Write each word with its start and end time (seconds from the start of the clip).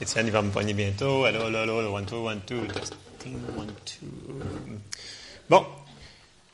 Étienne, 0.00 0.26
il 0.26 0.32
va 0.32 0.42
me 0.42 0.50
poigner 0.50 0.74
bientôt. 0.74 1.24
Allô, 1.24 1.46
allô, 1.46 1.58
allô, 1.58 1.94
one, 1.94 2.04
two, 2.04 2.26
one, 2.26 2.40
two, 2.46 2.56
one, 3.56 3.72
two. 3.84 4.06
Bon. 5.48 5.64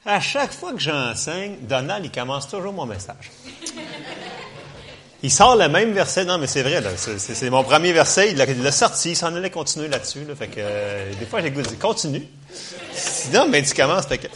À 0.04 0.18
chaque 0.18 0.52
fois 0.52 0.72
que 0.72 0.80
j'enseigne, 0.80 1.58
Donald, 1.62 2.04
il 2.04 2.10
commence 2.10 2.48
toujours 2.48 2.72
mon 2.72 2.86
message. 2.86 3.30
Il 5.22 5.30
sort 5.30 5.54
le 5.56 5.68
même 5.68 5.92
verset. 5.92 6.24
Non, 6.24 6.38
mais 6.38 6.48
c'est 6.48 6.62
vrai, 6.62 6.82
C'est, 6.96 7.50
mon 7.50 7.62
premier 7.62 7.92
verset. 7.92 8.32
Il 8.32 8.36
l'a, 8.36 8.72
sorti. 8.72 9.10
Il 9.10 9.16
s'en 9.16 9.34
allait 9.34 9.50
continuer 9.50 9.86
là-dessus. 9.86 10.26
Fait 10.36 10.48
que, 10.48 10.54
euh, 10.58 11.12
des 11.14 11.26
fois, 11.26 11.40
j'ai 11.40 11.52
goût 11.52 11.62
de 11.62 11.68
dire, 11.68 11.78
continue. 11.78 12.26
Sinon, 12.92 13.48
ben, 13.48 13.64
tu 13.64 13.74
commences. 13.74 14.06
Fait 14.06 14.18
que, 14.18 14.26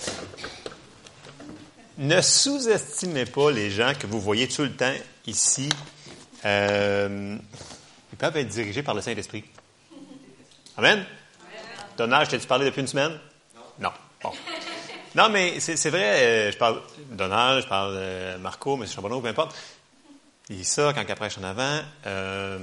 ne 1.98 2.20
sous-estimez 2.20 3.25
pas 3.25 3.50
les 3.50 3.70
gens 3.70 3.93
que 3.98 4.07
vous 4.07 4.20
voyez 4.20 4.46
tout 4.46 4.62
le 4.62 4.73
temps 4.73 4.95
ici. 5.27 5.68
Euh, 6.45 7.36
ils 8.17 8.19
peuvent 8.19 8.37
être 8.39 8.48
dirigés 8.48 8.83
par 8.83 8.95
le 8.95 9.03
Saint-Esprit. 9.03 9.45
Amen? 10.79 11.05
Donald, 11.98 12.27
t'ai-tu 12.27 12.47
parlé 12.47 12.65
depuis 12.65 12.80
une 12.80 12.87
semaine? 12.87 13.12
Non. 13.79 13.93
Non. 14.24 14.33
Non, 15.15 15.29
mais 15.29 15.61
c'est 15.61 15.91
vrai, 15.91 16.48
euh, 16.48 16.51
je 16.51 16.57
parle 16.57 16.80
Donald, 17.10 17.62
je 17.62 17.69
parle 17.69 17.95
de 17.95 18.37
Marco, 18.38 18.74
M. 18.80 18.88
Charbonneau, 18.88 19.21
peu 19.21 19.29
importe. 19.29 19.55
Il 20.48 20.57
dit 20.57 20.65
ça 20.65 20.95
quand 20.95 21.05
il 21.07 21.15
prêche 21.15 21.37
en 21.37 21.45
avant. 21.45 21.80
Euh, 22.07 22.59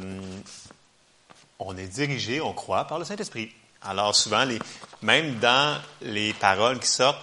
on 1.60 1.78
est 1.78 1.88
dirigé, 1.88 2.42
on 2.42 2.54
croit, 2.54 2.86
par 2.86 2.98
le 2.98 3.06
Saint-Esprit. 3.06 3.54
Alors 3.84 4.16
souvent, 4.16 4.46
les, 4.46 4.58
même 5.04 5.38
dans 5.38 5.80
les 6.02 6.34
paroles 6.34 6.80
qui 6.80 6.88
sortent, 6.88 7.22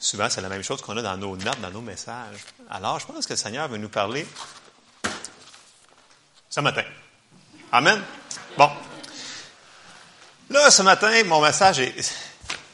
souvent 0.00 0.30
c'est 0.30 0.40
la 0.40 0.48
même 0.48 0.62
chose 0.62 0.80
qu'on 0.80 0.96
a 0.96 1.02
dans 1.02 1.18
nos 1.18 1.36
notes, 1.36 1.60
dans 1.60 1.70
nos 1.70 1.82
messages. 1.82 2.38
Alors 2.70 2.98
je 3.00 3.06
pense 3.06 3.26
que 3.26 3.34
le 3.34 3.38
Seigneur 3.38 3.68
veut 3.68 3.76
nous 3.76 3.90
parler 3.90 4.26
ce 6.48 6.60
matin. 6.60 6.84
Amen. 7.72 8.02
Bon. 8.58 8.68
Là, 10.50 10.72
ce 10.72 10.82
matin, 10.82 11.12
mon 11.24 11.40
message 11.40 11.78
est 11.78 11.94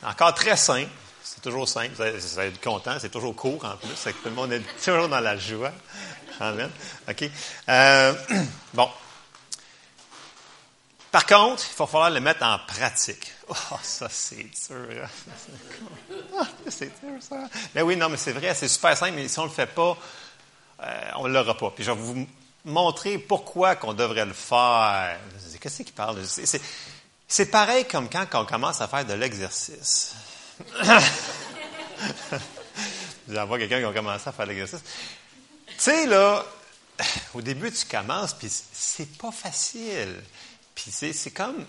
encore 0.03 0.33
très 0.33 0.57
simple. 0.57 0.89
C'est 1.23 1.43
toujours 1.43 1.69
simple. 1.69 1.91
Vous 1.95 2.39
allez, 2.39 2.49
être 2.49 2.61
content. 2.63 2.97
C'est 2.99 3.11
toujours 3.11 3.37
court 3.37 3.63
en 3.67 3.77
plus. 3.77 3.95
Que 3.95 4.11
tout 4.11 4.29
le 4.29 4.31
monde 4.31 4.53
est 4.55 4.63
toujours 4.85 5.09
dans 5.09 5.21
la 5.21 5.37
joie. 5.37 5.73
Amen. 6.41 6.71
OK. 7.07 7.31
Euh, 7.69 8.15
bon. 8.75 8.89
Par 11.13 11.27
contre, 11.27 11.63
il 11.71 11.77
va 11.77 11.87
falloir 11.87 12.11
le 12.11 12.21
mettre 12.21 12.43
en 12.45 12.59
pratique. 12.67 13.33
Oh, 13.49 13.79
ça, 13.81 14.09
c'est 14.11 14.43
dur. 14.43 15.05
Hein. 15.05 16.15
Ah, 16.41 16.47
c'est 16.69 16.87
dur, 17.01 17.21
ça. 17.21 17.37
Mais 17.75 17.83
oui, 17.83 17.97
non, 17.97 18.09
mais 18.09 18.17
c'est 18.17 18.33
vrai, 18.33 18.53
c'est 18.55 18.67
super 18.67 18.97
simple, 18.97 19.13
mais 19.15 19.29
si 19.29 19.39
on 19.39 19.45
ne 19.45 19.49
le 19.49 19.55
fait 19.55 19.67
pas, 19.73 19.97
euh, 20.83 21.11
on 21.15 21.29
ne 21.29 21.33
l'aura 21.33 21.57
pas. 21.57 21.71
Puis 21.71 21.85
je 21.85 21.93
vais 21.93 21.97
vous 21.97 22.27
montrer 22.67 23.17
pourquoi 23.19 23.77
qu'on 23.77 23.95
devrait 23.95 24.27
le 24.27 24.35
faire. 24.35 25.19
Qu'est-ce 25.61 25.83
qu'il 25.83 25.95
parle? 25.95 26.23
C'est 27.29 27.47
pareil 27.47 27.87
comme 27.87 28.11
quand 28.11 28.27
on 28.35 28.45
commence 28.45 28.81
à 28.81 28.89
faire 28.89 29.05
de 29.05 29.15
l'exercice. 29.15 30.15
J'en 33.29 33.47
vois 33.47 33.59
quelqu'un 33.59 33.81
qui 33.81 33.85
a 33.85 33.93
commencé 33.93 34.29
à 34.29 34.33
faire 34.33 34.47
l'exercice. 34.47 34.81
Tu 35.67 35.75
sais, 35.79 36.07
là, 36.07 36.45
au 37.35 37.43
début, 37.43 37.73
tu 37.73 37.85
commences, 37.87 38.35
puis 38.35 38.49
c'est 38.73 39.17
pas 39.17 39.33
facile. 39.33 40.23
Puis 40.75 40.91
c'est 40.91 41.31
comme. 41.31 41.65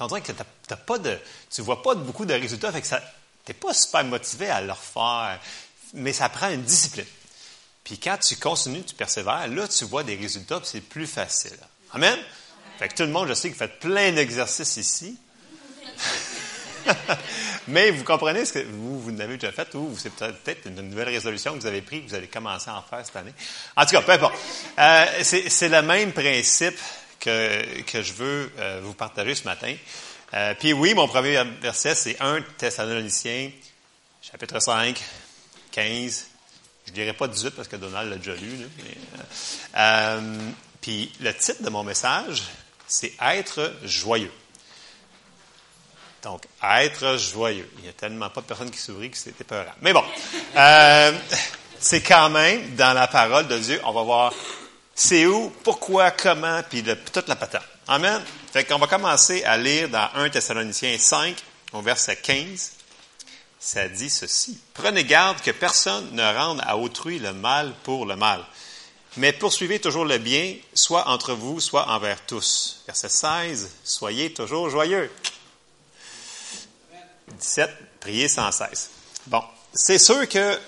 On 0.00 0.06
dirait 0.08 0.22
que 0.22 0.32
t'as 0.66 0.76
pas 0.76 0.98
de. 0.98 1.18
Tu 1.50 1.62
vois 1.62 1.82
pas 1.82 1.94
beaucoup 1.94 2.24
de 2.24 2.34
résultats, 2.34 2.72
fait 2.72 2.80
que 2.80 2.86
ça. 2.86 3.00
T'es 3.44 3.54
pas 3.54 3.74
super 3.74 4.04
motivé 4.04 4.48
à 4.48 4.60
le 4.60 4.72
refaire. 4.72 5.38
Mais 5.92 6.12
ça 6.12 6.28
prend 6.28 6.50
une 6.50 6.62
discipline. 6.62 7.06
Puis 7.84 7.98
quand 7.98 8.16
tu 8.16 8.36
continues, 8.36 8.82
tu 8.82 8.94
persévères, 8.94 9.46
là, 9.48 9.68
tu 9.68 9.84
vois 9.84 10.02
des 10.02 10.16
résultats, 10.16 10.58
puis 10.58 10.68
c'est 10.72 10.80
plus 10.80 11.06
facile. 11.06 11.58
Amen? 11.92 12.18
Fait 12.78 12.88
que 12.88 12.94
tout 12.94 13.02
le 13.02 13.10
monde, 13.10 13.28
je 13.28 13.34
sais 13.34 13.48
que 13.48 13.52
vous 13.52 13.58
faites 13.58 13.78
plein 13.78 14.10
d'exercices 14.12 14.76
ici. 14.78 15.18
Mais 17.68 17.90
vous 17.90 18.04
comprenez 18.04 18.44
ce 18.44 18.54
que 18.54 18.58
vous, 18.58 19.00
vous 19.00 19.12
n'avez 19.12 19.36
déjà 19.36 19.52
fait 19.52 19.74
ou 19.74 19.96
c'est 19.96 20.12
peut-être 20.12 20.66
une 20.66 20.80
nouvelle 20.82 21.08
résolution 21.08 21.54
que 21.54 21.60
vous 21.60 21.66
avez 21.66 21.82
prise, 21.82 22.04
que 22.04 22.08
vous 22.08 22.14
allez 22.14 22.26
commencer 22.26 22.68
à 22.68 22.76
en 22.76 22.82
faire 22.82 23.04
cette 23.04 23.16
année. 23.16 23.32
En 23.76 23.84
tout 23.84 23.92
cas, 23.92 24.02
peu 24.02 24.12
importe. 24.12 24.34
Euh, 24.78 25.22
c'est 25.22 25.68
le 25.68 25.82
même 25.82 26.12
principe 26.12 26.78
que, 27.20 27.82
que 27.82 28.02
je 28.02 28.12
veux 28.12 28.52
euh, 28.58 28.80
vous 28.82 28.94
partager 28.94 29.34
ce 29.34 29.44
matin. 29.44 29.74
Euh, 30.34 30.54
puis 30.58 30.72
oui, 30.72 30.94
mon 30.94 31.06
premier 31.06 31.42
verset, 31.60 31.94
c'est 31.94 32.20
1 32.20 32.42
Thessaloniciens, 32.58 33.50
chapitre 34.20 34.60
5, 34.60 35.00
15. 35.70 36.33
Je 36.86 36.90
ne 36.90 36.94
dirais 36.94 37.12
pas 37.12 37.28
18 37.28 37.50
parce 37.50 37.68
que 37.68 37.76
Donald 37.76 38.10
l'a 38.10 38.16
déjà 38.16 38.34
lu. 38.34 38.68
puis 40.80 41.12
le 41.20 41.34
titre 41.34 41.62
de 41.62 41.70
mon 41.70 41.82
message, 41.82 42.42
c'est 42.86 43.12
Être 43.20 43.72
joyeux. 43.84 44.32
Donc, 46.22 46.46
être 46.62 47.18
joyeux. 47.18 47.70
Il 47.76 47.82
n'y 47.82 47.88
a 47.88 47.92
tellement 47.92 48.30
pas 48.30 48.40
de 48.40 48.46
personnes 48.46 48.70
qui 48.70 48.78
sourient 48.78 49.10
que 49.10 49.16
c'était 49.16 49.44
peurant. 49.44 49.74
Mais 49.82 49.92
bon, 49.92 50.04
euh, 50.56 51.12
c'est 51.78 52.00
quand 52.00 52.30
même 52.30 52.74
dans 52.76 52.94
la 52.94 53.06
parole 53.06 53.46
de 53.46 53.58
Dieu, 53.58 53.80
on 53.84 53.92
va 53.92 54.02
voir 54.02 54.32
c'est 54.94 55.26
où, 55.26 55.50
pourquoi, 55.62 56.12
comment, 56.12 56.62
puis 56.68 56.84
toute 57.12 57.28
la 57.28 57.36
patente. 57.36 57.62
Amen. 57.88 58.22
Fait 58.52 58.64
qu'on 58.64 58.78
va 58.78 58.86
commencer 58.86 59.42
à 59.44 59.56
lire 59.56 59.88
dans 59.88 60.08
1 60.14 60.30
Thessaloniciens 60.30 60.96
5, 60.96 61.36
au 61.72 61.82
verset 61.82 62.16
15. 62.16 62.72
Ça 63.64 63.88
dit 63.88 64.10
ceci. 64.10 64.58
Prenez 64.74 65.04
garde 65.04 65.40
que 65.40 65.50
personne 65.50 66.14
ne 66.14 66.36
rende 66.36 66.60
à 66.66 66.76
autrui 66.76 67.18
le 67.18 67.32
mal 67.32 67.72
pour 67.82 68.04
le 68.04 68.14
mal. 68.14 68.44
Mais 69.16 69.32
poursuivez 69.32 69.80
toujours 69.80 70.04
le 70.04 70.18
bien, 70.18 70.54
soit 70.74 71.08
entre 71.08 71.32
vous, 71.32 71.60
soit 71.60 71.88
envers 71.88 72.26
tous. 72.26 72.82
Verset 72.86 73.08
16. 73.08 73.70
Soyez 73.82 74.34
toujours 74.34 74.68
joyeux. 74.68 75.10
17, 77.40 77.70
prier 78.00 78.28
sans 78.28 78.52
cesse. 78.52 78.90
Bon, 79.28 79.42
c'est 79.72 79.98
sûr 79.98 80.28
que 80.28 80.60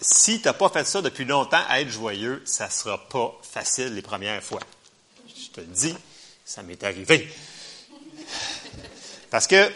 si 0.00 0.40
tu 0.40 0.48
n'as 0.48 0.52
pas 0.52 0.68
fait 0.68 0.88
ça 0.88 1.02
depuis 1.02 1.24
longtemps, 1.24 1.62
être 1.70 1.90
joyeux, 1.90 2.42
ça 2.44 2.66
ne 2.66 2.72
sera 2.72 2.98
pas 3.08 3.38
facile 3.40 3.94
les 3.94 4.02
premières 4.02 4.42
fois. 4.42 4.60
Je 5.28 5.48
te 5.50 5.60
le 5.60 5.68
dis, 5.68 5.94
ça 6.44 6.64
m'est 6.64 6.82
arrivé. 6.82 7.32
Parce 9.30 9.46
que 9.46 9.72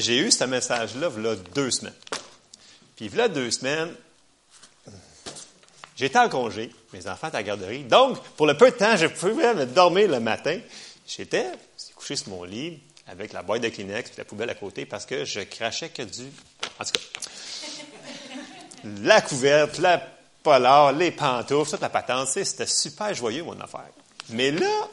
j'ai 0.00 0.18
eu 0.18 0.30
ce 0.30 0.44
message-là, 0.44 1.08
a 1.08 1.36
deux 1.54 1.70
semaines. 1.70 1.94
Puis, 2.96 3.10
a 3.18 3.28
deux 3.28 3.50
semaines, 3.50 3.94
j'étais 5.96 6.18
en 6.18 6.28
congé, 6.28 6.70
mes 6.92 7.06
enfants 7.06 7.28
étaient 7.28 7.36
à 7.36 7.40
la 7.40 7.44
garderie. 7.44 7.84
Donc, 7.84 8.22
pour 8.36 8.46
le 8.46 8.56
peu 8.56 8.70
de 8.70 8.76
temps, 8.76 8.96
je 8.96 9.06
pouvais 9.06 9.54
me 9.54 9.66
dormir 9.66 10.08
le 10.08 10.20
matin. 10.20 10.58
J'étais 11.06 11.46
couché 11.94 12.16
sur 12.16 12.30
mon 12.30 12.44
lit, 12.44 12.80
avec 13.10 13.32
la 13.32 13.42
boîte 13.42 13.62
de 13.62 13.68
Kleenex 13.68 14.10
et 14.10 14.14
la 14.18 14.24
poubelle 14.24 14.50
à 14.50 14.54
côté 14.54 14.86
parce 14.86 15.04
que 15.04 15.24
je 15.24 15.40
crachais 15.40 15.88
que 15.88 16.02
du. 16.02 16.26
En 16.78 16.84
tout 16.84 16.92
cas. 16.92 17.00
La 19.02 19.20
couverte, 19.20 19.78
la 19.78 20.00
polar, 20.42 20.92
les 20.92 21.10
pantoufles, 21.10 21.72
toute 21.72 21.80
la 21.80 21.90
patente, 21.90 22.28
c'était 22.28 22.66
super 22.66 23.12
joyeux, 23.14 23.42
mon 23.42 23.60
affaire. 23.60 23.90
Mais 24.30 24.50
là, 24.50 24.88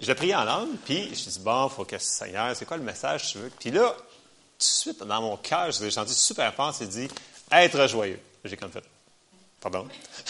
j'ai 0.00 0.14
prié 0.14 0.34
en 0.34 0.44
langue, 0.44 0.76
puis 0.84 1.14
je 1.14 1.30
dit, 1.30 1.40
bon, 1.40 1.68
faut 1.68 1.84
que 1.84 1.96
Seigneur, 1.98 2.54
c'est 2.54 2.66
quoi 2.66 2.76
le 2.76 2.82
message 2.82 3.32
tu 3.32 3.38
veux? 3.38 3.50
Puis 3.58 3.70
là, 3.70 3.96
de 4.58 4.62
suite, 4.62 5.02
dans 5.02 5.20
mon 5.20 5.36
cœur, 5.36 5.70
j'ai 5.70 5.90
senti 5.90 6.14
super 6.14 6.52
fort, 6.54 6.74
c'est 6.74 6.86
dit, 6.86 7.08
être 7.50 7.86
joyeux. 7.86 8.20
J'ai 8.44 8.56
comme 8.56 8.70
fait, 8.70 8.84
pardon? 9.60 9.86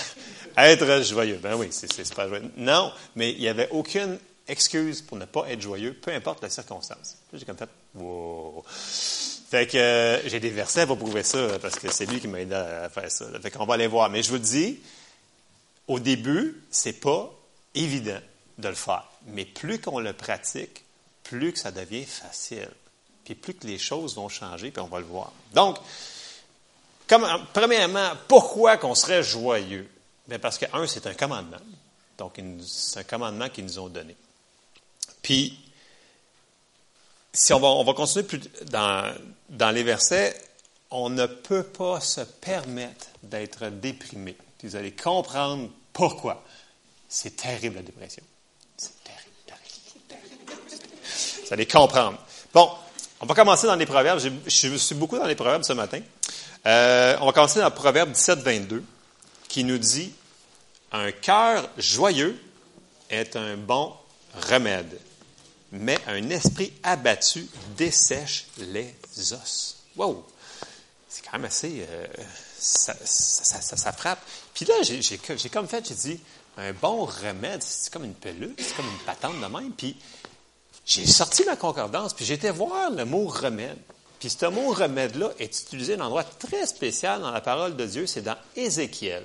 être 0.56 1.02
joyeux. 1.02 1.38
Ben 1.42 1.54
oui, 1.56 1.68
c'est 1.70 2.14
pas 2.14 2.28
joyeux. 2.28 2.50
Non, 2.56 2.92
mais 3.16 3.32
il 3.32 3.40
n'y 3.40 3.48
avait 3.48 3.68
aucune 3.70 4.18
excuse 4.46 5.02
pour 5.02 5.16
ne 5.16 5.24
pas 5.24 5.48
être 5.50 5.60
joyeux, 5.60 5.94
peu 5.94 6.12
importe 6.12 6.42
la 6.42 6.50
circonstance. 6.50 7.16
J'ai 7.32 7.44
comme 7.44 7.56
fait, 7.56 7.68
wow. 7.94 8.64
Fait 8.68 9.66
que 9.66 9.76
euh, 9.76 10.28
j'ai 10.28 10.40
des 10.40 10.50
versets 10.50 10.86
pour 10.86 10.98
prouver 10.98 11.22
ça, 11.22 11.58
parce 11.60 11.76
que 11.78 11.90
c'est 11.90 12.06
lui 12.06 12.20
qui 12.20 12.28
m'a 12.28 12.40
aidé 12.40 12.54
à 12.54 12.88
faire 12.88 13.10
ça. 13.10 13.26
Fait 13.40 13.50
qu'on 13.50 13.66
va 13.66 13.74
aller 13.74 13.86
voir. 13.86 14.10
Mais 14.10 14.22
je 14.22 14.30
vous 14.30 14.38
dis, 14.38 14.80
au 15.86 16.00
début, 16.00 16.62
c'est 16.70 17.00
pas 17.00 17.32
évident 17.74 18.20
de 18.58 18.68
le 18.68 18.74
faire. 18.74 19.08
Mais 19.26 19.44
plus 19.44 19.80
qu'on 19.80 19.98
le 19.98 20.12
pratique, 20.12 20.84
plus 21.22 21.52
que 21.52 21.58
ça 21.58 21.70
devient 21.70 22.04
facile. 22.04 22.68
Puis 23.24 23.34
plus 23.34 23.54
que 23.54 23.66
les 23.66 23.78
choses 23.78 24.16
vont 24.16 24.28
changer, 24.28 24.70
puis 24.70 24.82
on 24.82 24.88
va 24.88 24.98
le 24.98 25.06
voir. 25.06 25.32
Donc, 25.52 25.78
premièrement, 27.52 28.12
pourquoi 28.28 28.76
qu'on 28.76 28.94
serait 28.94 29.22
joyeux? 29.22 29.90
Bien 30.26 30.38
parce 30.38 30.58
que, 30.58 30.66
un, 30.72 30.86
c'est 30.86 31.06
un 31.06 31.14
commandement. 31.14 31.58
Donc, 32.18 32.40
c'est 32.66 33.00
un 33.00 33.04
commandement 33.04 33.48
qu'ils 33.48 33.64
nous 33.64 33.78
ont 33.78 33.88
donné. 33.88 34.16
Puis, 35.22 35.58
si 37.32 37.52
on 37.52 37.60
va, 37.60 37.68
on 37.68 37.84
va 37.84 37.92
continuer 37.94 38.24
plus 38.24 38.40
dans, 38.70 39.14
dans 39.48 39.70
les 39.70 39.82
versets, 39.82 40.40
on 40.90 41.10
ne 41.10 41.26
peut 41.26 41.64
pas 41.64 42.00
se 42.00 42.20
permettre 42.20 43.06
d'être 43.22 43.68
déprimé. 43.68 44.36
Vous 44.62 44.76
allez 44.76 44.92
comprendre 44.92 45.68
pourquoi. 45.92 46.42
C'est 47.08 47.36
terrible 47.36 47.76
la 47.76 47.82
dépression. 47.82 48.22
C'est 48.76 49.04
terrible, 49.04 49.30
terrible, 49.46 50.06
terrible. 50.08 50.52
Vous 51.44 51.52
allez 51.52 51.66
comprendre. 51.66 52.18
Bon, 52.52 52.70
on 53.20 53.26
va 53.26 53.34
commencer 53.34 53.66
dans 53.66 53.76
les 53.76 53.86
proverbes. 53.86 54.20
Je, 54.46 54.76
suis 54.76 54.94
beaucoup 54.94 55.18
dans 55.18 55.26
les 55.26 55.34
proverbes 55.34 55.62
ce 55.62 55.72
matin. 55.72 56.00
Euh, 56.66 57.16
on 57.20 57.26
va 57.26 57.32
commencer 57.32 57.58
dans 57.58 57.68
le 57.68 57.74
proverbe 57.74 58.10
17, 58.12 58.40
22, 58.40 58.82
qui 59.48 59.64
nous 59.64 59.78
dit 59.78 60.12
Un 60.92 61.12
cœur 61.12 61.68
joyeux 61.78 62.38
est 63.10 63.36
un 63.36 63.56
bon 63.56 63.92
remède, 64.50 64.98
mais 65.72 65.98
un 66.06 66.28
esprit 66.30 66.72
abattu 66.82 67.46
dessèche 67.76 68.46
les 68.58 68.94
os. 69.32 69.76
Wow! 69.96 70.26
C'est 71.08 71.24
quand 71.24 71.32
même 71.38 71.44
assez. 71.44 71.86
Euh, 71.88 72.06
ça, 72.58 72.94
ça, 73.04 73.92
frappe. 73.92 74.20
Puis 74.54 74.64
là, 74.64 74.74
j'ai 74.82 75.48
comme 75.48 75.68
fait, 75.68 75.86
j'ai 75.86 75.94
dit, 75.94 76.20
un 76.56 76.72
bon 76.72 77.04
remède, 77.04 77.62
c'est 77.62 77.92
comme 77.92 78.04
une 78.04 78.14
pelule, 78.14 78.54
c'est 78.58 78.74
comme 78.74 78.86
une 78.86 79.04
patente 79.04 79.40
de 79.40 79.46
même. 79.46 79.72
Puis 79.72 79.96
j'ai 80.86 81.06
sorti 81.06 81.44
ma 81.44 81.56
concordance, 81.56 82.14
puis 82.14 82.24
j'étais 82.24 82.50
voir 82.50 82.90
le 82.90 83.04
mot 83.04 83.26
remède. 83.26 83.78
Puis 84.20 84.30
ce 84.30 84.46
mot 84.46 84.70
remède-là 84.70 85.30
est 85.38 85.60
utilisé 85.62 85.96
dans 85.96 86.04
un 86.04 86.06
endroit 86.06 86.24
très 86.24 86.66
spécial 86.66 87.20
dans 87.20 87.30
la 87.30 87.40
parole 87.40 87.76
de 87.76 87.86
Dieu, 87.86 88.06
c'est 88.06 88.22
dans 88.22 88.36
Ézéchiel. 88.56 89.24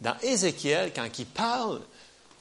Dans 0.00 0.16
Ézéchiel, 0.22 0.92
quand 0.94 1.06
il 1.18 1.26
parle 1.26 1.80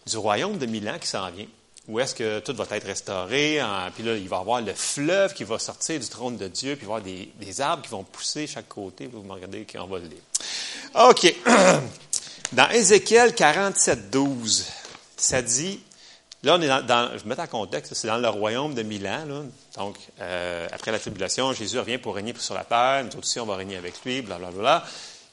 du 0.06 0.18
royaume 0.18 0.58
de 0.58 0.66
Milan 0.66 0.98
qui 1.00 1.08
s'en 1.08 1.30
vient, 1.32 1.48
où 1.88 2.00
est-ce 2.00 2.16
que 2.16 2.40
tout 2.40 2.54
va 2.54 2.66
être 2.72 2.86
restauré, 2.86 3.62
puis 3.96 4.04
là, 4.04 4.16
il 4.16 4.28
va 4.28 4.38
y 4.38 4.40
avoir 4.40 4.62
le 4.62 4.74
fleuve 4.74 5.34
qui 5.34 5.44
va 5.44 5.58
sortir 5.58 6.00
du 6.00 6.08
trône 6.08 6.36
de 6.38 6.48
Dieu, 6.48 6.76
puis 6.76 6.86
il 6.86 6.90
va 6.90 6.96
y 6.96 6.98
avoir 6.98 7.02
des, 7.02 7.32
des 7.40 7.62
arbres 7.62 7.84
qui 7.84 7.90
vont 7.90 8.04
pousser 8.04 8.46
chaque 8.46 8.68
côté. 8.68 9.08
Vous 9.08 9.24
me 9.24 9.32
regardez 9.32 9.66
on 9.76 9.88
va 9.88 10.00
le 10.00 10.08
lire. 10.08 10.22
OK. 10.96 11.34
Dans 12.52 12.70
Ézéchiel 12.70 13.34
47, 13.34 14.10
12, 14.10 14.66
ça 15.16 15.42
dit, 15.42 15.80
là, 16.44 16.56
est 16.56 16.84
dans, 16.84 17.12
je 17.14 17.24
vais 17.24 17.30
mettre 17.30 17.42
en 17.42 17.48
contexte, 17.48 17.94
c'est 17.94 18.08
dans 18.08 18.18
le 18.18 18.30
royaume 18.30 18.74
de 18.74 18.84
Milan, 18.84 19.26
donc, 19.78 19.98
euh, 20.20 20.68
après 20.72 20.92
la 20.92 21.00
tribulation, 21.00 21.54
Jésus 21.54 21.80
revient 21.80 21.98
pour 21.98 22.16
régner 22.16 22.34
sur 22.38 22.54
la 22.54 22.64
terre, 22.64 23.06
nous 23.06 23.20
aussi, 23.20 23.40
on 23.40 23.46
va 23.46 23.56
régner 23.56 23.78
avec 23.78 24.04
lui, 24.04 24.22
blablabla. 24.22 24.84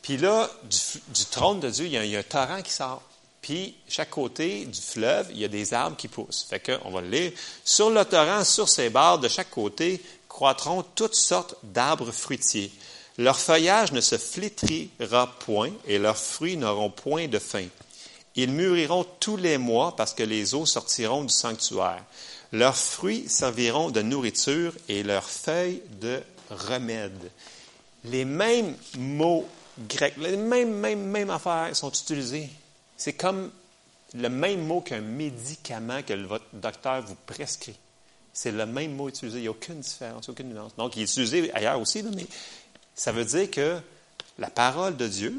Puis 0.02 0.18
là, 0.18 0.50
du, 0.64 1.24
trône 1.30 1.60
de 1.60 1.70
Dieu, 1.70 1.86
il 1.86 1.92
y, 1.92 2.16
a, 2.16 2.18
un 2.18 2.22
torrent 2.22 2.60
qui 2.60 2.72
sort. 2.72 3.02
Puis, 3.40 3.74
chaque 3.88 4.10
côté 4.10 4.66
du 4.66 4.80
fleuve, 4.80 5.28
il 5.30 5.38
y 5.38 5.44
a 5.44 5.48
des 5.48 5.72
arbres 5.72 5.96
qui 5.96 6.08
poussent. 6.08 6.46
Fait 6.48 6.60
qu'on 6.60 6.90
va 6.90 7.00
le 7.00 7.08
lire. 7.08 7.32
Sur 7.64 7.90
le 7.90 8.04
torrent, 8.04 8.44
sur 8.44 8.68
ses 8.68 8.90
bords, 8.90 9.18
de 9.18 9.28
chaque 9.28 9.50
côté, 9.50 10.02
croîtront 10.28 10.84
toutes 10.94 11.14
sortes 11.14 11.54
d'arbres 11.62 12.10
fruitiers. 12.10 12.70
Leur 13.16 13.38
feuillage 13.38 13.92
ne 13.92 14.00
se 14.00 14.18
flétrira 14.18 15.32
point 15.38 15.70
et 15.86 15.98
leurs 15.98 16.18
fruits 16.18 16.56
n'auront 16.56 16.90
point 16.90 17.28
de 17.28 17.38
fin. 17.38 17.66
Ils 18.36 18.50
mûriront 18.50 19.06
tous 19.20 19.36
les 19.36 19.58
mois 19.58 19.94
parce 19.96 20.14
que 20.14 20.22
les 20.22 20.54
eaux 20.54 20.66
sortiront 20.66 21.22
du 21.22 21.32
sanctuaire. 21.32 22.04
Leurs 22.52 22.76
fruits 22.76 23.28
serviront 23.28 23.90
de 23.90 24.02
nourriture 24.02 24.72
et 24.88 25.02
leurs 25.02 25.28
feuilles 25.28 25.82
de 26.00 26.20
remède. 26.50 27.30
Les 28.04 28.24
mêmes 28.24 28.74
mots 28.98 29.48
grecs, 29.88 30.16
les 30.18 30.36
mêmes, 30.36 30.72
mêmes, 30.72 31.04
mêmes 31.04 31.30
affaires 31.30 31.74
sont 31.74 31.90
utilisées. 31.90 32.50
C'est 32.96 33.14
comme 33.14 33.50
le 34.14 34.28
même 34.28 34.64
mot 34.66 34.80
qu'un 34.80 35.00
médicament 35.00 36.02
que 36.02 36.14
votre 36.14 36.44
docteur 36.52 37.02
vous 37.02 37.16
prescrit. 37.26 37.76
C'est 38.32 38.52
le 38.52 38.66
même 38.66 38.94
mot 38.94 39.08
utilisé. 39.08 39.38
Il 39.38 39.42
n'y 39.42 39.48
a 39.48 39.52
aucune 39.52 39.80
différence, 39.80 40.28
aucune 40.28 40.52
nuance. 40.52 40.74
Donc, 40.76 40.96
il 40.96 41.02
est 41.02 41.04
utilisé 41.04 41.52
ailleurs 41.54 41.80
aussi, 41.80 42.02
mais 42.02 42.26
ça 42.94 43.12
veut 43.12 43.24
dire 43.24 43.50
que 43.50 43.78
la 44.38 44.50
parole 44.50 44.96
de 44.96 45.06
Dieu, 45.06 45.34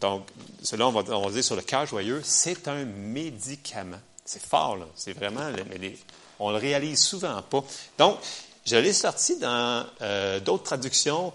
donc, 0.00 0.26
cela, 0.62 0.88
on 0.88 0.92
va, 0.92 1.02
on 1.16 1.30
dire 1.30 1.44
sur 1.44 1.56
le 1.56 1.62
cœur 1.62 1.86
joyeux, 1.86 2.20
c'est 2.24 2.68
un 2.68 2.84
médicament. 2.84 4.00
C'est 4.24 4.42
fort, 4.42 4.76
là. 4.76 4.86
C'est 4.94 5.12
vraiment, 5.12 5.50
mais 5.68 5.96
on 6.38 6.50
le 6.50 6.56
réalise 6.56 7.00
souvent 7.00 7.40
pas. 7.42 7.64
Donc, 7.98 8.18
je 8.66 8.76
l'ai 8.76 8.92
sorti 8.92 9.36
dans 9.36 9.84
euh, 10.00 10.40
d'autres 10.40 10.64
traductions. 10.64 11.32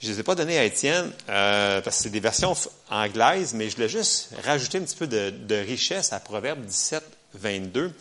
Je 0.00 0.08
ne 0.08 0.12
les 0.12 0.20
ai 0.20 0.22
pas 0.22 0.34
données 0.34 0.58
à 0.58 0.64
Étienne 0.64 1.10
euh, 1.28 1.80
parce 1.80 1.96
que 1.96 2.02
c'est 2.04 2.10
des 2.10 2.20
versions 2.20 2.54
anglaises, 2.90 3.54
mais 3.54 3.70
je 3.70 3.76
voulais 3.76 3.88
juste 3.88 4.34
rajouter 4.44 4.78
un 4.78 4.82
petit 4.82 4.96
peu 4.96 5.06
de 5.06 5.54
richesse 5.54 6.12
à 6.12 6.20
Proverbe 6.20 6.64
17, 6.64 7.02
22. 7.34 7.92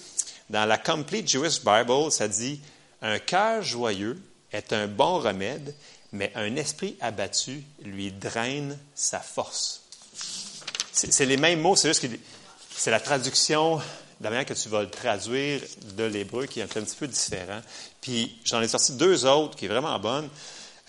Dans 0.50 0.66
la 0.66 0.78
Complete 0.78 1.30
Jewish 1.30 1.64
Bible, 1.64 2.12
ça 2.12 2.28
dit 2.28 2.60
Un 3.02 3.20
cœur 3.20 3.62
joyeux 3.62 4.22
est 4.52 4.74
un 4.74 4.88
bon 4.88 5.20
remède 5.20 5.74
mais 6.14 6.32
un 6.36 6.56
esprit 6.56 6.96
abattu 7.02 7.64
lui 7.84 8.12
draine 8.12 8.78
sa 8.96 9.20
force. 9.20 9.82
C'est 10.94 11.26
les 11.26 11.38
mêmes 11.38 11.60
mots, 11.60 11.76
c'est 11.76 11.90
juste 11.90 12.08
que 12.08 12.16
c'est 12.76 12.92
la 12.92 13.00
traduction, 13.00 13.78
de 13.78 14.24
la 14.24 14.30
manière 14.30 14.46
que 14.46 14.54
tu 14.54 14.70
vas 14.70 14.84
le 14.84 14.90
traduire 14.90 15.60
de 15.98 16.04
l'hébreu 16.04 16.46
qui 16.46 16.60
est 16.60 16.64
un 16.64 16.82
petit 16.82 16.96
peu 16.96 17.08
différent. 17.08 17.62
Puis 18.00 18.38
j'en 18.46 18.62
ai 18.62 18.68
sorti 18.68 18.94
deux 18.94 19.26
autres 19.26 19.56
qui 19.56 19.66
est 19.66 19.70
vraiment 19.70 19.98
bonne. 20.00 20.30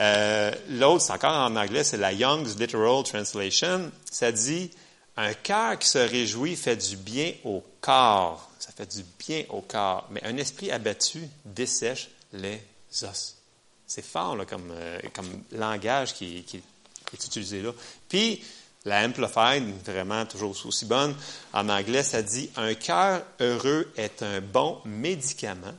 Euh, 0.00 0.52
l'autre, 0.70 1.02
c'est 1.02 1.12
encore 1.12 1.34
en 1.34 1.56
anglais, 1.56 1.84
c'est 1.84 1.96
la 1.96 2.12
Young's 2.12 2.58
Literal 2.58 3.02
Translation. 3.02 3.90
Ça 4.10 4.30
dit 4.30 4.70
Un 5.16 5.32
cœur 5.32 5.78
qui 5.78 5.88
se 5.88 5.98
réjouit 5.98 6.54
fait 6.54 6.76
du 6.76 6.96
bien 6.96 7.32
au 7.44 7.64
corps. 7.80 8.50
Ça 8.58 8.70
fait 8.76 8.94
du 8.94 9.04
bien 9.18 9.44
au 9.48 9.62
corps. 9.62 10.06
Mais 10.10 10.22
un 10.24 10.36
esprit 10.36 10.70
abattu 10.70 11.28
dessèche 11.44 12.10
les 12.32 12.60
os. 13.02 13.36
C'est 13.86 14.04
fort 14.04 14.36
comme, 14.46 14.70
euh, 14.72 14.98
comme 15.12 15.28
langage 15.52 16.14
qui, 16.14 16.38
est 16.38 17.24
utilisé 17.24 17.62
là. 17.62 17.72
Puis, 18.08 18.42
la 18.84 19.04
Amplified, 19.04 19.64
vraiment 19.84 20.26
toujours 20.26 20.54
aussi 20.66 20.84
bonne, 20.84 21.14
en 21.52 21.68
anglais, 21.68 22.02
ça 22.02 22.22
dit 22.22 22.50
Un 22.56 22.74
cœur 22.74 23.22
heureux 23.40 23.90
est 23.96 24.22
un 24.22 24.40
bon 24.40 24.80
médicament 24.84 25.74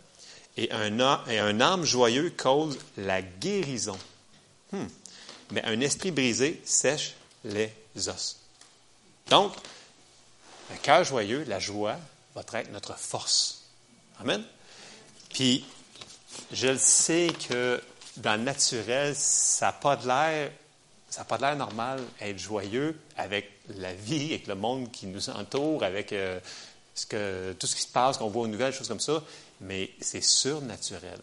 et 0.58 0.72
un, 0.72 1.00
un 1.00 1.62
âme 1.62 1.86
joyeux 1.86 2.34
cause 2.36 2.80
la 2.98 3.22
guérison. 3.22 3.98
Hmm. 4.72 4.88
Mais 5.52 5.64
un 5.66 5.80
esprit 5.82 6.12
brisé 6.12 6.62
sèche 6.66 7.14
les 7.44 7.72
os. 8.08 8.38
Donc, 9.30 9.54
un 10.74 10.78
cœur 10.78 11.04
joyeux, 11.04 11.44
la 11.48 11.60
joie, 11.60 11.98
va 12.34 12.44
être 12.54 12.72
notre 12.72 12.98
force. 12.98 13.64
Amen. 14.20 14.44
Puis, 15.30 15.66
je 16.52 16.68
le 16.68 16.78
sais 16.78 17.32
que 17.48 17.82
dans 18.18 18.36
le 18.36 18.44
naturel, 18.44 19.16
ça 19.16 19.68
n'a 19.68 19.72
pas 19.74 19.96
de 19.96 20.08
l'air, 20.08 20.52
ça 21.10 21.24
pas 21.24 21.38
l'air 21.38 21.56
normal 21.56 22.02
être 22.22 22.40
joyeux 22.40 22.98
avec 23.18 23.52
la 23.70 23.94
vie, 23.94 24.34
avec 24.34 24.48
le 24.48 24.56
monde 24.56 24.92
qui 24.92 25.08
nous 25.08 25.30
entoure, 25.30 25.84
avec 25.84 26.14
euh, 26.14 26.40
tout 27.60 27.68
ce 27.68 27.76
qui 27.76 27.82
se 27.82 27.92
passe, 27.92 28.18
qu'on 28.18 28.30
voit 28.30 28.44
aux 28.44 28.48
nouvelles, 28.48 28.74
choses 28.74 28.88
comme 28.88 29.00
ça. 29.00 29.24
Mais 29.62 29.92
c'est 30.00 30.24
surnaturel. 30.24 31.20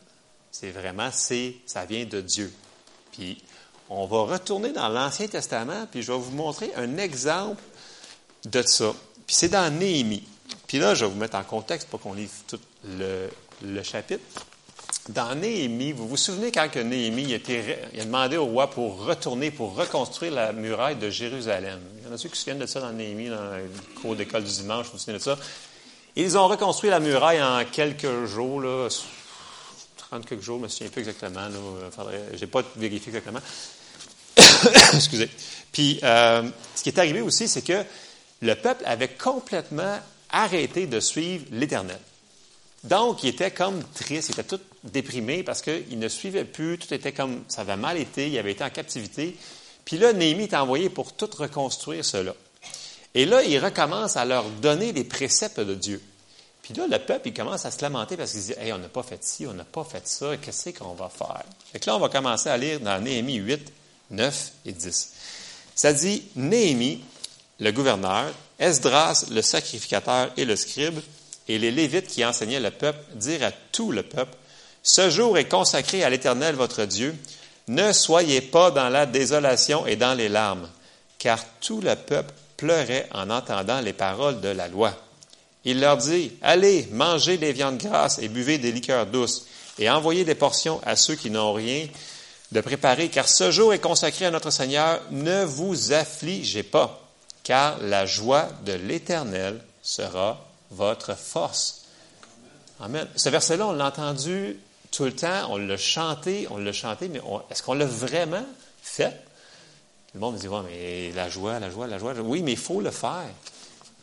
C'est 0.50 0.70
vraiment, 0.70 1.10
c'est, 1.12 1.56
ça 1.66 1.84
vient 1.84 2.04
de 2.04 2.20
Dieu. 2.20 2.52
Puis, 3.12 3.42
on 3.88 4.06
va 4.06 4.22
retourner 4.22 4.72
dans 4.72 4.88
l'Ancien 4.88 5.28
Testament, 5.28 5.86
puis 5.90 6.02
je 6.02 6.12
vais 6.12 6.18
vous 6.18 6.32
montrer 6.32 6.72
un 6.76 6.96
exemple 6.96 7.62
de 8.44 8.62
ça. 8.62 8.94
Puis 9.26 9.36
c'est 9.36 9.48
dans 9.48 9.72
Néhémie. 9.72 10.26
Puis 10.66 10.78
là, 10.78 10.94
je 10.94 11.04
vais 11.04 11.10
vous 11.10 11.18
mettre 11.18 11.36
en 11.36 11.44
contexte 11.44 11.88
pour 11.88 12.00
qu'on 12.00 12.14
lise 12.14 12.44
tout 12.46 12.60
le 12.84 13.82
chapitre. 13.82 14.46
Dans 15.08 15.34
Néhémie, 15.34 15.90
vous 15.90 16.06
vous 16.06 16.16
souvenez 16.16 16.52
quand 16.52 16.68
que 16.70 16.78
Néhémie 16.78 17.34
a, 17.34 18.04
demandé 18.04 18.36
au 18.36 18.46
roi 18.46 18.70
pour 18.70 19.04
retourner, 19.04 19.50
pour 19.50 19.74
reconstruire 19.74 20.32
la 20.32 20.52
muraille 20.52 20.94
de 20.94 21.10
Jérusalem. 21.10 21.80
Il 21.98 22.06
y 22.06 22.10
en 22.10 22.14
a 22.14 22.18
ceux 22.18 22.28
qui 22.28 22.36
se 22.36 22.42
souviennent 22.42 22.60
de 22.60 22.66
ça 22.66 22.80
dans 22.80 22.92
Néhémie, 22.92 23.28
dans 23.28 23.56
le 23.56 23.68
cours 24.00 24.14
d'école 24.14 24.44
du 24.44 24.52
dimanche, 24.52 24.86
vous 24.86 24.92
vous 24.92 24.98
souvenez 24.98 25.18
de 25.18 25.22
ça? 25.22 25.36
Ils 26.14 26.38
ont 26.38 26.46
reconstruit 26.46 26.90
la 26.90 27.00
muraille 27.00 27.42
en 27.42 27.64
quelques 27.64 28.26
jours, 28.26 28.60
là, 28.60 28.88
30 29.96 30.24
quelques 30.24 30.42
jours, 30.42 30.58
je 30.58 30.60
ne 30.60 30.64
me 30.66 30.68
souviens 30.68 30.90
plus 30.90 31.00
exactement. 31.00 31.48
Je 32.34 32.38
n'ai 32.38 32.46
pas 32.46 32.62
vérifié 32.76 33.08
exactement. 33.08 33.40
Excusez. 34.94 35.30
Puis, 35.72 35.98
euh, 36.04 36.48
ce 36.76 36.82
qui 36.82 36.90
est 36.90 36.98
arrivé 36.98 37.22
aussi, 37.22 37.48
c'est 37.48 37.62
que 37.62 37.82
le 38.40 38.54
peuple 38.54 38.84
avait 38.86 39.08
complètement 39.08 39.98
arrêté 40.30 40.86
de 40.86 41.00
suivre 41.00 41.46
l'Éternel. 41.50 41.98
Donc, 42.84 43.24
il 43.24 43.30
était 43.30 43.50
comme 43.50 43.82
triste, 43.94 44.28
il 44.28 44.32
était 44.32 44.44
tout 44.44 44.60
déprimé 44.84 45.42
parce 45.42 45.62
qu'il 45.62 45.98
ne 45.98 46.08
suivait 46.08 46.44
plus, 46.44 46.78
tout 46.78 46.92
était 46.92 47.12
comme, 47.12 47.42
ça 47.48 47.62
avait 47.62 47.76
mal 47.76 47.98
été, 47.98 48.28
il 48.28 48.38
avait 48.38 48.52
été 48.52 48.64
en 48.64 48.70
captivité. 48.70 49.36
Puis 49.84 49.98
là, 49.98 50.12
Néhémie 50.12 50.44
est 50.44 50.54
envoyé 50.54 50.90
pour 50.90 51.12
tout 51.12 51.30
reconstruire 51.36 52.04
cela. 52.04 52.34
Et 53.14 53.26
là, 53.26 53.42
il 53.42 53.58
recommence 53.58 54.16
à 54.16 54.24
leur 54.24 54.44
donner 54.44 54.92
les 54.92 55.04
préceptes 55.04 55.60
de 55.60 55.74
Dieu. 55.74 56.02
Puis 56.62 56.74
là, 56.74 56.86
le 56.86 56.98
peuple, 56.98 57.28
il 57.28 57.34
commence 57.34 57.66
à 57.66 57.70
se 57.70 57.82
lamenter 57.82 58.16
parce 58.16 58.32
qu'il 58.32 58.42
dit, 58.42 58.54
hey, 58.58 58.72
on 58.72 58.78
n'a 58.78 58.88
pas 58.88 59.02
fait 59.02 59.22
ci, 59.22 59.46
on 59.46 59.52
n'a 59.52 59.64
pas 59.64 59.84
fait 59.84 60.06
ça, 60.06 60.36
qu'est-ce 60.36 60.70
qu'on 60.70 60.94
va 60.94 61.08
faire? 61.08 61.42
Fait 61.72 61.80
que 61.80 61.90
là, 61.90 61.96
on 61.96 61.98
va 61.98 62.08
commencer 62.08 62.48
à 62.48 62.56
lire 62.56 62.80
dans 62.80 63.02
Néhémie 63.02 63.36
8, 63.36 63.72
9 64.10 64.52
et 64.66 64.72
10. 64.72 65.12
Ça 65.74 65.92
dit, 65.92 66.22
Néhémie, 66.36 67.02
le 67.58 67.72
gouverneur, 67.72 68.32
Esdras, 68.58 69.26
le 69.30 69.42
sacrificateur 69.42 70.30
et 70.36 70.44
le 70.44 70.54
scribe, 70.54 71.00
et 71.48 71.58
les 71.58 71.72
Lévites 71.72 72.06
qui 72.06 72.24
enseignaient 72.24 72.60
le 72.60 72.70
peuple 72.70 73.00
dirent 73.16 73.44
à 73.44 73.52
tout 73.72 73.90
le 73.90 74.04
peuple, 74.04 74.36
Ce 74.82 75.10
jour 75.10 75.38
est 75.38 75.48
consacré 75.48 76.02
à 76.02 76.10
l'Éternel 76.10 76.56
votre 76.56 76.84
Dieu. 76.84 77.16
Ne 77.68 77.92
soyez 77.92 78.40
pas 78.40 78.72
dans 78.72 78.88
la 78.88 79.06
désolation 79.06 79.86
et 79.86 79.94
dans 79.94 80.14
les 80.14 80.28
larmes, 80.28 80.68
car 81.18 81.38
tout 81.60 81.80
le 81.80 81.94
peuple 81.94 82.34
pleurait 82.56 83.08
en 83.12 83.30
entendant 83.30 83.80
les 83.80 83.92
paroles 83.92 84.40
de 84.40 84.48
la 84.48 84.66
loi. 84.66 84.92
Il 85.64 85.80
leur 85.80 85.96
dit, 85.96 86.32
Allez, 86.42 86.88
mangez 86.90 87.38
des 87.38 87.52
viandes 87.52 87.78
grasses 87.78 88.18
et 88.18 88.28
buvez 88.28 88.58
des 88.58 88.72
liqueurs 88.72 89.06
douces, 89.06 89.46
et 89.78 89.88
envoyez 89.88 90.24
des 90.24 90.34
portions 90.34 90.80
à 90.84 90.96
ceux 90.96 91.14
qui 91.14 91.30
n'ont 91.30 91.52
rien 91.52 91.86
de 92.50 92.60
préparé, 92.60 93.08
car 93.08 93.28
ce 93.28 93.52
jour 93.52 93.72
est 93.72 93.78
consacré 93.78 94.26
à 94.26 94.30
notre 94.32 94.50
Seigneur. 94.50 95.00
Ne 95.12 95.44
vous 95.44 95.92
affligez 95.92 96.64
pas, 96.64 97.00
car 97.44 97.78
la 97.80 98.04
joie 98.04 98.48
de 98.66 98.72
l'Éternel 98.72 99.60
sera 99.80 100.44
votre 100.72 101.16
force. 101.16 101.82
Amen. 102.80 103.06
Ce 103.14 103.28
verset-là, 103.28 103.68
on 103.68 103.72
l'a 103.72 103.86
entendu 103.86 104.56
tout 104.92 105.04
le 105.04 105.16
temps, 105.16 105.48
on 105.50 105.56
l'a 105.56 105.76
chanté, 105.76 106.46
on 106.50 106.58
l'a 106.58 106.72
chanté, 106.72 107.08
mais 107.08 107.20
est-ce 107.50 107.62
qu'on 107.62 107.74
l'a 107.74 107.86
vraiment 107.86 108.44
fait? 108.82 109.16
Le 110.14 110.20
monde 110.20 110.34
me 110.34 110.38
dit, 110.38 110.48
ouais, 110.48 110.60
mais 110.66 111.12
la 111.12 111.28
joie, 111.30 111.58
la 111.58 111.70
joie, 111.70 111.86
la 111.86 111.98
joie. 111.98 112.12
Oui, 112.20 112.42
mais 112.42 112.52
il 112.52 112.58
faut 112.58 112.80
le 112.80 112.90
faire. 112.90 113.30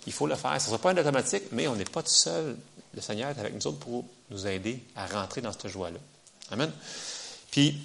Il 0.07 0.13
faut 0.13 0.25
le 0.25 0.35
faire. 0.35 0.59
Ce 0.59 0.65
ne 0.65 0.71
sera 0.71 0.77
pas 0.79 0.91
un 0.91 0.97
automatique, 0.97 1.43
mais 1.51 1.67
on 1.67 1.75
n'est 1.75 1.85
pas 1.85 2.01
tout 2.01 2.09
seul. 2.09 2.57
Le 2.95 3.01
Seigneur 3.01 3.29
est 3.29 3.39
avec 3.39 3.53
nous 3.53 3.67
autres 3.67 3.77
pour 3.77 4.03
nous 4.31 4.47
aider 4.47 4.81
à 4.95 5.05
rentrer 5.05 5.41
dans 5.41 5.51
cette 5.51 5.67
joie-là. 5.67 5.99
Amen. 6.51 6.71
Puis, 7.51 7.77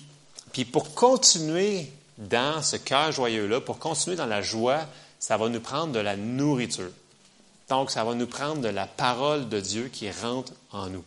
puis 0.53 0.65
pour 0.65 0.95
continuer 0.95 1.93
dans 2.17 2.63
ce 2.63 2.77
cœur 2.77 3.13
joyeux-là, 3.13 3.61
pour 3.61 3.79
continuer 3.79 4.17
dans 4.17 4.27
la 4.27 4.41
joie, 4.41 4.87
ça 5.19 5.37
va 5.37 5.51
nous 5.51 5.61
prendre 5.61 5.93
de 5.93 5.99
la 5.99 6.17
nourriture. 6.17 6.91
Donc, 7.69 7.91
ça 7.91 8.05
va 8.05 8.15
nous 8.15 8.27
prendre 8.27 8.63
de 8.63 8.69
la 8.69 8.87
parole 8.87 9.51
de 9.51 9.61
Dieu 9.61 9.89
qui 9.89 10.11
rentre 10.11 10.53
en 10.71 10.89
nous. 10.89 11.05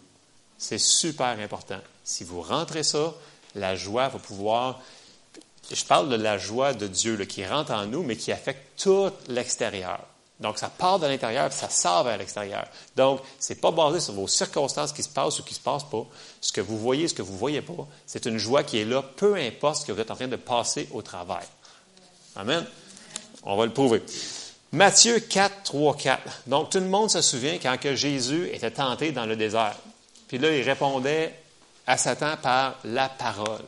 C'est 0.57 0.79
super 0.79 1.39
important. 1.39 1.79
Si 2.03 2.23
vous 2.23 2.41
rentrez 2.41 2.83
ça, 2.83 3.13
la 3.55 3.75
joie 3.75 4.07
va 4.07 4.19
pouvoir. 4.19 4.79
Je 5.71 5.83
parle 5.83 6.09
de 6.09 6.15
la 6.15 6.37
joie 6.37 6.73
de 6.73 6.87
Dieu 6.87 7.17
qui 7.25 7.45
rentre 7.45 7.71
en 7.71 7.85
nous, 7.85 8.03
mais 8.03 8.15
qui 8.15 8.31
affecte 8.31 8.81
tout 8.81 9.11
l'extérieur. 9.27 9.99
Donc, 10.39 10.59
ça 10.59 10.69
part 10.69 10.99
de 10.99 11.07
l'intérieur 11.07 11.51
ça 11.51 11.69
sort 11.69 12.03
vers 12.03 12.17
l'extérieur. 12.17 12.65
Donc, 12.95 13.21
ce 13.39 13.53
n'est 13.53 13.59
pas 13.59 13.71
basé 13.71 13.99
sur 13.99 14.13
vos 14.13 14.27
circonstances 14.27 14.93
qui 14.93 15.01
se 15.01 15.09
passent 15.09 15.39
ou 15.39 15.43
qui 15.43 15.53
ne 15.53 15.57
se 15.57 15.63
passent 15.63 15.89
pas, 15.89 16.05
ce 16.41 16.51
que 16.51 16.61
vous 16.61 16.77
voyez, 16.77 17.07
ce 17.07 17.15
que 17.15 17.23
vous 17.23 17.33
ne 17.33 17.39
voyez 17.39 17.61
pas. 17.61 17.87
C'est 18.05 18.25
une 18.27 18.37
joie 18.37 18.63
qui 18.63 18.77
est 18.77 18.85
là, 18.85 19.01
peu 19.01 19.35
importe 19.35 19.81
ce 19.81 19.85
que 19.85 19.91
vous 19.91 19.99
êtes 19.99 20.11
en 20.11 20.15
train 20.15 20.27
de 20.27 20.35
passer 20.35 20.87
au 20.91 21.01
travail. 21.01 21.45
Amen. 22.35 22.65
On 23.43 23.57
va 23.57 23.65
le 23.65 23.73
prouver. 23.73 24.03
Matthieu 24.71 25.19
4, 25.19 25.63
3, 25.63 25.97
4. 25.97 26.21
Donc, 26.45 26.69
tout 26.69 26.79
le 26.79 26.85
monde 26.85 27.09
se 27.09 27.21
souvient 27.21 27.57
quand 27.57 27.77
que 27.79 27.95
Jésus 27.95 28.47
était 28.53 28.71
tenté 28.71 29.11
dans 29.11 29.25
le 29.25 29.35
désert. 29.35 29.75
Puis 30.27 30.37
là, 30.37 30.55
il 30.55 30.61
répondait 30.61 31.33
à 31.85 31.97
Satan 31.97 32.35
par 32.41 32.79
la 32.83 33.09
parole. 33.09 33.63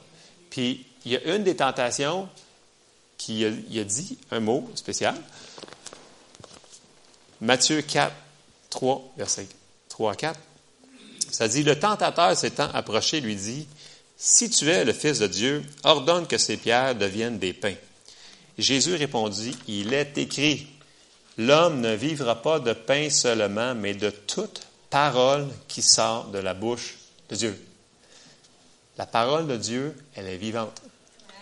Puis, 0.50 0.86
il 1.06 1.13
y 1.13 1.16
a 1.16 1.36
une 1.36 1.44
des 1.44 1.56
tentations 1.56 2.28
qui 3.18 3.46
a, 3.46 3.50
a 3.50 3.84
dit 3.84 4.18
un 4.32 4.39
mot 4.39 4.70
spécial. 4.75 5.16
Matthieu 7.42 7.82
4, 7.82 8.13
3, 8.70 9.13
verset 9.18 9.48
3 9.89 10.12
à 10.12 10.16
4. 10.16 10.39
Ça 11.32 11.48
dit, 11.48 11.63
le 11.63 11.80
tentateur 11.80 12.36
s'étant 12.36 12.70
approché 12.74 13.22
lui 13.22 13.36
dit, 13.36 13.68
Si 14.18 14.50
tu 14.50 14.70
es 14.70 14.84
le 14.84 14.94
Fils 14.94 15.20
de 15.20 15.28
Dieu, 15.28 15.63
ordonne 15.84 16.28
que 16.28 16.38
ces 16.38 16.58
pierres 16.58 16.96
deviennent 16.96 17.39
des 17.39 17.54
pains. 17.54 17.75
Jésus 18.58 18.96
répondit, 18.96 19.56
Il 19.68 19.94
est 19.94 20.18
écrit, 20.18 20.68
L'homme 21.38 21.80
ne 21.80 21.94
vivra 21.94 22.42
pas 22.42 22.60
de 22.60 22.74
pain 22.74 23.10
seulement, 23.10 23.74
mais 23.74 23.94
de 23.94 24.10
toute 24.10 24.62
parole 24.89 25.48
qui 25.67 25.81
sort 25.81 26.25
de 26.25 26.39
la 26.39 26.53
bouche 26.53 26.96
de 27.29 27.36
Dieu. 27.36 27.65
La 28.98 29.05
parole 29.05 29.48
de 29.48 29.55
Dieu, 29.55 29.96
elle 30.15 30.27
est 30.27 30.38
vivante. 30.38 30.81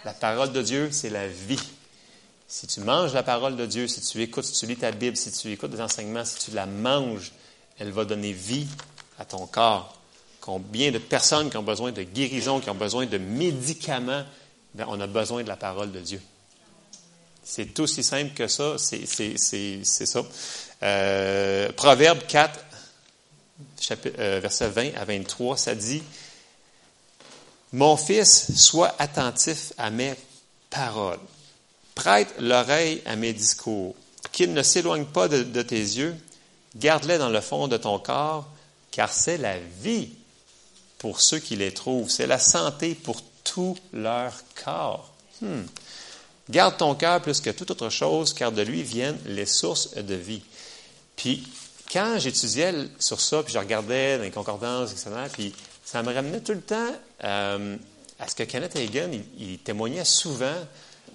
La 0.05 0.13
parole 0.13 0.51
de 0.51 0.61
Dieu, 0.61 0.89
c'est 0.91 1.09
la 1.09 1.27
vie. 1.27 1.59
Si 2.47 2.67
tu 2.67 2.79
manges 2.81 3.13
la 3.13 3.23
parole 3.23 3.55
de 3.55 3.65
Dieu, 3.65 3.87
si 3.87 4.01
tu 4.01 4.21
écoutes, 4.21 4.45
si 4.45 4.53
tu 4.53 4.65
lis 4.67 4.77
ta 4.77 4.91
Bible, 4.91 5.17
si 5.17 5.31
tu 5.31 5.51
écoutes 5.51 5.71
des 5.71 5.81
enseignements, 5.81 6.23
si 6.23 6.37
tu 6.37 6.51
la 6.51 6.65
manges, 6.65 7.31
elle 7.79 7.91
va 7.91 8.05
donner 8.05 8.31
vie 8.31 8.67
à 9.19 9.25
ton 9.25 9.45
corps. 9.47 9.97
Combien 10.39 10.91
de 10.91 10.97
personnes 10.97 11.49
qui 11.49 11.57
ont 11.57 11.63
besoin 11.63 11.91
de 11.91 12.03
guérison, 12.03 12.59
qui 12.59 12.69
ont 12.69 12.75
besoin 12.75 13.05
de 13.05 13.17
médicaments, 13.17 14.23
ben, 14.73 14.85
on 14.87 14.99
a 15.01 15.07
besoin 15.07 15.43
de 15.43 15.47
la 15.47 15.57
parole 15.57 15.91
de 15.91 15.99
Dieu. 15.99 16.21
C'est 17.43 17.79
aussi 17.79 18.03
simple 18.03 18.33
que 18.33 18.47
ça, 18.47 18.77
c'est 18.77 19.05
ça. 19.83 20.21
Euh, 20.83 21.71
Proverbe 21.71 22.19
4, 22.27 22.59
euh, 22.59 22.66
verset 24.17 24.69
20 24.69 24.95
à 24.95 25.05
23, 25.05 25.57
ça 25.57 25.75
dit, 25.75 26.03
Mon 27.73 27.97
fils, 27.97 28.55
sois 28.55 28.95
attentif 28.99 29.73
à 29.77 29.89
mes 29.89 30.13
paroles 30.69 31.19
Prête 31.97 32.35
l'oreille 32.39 33.01
à 33.07 33.15
mes 33.15 33.33
discours, 33.33 33.95
qu'ils 34.31 34.53
ne 34.53 34.61
s'éloignent 34.61 35.05
pas 35.05 35.27
de, 35.27 35.61
tes 35.63 35.79
yeux, 35.79 36.15
garde-les 36.75 37.17
dans 37.17 37.29
le 37.29 37.41
fond 37.41 37.67
de 37.67 37.75
ton 37.75 37.97
corps, 37.97 38.47
car 38.91 39.11
c'est 39.11 39.39
la 39.39 39.57
vie 39.81 40.09
pour 40.99 41.21
ceux 41.21 41.39
qui 41.39 41.55
les 41.55 41.73
trouvent, 41.73 42.07
c'est 42.07 42.27
la 42.27 42.37
santé 42.37 42.93
pour 42.93 43.23
tout 43.43 43.75
leur 43.93 44.31
corps. 44.63 45.11
Hmm. 45.41 45.63
Garde 46.51 46.77
ton 46.77 46.93
cœur 46.93 47.19
plus 47.19 47.41
que 47.41 47.49
toute 47.49 47.71
autre 47.71 47.89
chose, 47.89 48.31
car 48.33 48.51
de 48.51 48.61
lui 48.61 48.83
viennent 48.83 49.19
les 49.25 49.47
sources 49.47 49.95
de 49.95 50.15
vie. 50.15 50.43
Puis, 51.15 51.47
quand 51.91 52.17
j'étudiais 52.19 52.73
sur 52.99 53.19
ça, 53.19 53.43
puis 53.43 53.53
je 53.53 53.59
regardais 53.59 54.17
dans 54.17 54.23
les 54.23 54.31
concordances, 54.31 54.91
etc., 54.91 55.11
puis 55.31 55.53
ça 55.83 56.03
me 56.03 56.13
ramenait 56.13 56.41
tout 56.41 56.53
le 56.53 56.61
temps 56.61 56.91
euh, 57.23 57.77
à 58.19 58.27
ce 58.27 58.35
que 58.35 58.43
Kenneth 58.43 58.75
Hagan, 58.75 59.09
il 59.37 59.59
témoignait 59.59 60.05
souvent 60.05 60.55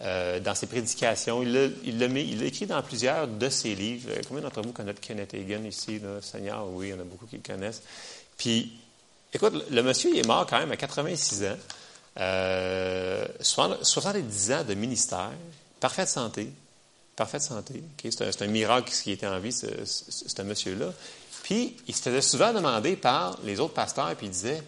euh, 0.03 0.41
dans 0.41 0.55
ses 0.55 0.67
prédications. 0.67 1.43
Il 1.43 1.99
l'a 1.99 2.45
écrit 2.45 2.67
dans 2.67 2.83
plusieurs 2.83 3.29
de 3.29 3.49
ses 3.49 3.75
livres. 3.75 4.09
Euh, 4.11 4.21
combien 4.27 4.43
d'entre 4.43 4.61
vous 4.63 4.73
connaissent 4.73 5.01
Kenneth 5.01 5.35
Hagan 5.35 5.65
ici, 5.65 6.01
là? 6.01 6.21
Seigneur? 6.21 6.67
Oui, 6.71 6.89
il 6.89 6.91
y 6.91 6.95
en 6.95 7.01
a 7.01 7.05
beaucoup 7.05 7.27
qui 7.27 7.37
le 7.37 7.43
connaissent. 7.43 7.83
Puis, 8.37 8.73
écoute, 9.33 9.53
le 9.71 9.83
monsieur, 9.83 10.11
il 10.11 10.19
est 10.19 10.27
mort 10.27 10.45
quand 10.47 10.59
même 10.59 10.73
à 10.73 10.77
86 10.77 11.45
ans, 11.45 11.57
euh, 12.19 13.27
70 13.41 14.53
ans 14.53 14.65
de 14.65 14.75
ministère, 14.75 15.31
parfaite 15.79 16.09
santé, 16.09 16.51
parfaite 17.17 17.43
santé. 17.43 17.83
C'est 18.03 18.43
un, 18.43 18.47
miracle 18.47 18.93
qui 18.93 19.13
était 19.13 19.27
en 19.27 19.39
vie, 19.39 19.53
ce, 19.53 19.67
ce 19.85 20.43
monsieur-là. 20.43 20.93
Puis, 21.43 21.77
il 21.89 21.95
se 21.95 22.03
faisait 22.03 22.23
souvent 22.23 22.53
demander 22.53 22.97
par 22.97 23.39
les 23.45 23.61
autres 23.61 23.75
pasteurs, 23.75 24.15
puis 24.17 24.27
il 24.27 24.33
disait, 24.33 24.63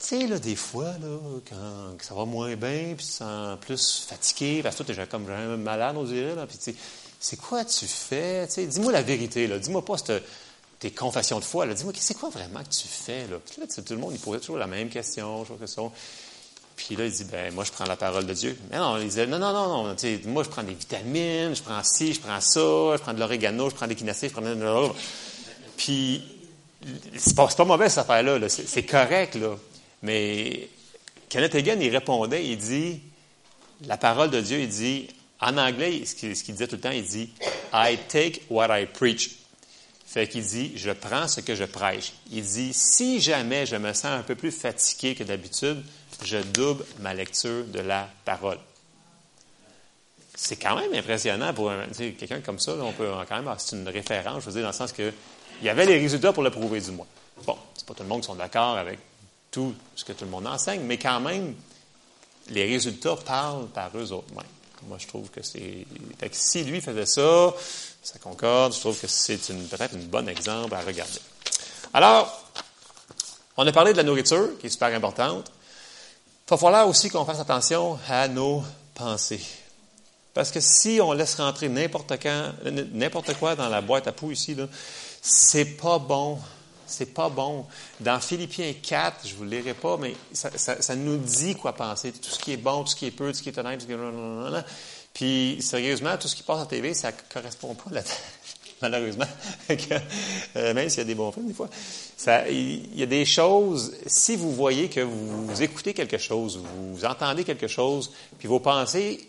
tu 0.00 0.06
sais, 0.06 0.26
là, 0.26 0.38
des 0.38 0.56
fois, 0.56 0.92
là, 1.00 1.18
quand 1.48 1.96
ça 2.02 2.14
va 2.14 2.24
moins 2.24 2.56
bien, 2.56 2.94
puis 2.96 3.04
tu 3.04 3.12
sens 3.12 3.58
plus 3.60 4.04
fatigué, 4.08 4.62
parce 4.62 4.76
que 4.76 4.82
toi, 4.82 4.94
tu 4.94 5.00
es 5.00 5.06
comme 5.06 5.26
malade, 5.56 5.96
on 5.96 6.04
dirait, 6.04 6.34
là, 6.34 6.46
puis 6.46 6.56
tu 6.58 6.64
sais, 6.64 6.74
c'est 7.20 7.36
quoi 7.36 7.64
tu 7.64 7.86
fais? 7.86 8.46
Tu 8.46 8.54
sais, 8.54 8.66
dis-moi 8.66 8.92
la 8.92 9.02
vérité, 9.02 9.46
là. 9.46 9.58
Dis-moi 9.58 9.84
pas 9.84 9.96
tes 10.78 10.90
confessions 10.90 11.38
de 11.38 11.44
foi, 11.44 11.64
là. 11.64 11.74
Dis-moi, 11.74 11.92
c'est 11.96 12.14
quoi 12.18 12.28
vraiment 12.28 12.62
que 12.62 12.68
tu 12.68 12.86
fais, 12.86 13.26
là? 13.26 13.38
Puis 13.44 13.60
là, 13.60 13.66
tout 13.66 13.94
le 13.94 14.00
monde, 14.00 14.12
il 14.12 14.20
posait 14.20 14.40
toujours 14.40 14.58
la 14.58 14.66
même 14.66 14.90
question, 14.90 15.40
toujours 15.42 15.58
que 15.58 15.66
ça. 15.66 15.82
Puis 16.76 16.96
là, 16.96 17.04
il 17.04 17.12
dit, 17.12 17.24
ben, 17.24 17.52
moi, 17.54 17.64
je 17.64 17.70
prends 17.70 17.84
la 17.84 17.96
parole 17.96 18.26
de 18.26 18.34
Dieu. 18.34 18.58
Mais 18.70 18.78
non, 18.78 18.98
il 18.98 19.04
disait, 19.04 19.26
non, 19.26 19.38
non, 19.38 19.52
non, 19.52 19.84
non, 19.84 19.96
moi, 20.26 20.42
je 20.42 20.48
prends 20.48 20.62
des 20.62 20.74
vitamines, 20.74 21.54
je 21.54 21.62
prends 21.62 21.82
ci, 21.82 22.14
je 22.14 22.20
prends 22.20 22.40
ça, 22.40 22.96
je 22.96 23.00
prends 23.00 23.14
de 23.14 23.20
l'orégano, 23.20 23.70
je 23.70 23.74
prends 23.74 23.86
des 23.86 23.94
quinacées, 23.94 24.28
je 24.28 24.32
prends 24.32 24.42
de 24.42 24.92
Puis, 25.76 26.22
c'est 27.16 27.36
pas, 27.36 27.46
pas 27.46 27.64
mauvais, 27.64 27.88
cette 27.88 27.98
affaire-là, 27.98 28.38
-là, 28.38 28.48
c'est 28.48 28.82
correct, 28.84 29.36
là. 29.36 29.56
Mais 30.02 30.68
Kenneth 31.28 31.54
Hagin, 31.54 31.80
il 31.80 31.90
répondait, 31.90 32.46
il 32.46 32.58
dit, 32.58 33.00
la 33.86 33.96
parole 33.96 34.30
de 34.30 34.40
Dieu, 34.40 34.60
il 34.60 34.68
dit, 34.68 35.08
en 35.40 35.56
anglais, 35.56 36.04
ce 36.04 36.14
qu'il 36.14 36.32
disait 36.32 36.66
tout 36.66 36.76
le 36.76 36.80
temps, 36.80 36.90
il 36.90 37.04
dit, 37.04 37.30
I 37.72 37.98
take 38.08 38.42
what 38.50 38.68
I 38.78 38.86
preach. 38.86 39.30
Fait 40.06 40.28
qu'il 40.28 40.44
dit, 40.44 40.72
je 40.76 40.90
prends 40.92 41.26
ce 41.26 41.40
que 41.40 41.56
je 41.56 41.64
prêche. 41.64 42.12
Il 42.30 42.44
dit, 42.44 42.72
si 42.72 43.20
jamais 43.20 43.66
je 43.66 43.74
me 43.74 43.92
sens 43.92 44.06
un 44.06 44.22
peu 44.22 44.36
plus 44.36 44.52
fatigué 44.52 45.16
que 45.16 45.24
d'habitude, 45.24 45.82
je 46.22 46.38
double 46.38 46.84
ma 47.00 47.14
lecture 47.14 47.64
de 47.64 47.80
la 47.80 48.08
parole. 48.24 48.58
C'est 50.34 50.56
quand 50.56 50.76
même 50.76 50.92
impressionnant 50.94 51.54
pour 51.54 51.70
quelqu'un 51.96 52.40
comme 52.40 52.58
ça. 52.58 52.74
on 52.80 52.92
peut 52.92 53.10
quand 53.28 53.42
même, 53.42 53.54
c'est 53.58 53.76
une 53.76 53.88
référence, 53.88 54.42
je 54.42 54.46
veux 54.46 54.52
dire, 54.52 54.62
dans 54.62 54.68
le 54.68 54.74
sens 54.74 54.92
que 54.92 55.12
il 55.60 55.66
y 55.66 55.68
avait 55.68 55.86
les 55.86 55.98
résultats 55.98 56.32
pour 56.32 56.42
le 56.42 56.50
prouver 56.50 56.80
du 56.80 56.90
moins. 56.90 57.06
Bon, 57.46 57.56
c'est 57.76 57.86
pas 57.86 57.94
tout 57.94 58.02
le 58.02 58.08
monde 58.08 58.20
qui 58.20 58.26
sont 58.26 58.34
d'accord 58.34 58.76
avec 58.76 58.98
tout 59.50 59.74
ce 59.94 60.04
que 60.04 60.12
tout 60.12 60.24
le 60.24 60.30
monde 60.30 60.46
enseigne, 60.46 60.82
mais 60.82 60.98
quand 60.98 61.20
même, 61.20 61.54
les 62.48 62.66
résultats 62.66 63.16
parlent 63.16 63.68
par 63.68 63.90
eux 63.96 64.12
autres 64.12 64.26
Moi, 64.86 64.98
je 64.98 65.06
trouve 65.06 65.30
que 65.30 65.42
c'est. 65.42 65.86
si 66.32 66.64
lui 66.64 66.80
faisait 66.80 67.06
ça, 67.06 67.54
ça 68.02 68.18
concorde, 68.18 68.74
je 68.74 68.80
trouve 68.80 68.98
que 68.98 69.06
c'est 69.06 69.38
peut-être 69.38 69.94
un 69.94 70.04
bon 70.08 70.28
exemple 70.28 70.74
à 70.74 70.80
regarder. 70.80 71.20
Alors, 71.92 72.44
on 73.56 73.66
a 73.66 73.72
parlé 73.72 73.92
de 73.92 73.96
la 73.96 74.02
nourriture, 74.02 74.58
qui 74.58 74.66
est 74.66 74.70
super 74.70 74.92
importante. 74.94 75.50
Il 76.46 76.50
va 76.50 76.56
falloir 76.56 76.88
aussi 76.88 77.08
qu'on 77.08 77.24
fasse 77.24 77.40
attention 77.40 77.98
à 78.08 78.28
nos 78.28 78.62
pensées. 78.94 79.40
Parce 80.34 80.50
que 80.50 80.60
si 80.60 81.00
on 81.00 81.12
laisse 81.12 81.36
rentrer 81.36 81.68
n'importe 81.68 82.18
quoi 83.38 83.54
dans 83.54 83.68
la 83.68 83.80
boîte 83.80 84.08
à 84.08 84.12
poux 84.12 84.32
ici, 84.32 84.56
c'est 85.22 85.76
pas 85.76 85.98
bon 85.98 86.38
c'est 86.86 87.06
pas 87.06 87.28
bon. 87.28 87.66
Dans 88.00 88.20
Philippiens 88.20 88.72
4, 88.80 89.26
je 89.26 89.32
ne 89.32 89.38
vous 89.38 89.44
le 89.44 89.50
lirai 89.50 89.74
pas, 89.74 89.96
mais 89.96 90.14
ça, 90.32 90.96
nous 90.96 91.16
dit 91.16 91.54
quoi 91.54 91.74
penser. 91.74 92.12
Tout 92.12 92.30
ce 92.30 92.38
qui 92.38 92.52
est 92.52 92.56
bon, 92.56 92.82
tout 92.84 92.90
ce 92.90 92.96
qui 92.96 93.06
est 93.06 93.10
peu, 93.10 93.30
tout 93.30 93.38
ce 93.38 93.42
qui 93.42 93.48
est 93.48 93.58
honnête, 93.58 93.80
tout 93.80 93.86
ce 93.86 93.92
qui 93.92 94.56
est... 94.56 94.64
Puis, 95.12 95.62
sérieusement, 95.62 96.16
tout 96.18 96.28
ce 96.28 96.34
qui 96.34 96.42
passe 96.42 96.62
à 96.62 96.66
TV, 96.66 96.92
ça 96.92 97.12
ne 97.12 97.16
correspond 97.32 97.74
pas 97.74 97.90
là 97.90 98.02
malheureusement, 98.82 99.26
euh, 99.70 100.74
même 100.74 100.88
s'il 100.88 100.98
y 100.98 101.02
a 101.02 101.04
des 101.04 101.14
bons 101.14 101.32
films 101.32 101.48
des 101.48 101.54
fois. 101.54 101.68
il 102.48 102.98
y 102.98 103.02
a 103.02 103.06
des 103.06 103.24
choses, 103.24 103.94
si 104.06 104.36
vous 104.36 104.52
voyez 104.52 104.88
que 104.88 105.00
vous, 105.00 105.62
écoutez 105.62 105.94
quelque 105.94 106.18
chose, 106.18 106.58
vous 106.58 107.04
entendez 107.04 107.44
quelque 107.44 107.68
chose, 107.68 108.12
puis 108.38 108.48
vos 108.48 108.60
pensées 108.60 109.28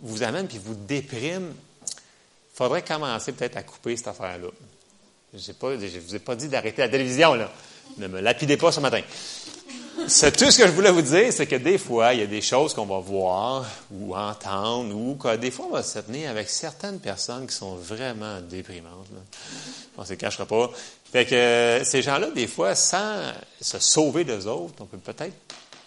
vous 0.00 0.22
amènent, 0.22 0.48
puis 0.48 0.60
vous 0.62 0.74
dépriment, 0.74 1.52
il 1.86 2.56
faudrait 2.56 2.82
commencer 2.82 3.32
peut-être 3.32 3.56
à 3.56 3.62
couper 3.62 3.96
cette 3.96 4.08
affaire-là. 4.08 4.48
je 5.32 5.50
ne 5.50 6.00
vous 6.00 6.14
ai 6.14 6.18
pas 6.18 6.36
dit 6.36 6.48
d'arrêter 6.48 6.82
la 6.82 6.88
télévision, 6.88 7.34
là. 7.34 7.50
Ne 7.98 8.08
me 8.08 8.20
lapidez 8.20 8.56
pas 8.56 8.72
ce 8.72 8.80
matin. 8.80 9.00
C'est 10.08 10.36
tout 10.36 10.50
ce 10.50 10.58
que 10.58 10.66
je 10.66 10.72
voulais 10.72 10.90
vous 10.90 11.02
dire, 11.02 11.32
c'est 11.32 11.46
que 11.46 11.56
des 11.56 11.78
fois, 11.78 12.12
il 12.14 12.20
y 12.20 12.22
a 12.22 12.26
des 12.26 12.42
choses 12.42 12.74
qu'on 12.74 12.84
va 12.84 12.98
voir 12.98 13.64
ou 13.90 14.14
entendre, 14.14 14.94
ou 14.94 15.14
que 15.14 15.36
des 15.36 15.50
fois, 15.50 15.66
on 15.66 15.72
va 15.72 15.82
se 15.82 15.98
tenir 16.00 16.30
avec 16.30 16.50
certaines 16.50 16.98
personnes 17.00 17.46
qui 17.46 17.54
sont 17.54 17.76
vraiment 17.76 18.40
déprimantes. 18.40 19.06
On 19.96 20.02
ne 20.02 20.06
se 20.06 20.14
cachera 20.14 20.46
pas. 20.46 20.70
Fait 21.10 21.24
que 21.24 21.34
euh, 21.34 21.84
ces 21.84 22.02
gens-là, 22.02 22.30
des 22.30 22.46
fois, 22.46 22.74
sans 22.74 23.22
se 23.60 23.78
sauver 23.78 24.24
d'eux 24.24 24.46
autres, 24.46 24.74
on 24.80 24.86
peut 24.86 24.98
peut-être 24.98 25.34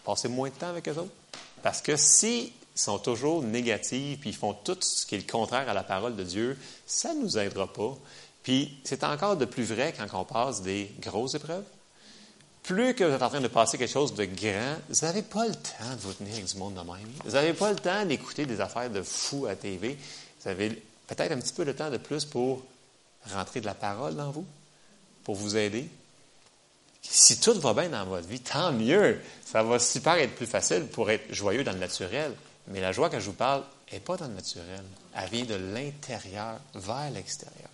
passer 0.03 0.29
moins 0.29 0.49
de 0.49 0.55
temps 0.55 0.69
avec 0.69 0.87
eux 0.87 0.97
autres. 0.97 1.13
Parce 1.61 1.81
que 1.81 1.95
s'ils 1.95 2.51
sont 2.73 2.99
toujours 2.99 3.43
négatifs, 3.43 4.19
puis 4.19 4.29
ils 4.31 4.35
font 4.35 4.53
tout 4.53 4.77
ce 4.79 5.05
qui 5.05 5.15
est 5.15 5.19
le 5.19 5.31
contraire 5.31 5.69
à 5.69 5.73
la 5.73 5.83
parole 5.83 6.15
de 6.15 6.23
Dieu, 6.23 6.57
ça 6.85 7.13
ne 7.13 7.21
nous 7.21 7.37
aidera 7.37 7.71
pas. 7.71 7.95
Puis 8.41 8.79
c'est 8.83 9.03
encore 9.03 9.35
de 9.35 9.45
plus 9.45 9.65
vrai 9.65 9.93
quand 9.97 10.07
on 10.17 10.23
passe 10.23 10.61
des 10.61 10.91
grosses 11.01 11.35
épreuves 11.35 11.65
plus 12.67 12.93
que 12.93 13.05
vous 13.05 13.13
êtes 13.13 13.21
en 13.21 13.29
train 13.29 13.39
de 13.39 13.47
passer 13.47 13.77
quelque 13.77 13.93
chose 13.93 14.13
de 14.13 14.25
grand, 14.25 14.75
vous 14.89 15.05
n'avez 15.05 15.21
pas 15.21 15.47
le 15.47 15.55
temps 15.55 15.95
de 15.95 16.01
vous 16.01 16.11
tenir 16.11 16.33
avec 16.33 16.45
du 16.45 16.57
monde 16.57 16.73
de 16.73 16.81
même. 16.81 17.11
Vous 17.23 17.31
n'avez 17.31 17.53
pas 17.53 17.69
le 17.69 17.77
temps 17.77 18.05
d'écouter 18.05 18.45
des 18.45 18.59
affaires 18.59 18.89
de 18.89 19.01
fou 19.01 19.45
à 19.45 19.55
TV. 19.55 19.97
Vous 20.41 20.49
avez 20.49 20.71
peut-être 21.07 21.31
un 21.31 21.39
petit 21.39 21.53
peu 21.53 21.63
de 21.63 21.71
temps 21.71 21.89
de 21.89 21.95
plus 21.95 22.25
pour 22.25 22.61
rentrer 23.33 23.61
de 23.61 23.65
la 23.65 23.73
parole 23.73 24.15
dans 24.15 24.31
vous, 24.31 24.45
pour 25.23 25.35
vous 25.35 25.55
aider. 25.55 25.87
Si 27.01 27.39
tout 27.39 27.57
va 27.61 27.73
bien 27.73 27.87
dans 27.87 28.05
votre 28.05 28.27
vie, 28.27 28.41
tant 28.41 28.73
mieux. 28.73 29.21
Ça 29.45 29.63
va 29.63 29.79
super 29.79 30.15
être 30.15 30.35
plus 30.35 30.45
facile 30.45 30.87
pour 30.87 31.09
être 31.09 31.33
joyeux 31.33 31.63
dans 31.63 31.71
le 31.71 31.79
naturel. 31.79 32.33
Mais 32.67 32.81
la 32.81 32.91
joie 32.91 33.09
que 33.09 33.17
je 33.17 33.27
vous 33.27 33.33
parle 33.33 33.63
n'est 33.93 34.01
pas 34.01 34.17
dans 34.17 34.27
le 34.27 34.33
naturel. 34.33 34.83
Elle 35.15 35.29
vient 35.29 35.45
de 35.45 35.55
l'intérieur 35.73 36.59
vers 36.75 37.11
l'extérieur. 37.11 37.69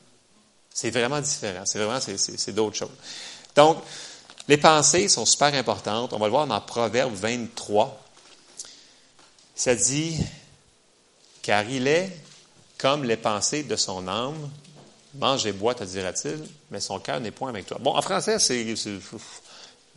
C'est 0.70 0.92
vraiment 0.92 1.20
différent. 1.20 1.66
C'est 1.66 1.80
vraiment, 1.80 2.00
c'est 2.00 2.52
d'autres 2.52 2.76
choses. 2.76 2.92
Donc, 3.56 3.78
les 4.48 4.58
pensées 4.58 5.08
sont 5.08 5.26
super 5.26 5.54
importantes. 5.54 6.14
On 6.14 6.20
va 6.20 6.26
le 6.26 6.32
voir 6.32 6.48
dans 6.48 6.60
Proverbe 6.60 7.14
23. 7.14 8.00
Ça 9.56 9.76
dit, 9.76 10.18
car 11.42 11.64
il 11.70 11.88
est 11.88 12.10
comme 12.78 13.04
les 13.04 13.18
pensées 13.18 13.64
de 13.64 13.76
son 13.76 14.08
âme. 14.08 14.50
Mange 15.16 15.46
et 15.46 15.52
bois, 15.52 15.76
te 15.76 15.84
dira-t-il, 15.84 16.44
mais 16.72 16.80
son 16.80 17.00
cœur 17.00 17.20
n'est 17.20 17.32
point 17.32 17.50
avec 17.50 17.68
toi. 17.68 17.78
Bon, 17.80 17.96
en 17.96 18.02
français, 18.02 18.40
c'est 18.40 18.66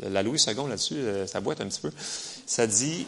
la 0.00 0.22
Louis 0.22 0.38
II 0.46 0.54
là-dessus, 0.68 0.94
euh, 0.94 1.26
ça 1.26 1.40
boite 1.40 1.60
un 1.62 1.68
petit 1.68 1.80
peu. 1.80 1.90
Ça 2.46 2.66
dit, 2.66 3.06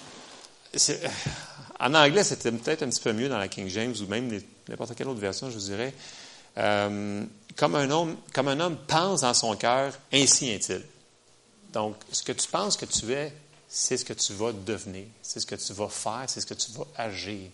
en 1.78 1.94
anglais, 1.94 2.24
c'était 2.24 2.50
peut-être 2.50 2.82
un 2.82 2.88
petit 2.88 3.00
peu 3.02 3.12
mieux 3.12 3.28
dans 3.28 3.38
la 3.38 3.48
King 3.48 3.68
James 3.68 3.94
ou 4.00 4.06
même 4.06 4.40
n'importe 4.68 4.94
quelle 4.94 5.08
autre 5.08 5.20
version, 5.20 5.50
je 5.50 5.58
vous 5.58 5.66
dirais. 5.66 5.92
Euh, 6.56 7.24
comme, 7.56 7.74
un 7.74 7.90
homme, 7.90 8.16
comme 8.32 8.48
un 8.48 8.58
homme 8.58 8.78
pense 8.86 9.20
dans 9.20 9.34
son 9.34 9.54
cœur, 9.54 9.92
ainsi 10.12 10.48
est-il. 10.48 10.82
Donc, 11.72 11.96
ce 12.12 12.22
que 12.22 12.32
tu 12.32 12.48
penses 12.48 12.76
que 12.76 12.86
tu 12.86 13.12
es, 13.12 13.32
c'est 13.68 13.98
ce 13.98 14.04
que 14.04 14.14
tu 14.14 14.32
vas 14.32 14.52
devenir, 14.52 15.04
c'est 15.22 15.40
ce 15.40 15.46
que 15.46 15.54
tu 15.54 15.72
vas 15.74 15.88
faire, 15.88 16.24
c'est 16.26 16.40
ce 16.40 16.46
que 16.46 16.54
tu 16.54 16.72
vas 16.72 16.86
agir. 16.96 17.50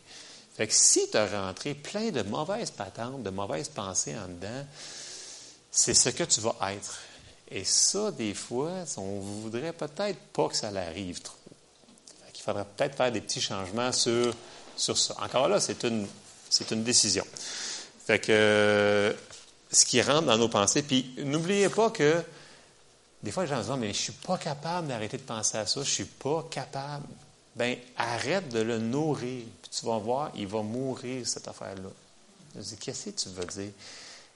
Fait 0.57 0.69
que 0.69 0.73
si 0.73 1.11
tu 1.11 1.17
as 1.17 1.27
rentré 1.27 1.75
plein 1.75 2.11
de 2.11 2.23
mauvaises 2.23 2.71
patentes, 2.71 3.25
de 3.25 3.31
mauvaises 3.31 3.69
pensées 3.69 4.15
en 4.17 4.29
dedans, 4.29 4.65
c'est 5.73 5.95
ce 5.95 6.11
que 6.11 6.23
tu 6.23 6.41
vas 6.41 6.55
être. 6.73 7.01
Et 7.51 7.65
ça, 7.65 8.13
des 8.13 8.35
fois, 8.35 8.73
on 8.97 9.19
voudrait 9.19 9.73
peut-être 9.73 10.19
pas 10.33 10.49
que 10.49 10.57
ça 10.57 10.71
l'arrive 10.71 11.21
trop. 11.21 11.37
Il 12.35 12.41
faudrait 12.41 12.67
peut-être 12.77 12.97
faire 12.97 13.11
des 13.11 13.21
petits 13.21 13.41
changements 13.41 13.91
sur, 13.91 14.35
sur 14.77 14.97
ça. 14.97 15.17
Encore 15.21 15.49
là, 15.49 15.59
c'est 15.61 15.83
une, 15.85 16.07
une 16.71 16.85
décision. 16.85 17.25
Fait 18.07 18.19
que 18.19 19.17
ce 19.73 19.85
qui 19.85 20.01
rentre 20.03 20.27
dans 20.27 20.39
nos 20.39 20.49
pensées, 20.49 20.83
puis 20.83 21.15
n'oubliez 21.19 21.69
pas 21.69 21.91
que 21.91 22.23
des 23.25 23.31
fois, 23.31 23.45
les 23.45 23.49
gens 23.49 23.63
se 23.63 23.69
disent, 23.69 23.79
mais 23.79 23.87
je 23.87 23.99
ne 23.99 24.03
suis 24.03 24.13
pas 24.13 24.37
capable 24.37 24.89
d'arrêter 24.89 25.17
de 25.17 25.23
penser 25.23 25.57
à 25.57 25.65
ça, 25.65 25.77
je 25.77 25.79
ne 25.81 25.85
suis 25.85 26.05
pas 26.05 26.47
capable. 26.51 27.07
Bien, 27.57 27.77
arrête 27.97 28.51
de 28.51 28.61
le 28.61 28.79
nourrir. 28.79 29.45
Puis 29.63 29.71
tu 29.71 29.87
vas 29.87 29.97
voir, 29.97 30.31
il 30.35 30.47
va 30.47 30.61
mourir, 30.61 31.27
cette 31.27 31.49
affaire-là. 31.49 31.89
Je 32.55 32.61
dis, 32.61 32.77
qu'est-ce 32.77 33.07
que 33.07 33.11
tu 33.11 33.29
veux 33.31 33.47
dire? 33.47 33.73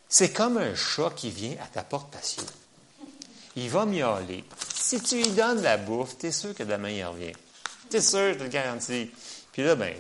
C'est 0.08 0.32
comme 0.32 0.56
un 0.56 0.74
chat 0.74 1.10
qui 1.14 1.28
vient 1.28 1.54
à 1.62 1.66
ta 1.66 1.82
porte 1.82 2.10
patio. 2.10 2.42
Il 3.56 3.68
va 3.68 3.84
miauler. 3.84 4.42
Si 4.74 5.02
tu 5.02 5.16
lui 5.16 5.30
donnes 5.32 5.60
la 5.60 5.76
bouffe, 5.76 6.16
tu 6.16 6.28
es 6.28 6.32
sûr 6.32 6.54
que 6.54 6.62
demain, 6.62 6.88
il 6.88 7.04
revient. 7.04 7.32
Tu 7.90 7.98
es 7.98 8.00
sûr, 8.00 8.32
je 8.32 8.38
te 8.38 8.44
le 8.44 8.48
garantis. 8.48 9.10
Puis 9.52 9.64
là, 9.64 9.74
ben, 9.74 9.94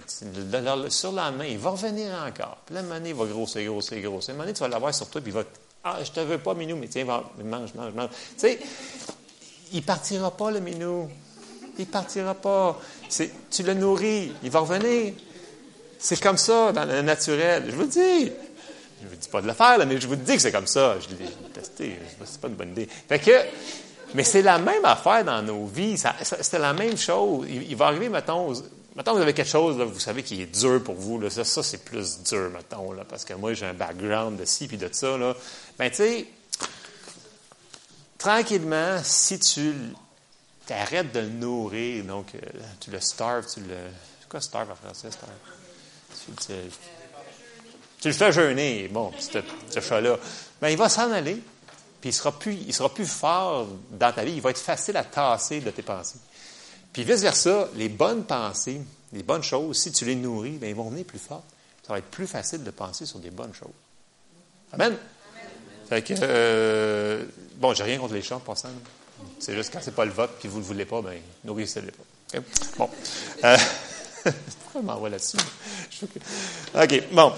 sur 0.88 1.10
le 1.10 1.16
lendemain, 1.16 1.44
il 1.44 1.58
va 1.58 1.70
revenir 1.70 2.14
encore. 2.26 2.56
Puis 2.64 2.74
là, 2.74 2.80
un 2.80 3.04
il 3.04 3.14
va 3.14 3.26
grossir, 3.26 3.70
grossir, 3.70 4.00
grossir. 4.00 4.40
À 4.40 4.44
un 4.44 4.52
tu 4.52 4.60
vas 4.60 4.68
l'avoir 4.68 4.94
sur 4.94 5.10
toi, 5.10 5.20
puis 5.20 5.30
il 5.30 5.34
va 5.34 5.44
ah, 5.84 5.98
je 6.04 6.10
te 6.10 6.20
veux 6.20 6.38
pas, 6.38 6.54
Minou, 6.54 6.76
mais 6.76 6.88
tiens, 6.88 7.04
mange, 7.04 7.74
mange, 7.74 7.92
mange. 7.94 8.10
Tu 8.10 8.16
sais, 8.36 8.58
il 9.72 9.82
partira 9.82 10.30
pas, 10.30 10.50
le 10.50 10.60
Minou. 10.60 11.08
Il 11.78 11.86
partira 11.86 12.34
pas. 12.34 12.80
Tu 13.08 13.62
le 13.62 13.74
nourris, 13.74 14.32
il 14.42 14.50
va 14.50 14.60
revenir. 14.60 15.14
C'est 15.98 16.20
comme 16.20 16.36
ça 16.36 16.72
dans 16.72 16.84
le 16.84 17.02
naturel. 17.02 17.64
Je 17.68 17.76
vous 17.76 17.86
dis. 17.86 18.32
Je 19.00 19.04
ne 19.04 19.10
vous 19.10 19.16
dis 19.16 19.28
pas 19.28 19.40
de 19.40 19.46
le 19.46 19.52
faire, 19.52 19.78
mais 19.86 20.00
je 20.00 20.08
vous 20.08 20.16
dis 20.16 20.34
que 20.34 20.42
c'est 20.42 20.52
comme 20.52 20.66
ça. 20.66 20.96
Je 21.00 21.14
l'ai 21.14 21.30
testé. 21.54 21.98
C'est 22.24 22.40
pas 22.40 22.48
une 22.48 22.54
bonne 22.54 22.70
idée. 22.70 22.88
Fait 23.08 23.20
que, 23.20 23.30
mais 24.14 24.24
c'est 24.24 24.42
la 24.42 24.58
même 24.58 24.84
affaire 24.84 25.24
dans 25.24 25.40
nos 25.42 25.66
vies. 25.66 25.96
C'est 25.96 26.58
la 26.58 26.72
même 26.72 26.96
chose. 26.96 27.46
Il, 27.48 27.76
va 27.76 27.86
arriver, 27.86 28.08
mettons, 28.08 28.52
Maintenant, 28.96 29.14
vous 29.14 29.22
avez 29.22 29.32
quelque 29.32 29.48
chose, 29.48 29.76
vous 29.76 30.00
savez, 30.00 30.24
qui 30.24 30.42
est 30.42 30.46
dur 30.46 30.82
pour 30.82 30.96
vous. 30.96 31.30
Ça, 31.30 31.44
ça 31.44 31.62
c'est 31.62 31.84
plus 31.84 32.20
dur, 32.24 32.50
mettons, 32.50 32.92
parce 33.08 33.24
que 33.24 33.32
moi, 33.34 33.52
j'ai 33.54 33.66
un 33.66 33.72
background 33.72 34.40
de 34.40 34.44
ci 34.44 34.66
puis 34.66 34.76
de 34.76 34.88
ça. 34.90 35.16
Là. 35.16 35.36
Ben, 35.78 35.90
tu 35.90 35.96
sais, 35.96 36.26
tranquillement, 38.18 39.00
si 39.04 39.38
tu 39.38 39.72
arrêtes 40.70 41.12
de 41.12 41.20
le 41.20 41.28
nourrir, 41.28 42.04
donc 42.04 42.34
euh, 42.34 42.40
tu 42.80 42.90
le 42.90 43.00
starves, 43.00 43.46
tu 43.52 43.60
le. 43.60 43.76
C'est 44.20 44.28
quoi 44.28 44.40
starve 44.40 44.70
en 44.70 44.74
français, 44.74 45.10
starve? 45.10 45.32
Tu, 46.24 46.52
tu, 48.00 48.08
le 48.08 48.14
fais 48.14 48.32
jeûner, 48.32 48.88
bon, 48.88 49.12
ce, 49.18 49.38
ce 49.70 49.80
chat-là. 49.80 50.18
Ben, 50.60 50.68
il 50.68 50.76
va 50.76 50.88
s'en 50.88 51.12
aller, 51.12 51.40
puis 52.00 52.10
il 52.10 52.12
sera 52.12 52.36
plus, 52.36 52.54
il 52.54 52.74
sera 52.74 52.92
plus 52.92 53.06
fort 53.06 53.68
dans 53.92 54.12
ta 54.12 54.24
vie. 54.24 54.32
Il 54.32 54.40
va 54.40 54.50
être 54.50 54.58
facile 54.58 54.96
à 54.96 55.04
tasser 55.04 55.60
de 55.60 55.70
tes 55.70 55.82
pensées. 55.82 56.18
Puis 56.92 57.04
vice-versa, 57.04 57.68
les 57.76 57.88
bonnes 57.88 58.24
pensées, 58.24 58.80
les 59.12 59.22
bonnes 59.22 59.42
choses, 59.42 59.78
si 59.78 59.92
tu 59.92 60.04
les 60.04 60.16
nourris, 60.16 60.58
bien, 60.58 60.70
ils 60.70 60.74
vont 60.74 60.90
venir 60.90 61.04
plus 61.04 61.18
fort. 61.18 61.44
Ça 61.86 61.92
va 61.92 61.98
être 62.00 62.10
plus 62.10 62.26
facile 62.26 62.64
de 62.64 62.70
penser 62.70 63.06
sur 63.06 63.20
des 63.20 63.30
bonnes 63.30 63.54
choses. 63.54 63.68
Amen. 64.72 64.96
Fait 65.88 66.02
que, 66.02 66.14
euh, 66.20 67.24
bon, 67.56 67.72
j'ai 67.72 67.84
rien 67.84 67.98
contre 67.98 68.14
les 68.14 68.22
chats, 68.22 68.40
passant. 68.44 68.68
C'est 69.38 69.54
juste 69.54 69.72
quand 69.72 69.78
c'est 69.80 69.94
pas 69.94 70.04
le 70.04 70.10
vote, 70.10 70.30
puis 70.38 70.48
vous 70.48 70.58
ne 70.58 70.62
le 70.62 70.66
voulez 70.66 70.84
pas, 70.84 71.00
bien, 71.00 71.18
nourrissez-les 71.44 71.92
pas. 71.92 72.38
Bon. 72.76 72.90
Euh, 73.44 73.56
pourquoi 74.24 74.80
je 74.80 74.86
m'envoie 74.86 75.08
là-dessus? 75.08 75.38
OK, 76.74 77.02
bon. 77.12 77.32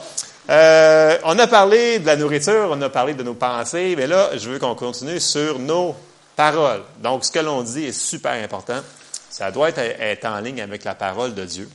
Euh, 0.49 1.19
on 1.25 1.39
a 1.39 1.47
parlé 1.47 2.01
de 2.01 2.07
la 2.07 2.17
nourriture, 2.17 2.69
on 2.71 2.83
a 2.83 2.89
parlé 2.89 3.15
de 3.15 3.23
nos 3.23 3.35
pensées, 3.35 3.95
mais 3.97 4.09
là, 4.09 4.37
je 4.37 4.51
veux 4.51 4.59
qu'on 4.59 4.75
continue 4.75 5.21
sur 5.21 5.61
nos 5.61 5.95
paroles. 6.35 6.83
Donc, 7.03 7.25
ce 7.25 7.31
que 7.31 7.39
l'on 7.39 7.63
dit 7.63 7.87
est 7.87 7.93
super 7.93 8.33
important. 8.33 8.81
Ça 9.31 9.53
doit 9.53 9.71
être, 9.71 10.25
en 10.25 10.41
ligne 10.41 10.61
avec 10.61 10.85
la 10.85 10.95
parole 10.95 11.35
de 11.35 11.45
Dieu. 11.45 11.69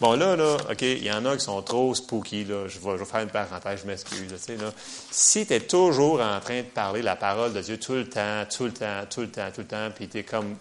Bon, 0.00 0.14
là, 0.14 0.36
là, 0.36 0.56
OK, 0.70 0.82
il 0.82 1.04
y 1.04 1.10
en 1.10 1.24
a 1.24 1.36
qui 1.36 1.44
sont 1.44 1.62
trop 1.62 1.94
spooky, 1.94 2.44
là. 2.44 2.66
Je 2.68 2.78
vais, 2.78 3.02
faire 3.04 3.20
une 3.20 3.30
parenthèse, 3.30 3.80
je 3.82 3.86
m'excuse, 3.86 4.28
tu 4.28 4.38
sais, 4.38 4.56
là. 4.56 4.70
Si 5.10 5.46
tu 5.46 5.54
es 5.54 5.60
toujours 5.60 6.20
en 6.20 6.38
train 6.40 6.58
de 6.58 6.66
parler 6.66 7.00
la 7.00 7.16
parole 7.16 7.54
de 7.54 7.62
Dieu 7.62 7.78
tout 7.78 7.94
le 7.94 8.08
temps, 8.08 8.44
tout 8.54 8.64
le 8.64 8.72
temps, 8.72 9.06
tout 9.08 9.22
le 9.22 9.30
temps, 9.30 9.50
tout 9.54 9.60
le 9.62 9.66
temps, 9.66 9.88
puis 9.94 10.08
tu 10.08 10.18
es 10.18 10.24
comme 10.24 10.56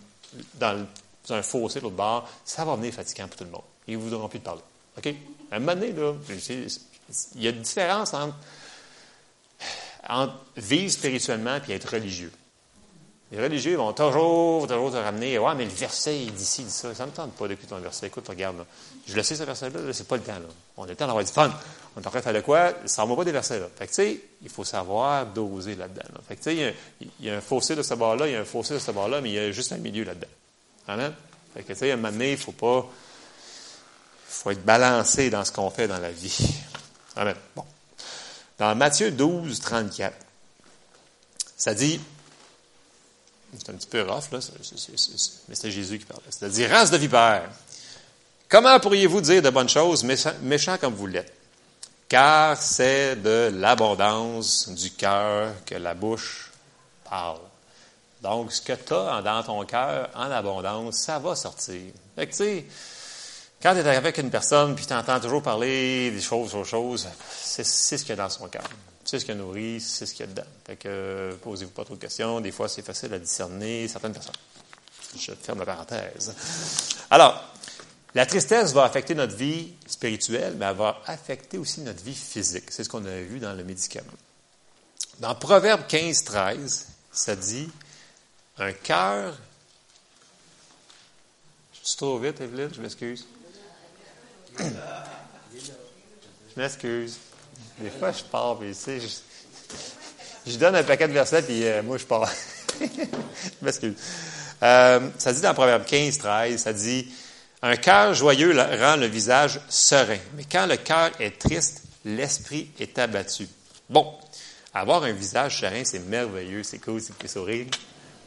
dans, 0.54 0.86
un 1.30 1.42
fossé 1.42 1.80
de 1.80 1.86
l'autre 1.86 1.96
bord, 1.96 2.30
ça 2.46 2.64
va 2.64 2.76
venir 2.76 2.94
fatigant 2.94 3.28
pour 3.28 3.36
tout 3.36 3.44
le 3.44 3.50
monde. 3.50 3.64
Ils 3.88 3.98
ne 3.98 4.04
voudront 4.04 4.30
plus 4.30 4.40
te 4.40 4.46
parler. 4.46 4.62
OK? 4.98 5.08
À 5.52 5.56
un 5.56 5.60
moment 5.60 5.74
donné, 5.74 5.92
là, 5.92 6.14
il 7.36 7.44
y 7.44 7.48
a 7.48 7.50
une 7.50 7.62
différence 7.62 8.14
entre, 8.14 8.36
entre 10.08 10.36
vivre 10.56 10.92
spirituellement 10.92 11.58
et 11.68 11.74
être 11.74 11.92
religieux. 11.92 12.32
Les 13.36 13.42
religieux 13.42 13.76
vont 13.76 13.92
toujours, 13.92 14.66
toujours 14.66 14.92
te 14.92 14.96
ramener. 14.96 15.38
Ouais, 15.38 15.54
mais 15.56 15.66
le 15.66 15.72
verset 15.72 16.22
il 16.22 16.34
dit 16.34 16.46
ça. 16.46 16.96
Ça 16.96 17.06
ne 17.06 17.12
me 17.12 17.16
tente 17.16 17.34
pas 17.34 17.50
d'écouter 17.50 17.68
ton 17.68 17.80
verset. 17.80 18.08
Écoute, 18.08 18.26
regarde, 18.30 18.60
là. 18.60 18.66
Je 19.06 19.14
le 19.14 19.24
sais, 19.24 19.36
ce 19.36 19.44
verset-là, 19.44 19.78
-là, 19.78 19.92
c'est 19.92 20.08
pas 20.08 20.16
le 20.16 20.22
temps, 20.22 20.34
là. 20.34 20.48
On 20.78 20.86
a 20.86 20.88
le 20.88 20.96
temps 20.96 21.06
d'avoir 21.06 21.26
du 21.26 21.32
fun. 21.32 21.54
On 21.96 22.02
est 22.02 22.08
en 22.08 22.10
train 22.10 22.20
de 22.20 22.24
faire 22.24 22.34
de 22.34 22.40
quoi? 22.40 22.72
Ça 22.86 23.04
ne 23.04 23.10
va 23.10 23.16
pas 23.18 23.26
des 23.26 23.34
versets, 23.34 23.60
là. 23.60 23.68
Fait 23.78 23.88
que, 23.88 23.92
tu 23.92 23.96
sais, 23.96 24.22
il 24.42 24.48
faut 24.48 24.64
savoir 24.64 25.26
doser 25.26 25.76
là-dedans. 25.76 26.04
Fait 26.26 26.38
que, 26.38 26.44
tu 26.44 26.56
sais, 26.56 26.76
il 27.02 27.26
y, 27.28 27.30
a 27.30 27.36
un 27.36 27.42
fossé 27.42 27.76
de 27.76 27.84
ce 27.84 27.94
bord-là, 27.94 28.28
il 28.28 28.34
y 28.34 28.36
a 28.38 28.40
un 28.40 28.46
fossé 28.46 28.76
de 28.76 28.80
ce 28.80 28.92
bord-là, 28.92 29.20
mais 29.20 29.30
il 29.32 29.36
y 29.36 29.40
a 29.40 29.52
juste 29.52 29.74
un 29.74 29.80
milieu 29.80 30.06
là-dedans. 30.06 30.32
Amen? 30.88 31.14
Fait 31.54 31.64
que, 31.64 31.74
tu 31.74 31.80
sais, 31.80 31.92
à 31.92 31.96
un 31.96 31.98
moment 31.98 32.14
donné, 32.14 32.32
il 32.32 32.38
faut 32.38 32.54
pas. 32.54 32.88
Il 34.30 34.34
faut 34.34 34.52
être 34.52 34.64
balancé 34.64 35.30
dans 35.30 35.44
ce 35.44 35.52
qu'on 35.52 35.70
fait 35.72 35.90
dans 35.90 36.00
la 36.00 36.12
vie. 36.12 36.38
Amen. 37.18 37.36
Bon. 37.54 37.66
Dans 38.60 38.74
Matthieu 38.76 39.12
12, 39.12 39.60
34, 39.60 40.16
ça 41.58 41.74
dit 41.74 42.00
c'est 43.58 43.72
un 43.72 43.76
petit 43.76 43.88
peu 43.88 44.02
rough, 44.02 44.32
là, 44.32 44.40
mais 45.48 45.56
c'est 45.56 45.72
Jésus 45.72 46.00
qui 46.00 46.06
parlait. 46.06 46.24
C'est-à-dire, 46.30 46.70
race 46.70 46.92
de 46.92 46.98
vipères, 46.98 47.50
comment 48.50 48.80
pourriez-vous 48.80 49.22
dire 49.22 49.42
de 49.42 49.50
bonnes 49.50 49.70
choses, 49.70 50.04
méchants 50.42 50.78
comme 50.78 50.94
vous 50.94 51.08
l'êtes? 51.08 51.34
car 52.08 52.62
c'est 52.62 53.16
de 53.16 53.52
l'abondance 53.54 54.70
du 54.70 54.92
cœur 54.92 55.54
que 55.66 55.76
la 55.76 55.94
bouche 55.94 56.52
parle. 57.10 57.40
Donc, 58.22 58.52
ce 58.52 58.62
que 58.62 58.74
tu 58.74 58.94
as 58.94 59.22
dans 59.22 59.44
ton 59.44 59.66
cœur 59.66 60.10
en 60.16 60.32
abondance, 60.32 60.98
ça 60.98 61.20
va 61.20 61.36
sortir. 61.36 61.92
Fait 62.16 62.28
que, 62.28 62.32
tu 62.32 62.38
sais, 62.38 62.66
quand 63.62 63.74
tu 63.74 63.80
es 63.80 63.88
avec 63.88 64.18
une 64.18 64.30
personne 64.30 64.76
puis 64.76 64.86
tu 64.86 64.94
entends 64.94 65.20
toujours 65.20 65.42
parler 65.42 66.12
des 66.12 66.22
choses 66.22 66.56
aux 66.56 66.64
choses, 66.64 67.08
c'est 67.30 67.64
ce 67.64 67.98
qu'il 67.98 68.10
y 68.10 68.12
a 68.14 68.16
dans 68.16 68.30
son 68.30 68.48
cœur. 68.48 68.64
C'est 69.06 69.20
ce 69.20 69.26
qu'il 69.26 69.36
a 69.36 69.38
nourri, 69.38 69.80
c'est 69.80 70.08
ce 70.08 70.14
qu'il 70.14 70.26
y 70.26 70.30
a 70.30 70.32
dedans. 70.32 70.48
Fait 70.66 70.76
que, 70.76 71.38
posez-vous 71.44 71.72
pas 71.72 71.86
trop 71.86 71.96
de 71.96 72.02
questions. 72.02 72.42
Des 72.42 72.52
fois, 72.52 72.68
c'est 72.68 72.82
facile 72.82 73.14
à 73.14 73.20
discerner 73.20 73.88
certaines 73.88 74.14
personnes. 74.14 74.34
Je 75.16 75.32
ferme 75.34 75.60
la 75.60 75.66
parenthèse. 75.66 76.34
Alors, 77.12 77.54
la 78.16 78.26
tristesse 78.26 78.74
va 78.74 78.84
affecter 78.84 79.14
notre 79.14 79.36
vie 79.36 79.74
spirituelle, 79.86 80.56
mais 80.58 80.66
elle 80.66 80.76
va 80.76 81.02
affecter 81.06 81.60
aussi 81.60 81.82
notre 81.82 82.04
vie 82.04 82.16
physique. 82.16 82.72
C'est 82.72 82.84
ce 82.84 82.90
qu'on 82.90 83.06
a 83.06 83.22
vu 83.22 83.40
dans 83.40 83.54
le 83.54 83.64
médicament. 83.64 84.12
Dans 85.20 85.36
Proverbe 85.36 85.86
15, 85.88 86.24
13, 86.24 86.88
ça 87.12 87.36
dit 87.36 87.70
un 88.58 88.74
cœur. 88.74 89.38
Je 91.74 91.90
suis 91.90 91.98
trop 91.98 92.18
vite, 92.18 92.42
Evelyne, 92.42 92.72
je 92.74 92.82
m'excuse. 92.82 93.28
Je 96.56 96.62
m'excuse. 96.62 97.18
Des 97.80 97.90
fois, 97.90 98.12
je 98.12 98.24
pars, 98.24 98.58
puis 98.58 98.70
tu 98.70 98.76
sais, 98.76 99.00
je, 100.46 100.58
donne 100.58 100.76
un 100.76 100.84
paquet 100.84 101.08
de 101.08 101.14
versets, 101.14 101.42
puis 101.42 101.66
euh, 101.66 101.84
moi, 101.84 101.98
je 101.98 102.06
pars. 102.06 102.30
je. 102.82 103.94
Euh, 104.64 105.10
ça 105.18 105.34
dit 105.34 105.42
dans 105.42 105.54
Proverbe 105.54 105.86
15, 105.86 106.18
13, 106.18 106.62
ça 106.62 106.74
dit 106.74 107.12
Un 107.62 107.76
cœur 107.76 108.14
joyeux 108.14 108.58
rend 108.58 108.96
le 108.96 109.08
visage 109.08 109.60
serein, 109.68 110.18
mais 110.36 110.46
quand 110.50 110.66
le 110.66 110.78
cœur 110.78 111.12
est 111.20 111.38
triste, 111.38 111.84
l'esprit 112.06 112.72
est 112.80 112.98
abattu. 112.98 113.48
Bon, 113.90 114.14
avoir 114.74 115.04
un 115.04 115.12
visage 115.12 115.60
serein, 115.60 115.84
c'est 115.84 116.00
merveilleux, 116.00 116.64
c'est 116.64 116.80
cool, 116.80 117.02
c'est 117.02 117.16
peut 117.16 117.28
sourire. 117.28 117.68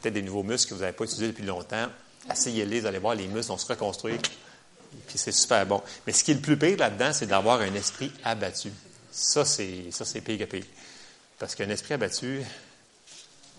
Peut-être 0.00 0.14
des 0.14 0.22
nouveaux 0.22 0.42
muscles 0.42 0.70
que 0.70 0.74
vous 0.74 0.80
n'avez 0.80 0.92
pas 0.92 1.04
utilisés 1.04 1.28
depuis 1.28 1.44
longtemps. 1.44 1.86
Asseyez-les, 2.28 2.80
vous 2.80 2.86
allez 2.86 2.98
voir, 2.98 3.14
les 3.14 3.26
muscles 3.26 3.52
vont 3.52 3.58
se 3.58 3.66
reconstruire. 3.66 4.18
Puis 5.06 5.18
c'est 5.18 5.32
super 5.32 5.64
bon. 5.66 5.82
Mais 6.06 6.12
ce 6.12 6.24
qui 6.24 6.30
est 6.30 6.34
le 6.34 6.40
plus 6.40 6.56
pire 6.56 6.78
là-dedans, 6.78 7.12
c'est 7.12 7.26
d'avoir 7.26 7.60
un 7.60 7.74
esprit 7.74 8.12
abattu. 8.24 8.70
Ça, 9.20 9.44
c'est, 9.44 9.90
ça, 9.90 10.04
c'est 10.04 10.20
pire. 10.20 10.46
Parce 11.40 11.57
qu'un 11.57 11.68
esprit 11.70 11.94
abattu, 11.94 12.40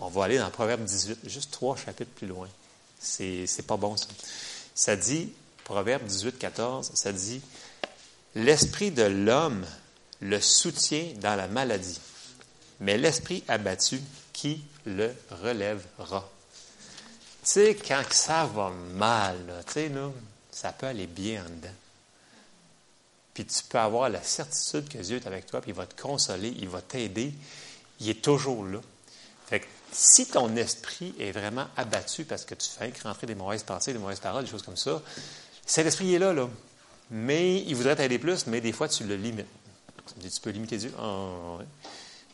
on 0.00 0.08
va 0.08 0.24
aller 0.24 0.38
dans 0.38 0.48
Proverbe 0.50 0.82
18, 0.82 1.28
juste 1.28 1.50
trois 1.50 1.76
chapitres 1.76 2.10
plus 2.12 2.26
loin. 2.26 2.48
C'est, 2.98 3.46
c'est 3.46 3.64
pas 3.64 3.76
bon, 3.76 3.94
ça. 3.94 4.06
Ça 4.74 4.96
dit, 4.96 5.30
Proverbe 5.64 6.04
18, 6.04 6.38
14, 6.38 6.92
ça 6.94 7.12
dit 7.12 7.42
L'esprit 8.34 8.90
de 8.90 9.02
l'homme 9.02 9.66
le 10.20 10.40
soutient 10.40 11.12
dans 11.16 11.36
la 11.36 11.46
maladie, 11.46 12.00
mais 12.80 12.96
l'esprit 12.96 13.44
abattu, 13.46 14.00
qui 14.32 14.64
le 14.86 15.12
relèvera? 15.42 16.30
Tu 17.42 17.50
sais, 17.50 17.76
quand 17.76 18.02
ça 18.10 18.46
va 18.46 18.70
mal, 18.94 19.62
tu 19.66 19.72
sais, 19.74 19.92
ça 20.50 20.72
peut 20.72 20.86
aller 20.86 21.06
bien 21.06 21.44
en 21.44 21.50
dedans. 21.50 21.74
Puis 23.34 23.44
tu 23.44 23.62
peux 23.64 23.78
avoir 23.78 24.08
la 24.08 24.22
certitude 24.22 24.88
que 24.88 24.98
Dieu 24.98 25.16
est 25.16 25.26
avec 25.26 25.46
toi, 25.46 25.60
puis 25.60 25.70
il 25.70 25.76
va 25.76 25.86
te 25.86 26.00
consoler, 26.00 26.54
il 26.58 26.68
va 26.68 26.80
t'aider. 26.80 27.32
Il 28.00 28.08
est 28.08 28.22
toujours 28.22 28.64
là. 28.64 28.80
Fait 29.46 29.60
que 29.60 29.66
si 29.92 30.26
ton 30.26 30.54
esprit 30.56 31.14
est 31.18 31.32
vraiment 31.32 31.66
abattu 31.76 32.24
parce 32.24 32.44
que 32.44 32.54
tu 32.54 32.68
fais 32.68 32.92
rentrer 33.02 33.26
des 33.26 33.34
mauvaises 33.34 33.62
pensées, 33.62 33.92
des 33.92 33.98
mauvaises 33.98 34.20
paroles, 34.20 34.44
des 34.44 34.50
choses 34.50 34.62
comme 34.62 34.76
ça, 34.76 35.02
cet 35.66 35.86
esprit 35.86 36.14
est 36.14 36.18
là, 36.18 36.32
là. 36.32 36.48
Mais 37.10 37.62
il 37.62 37.74
voudrait 37.74 37.96
t'aider 37.96 38.18
plus, 38.18 38.46
mais 38.46 38.60
des 38.60 38.72
fois, 38.72 38.88
tu 38.88 39.04
le 39.04 39.16
limites. 39.16 39.46
Tu 40.20 40.40
peux 40.40 40.50
limiter 40.50 40.78
Dieu? 40.78 40.92
Ah, 40.98 41.58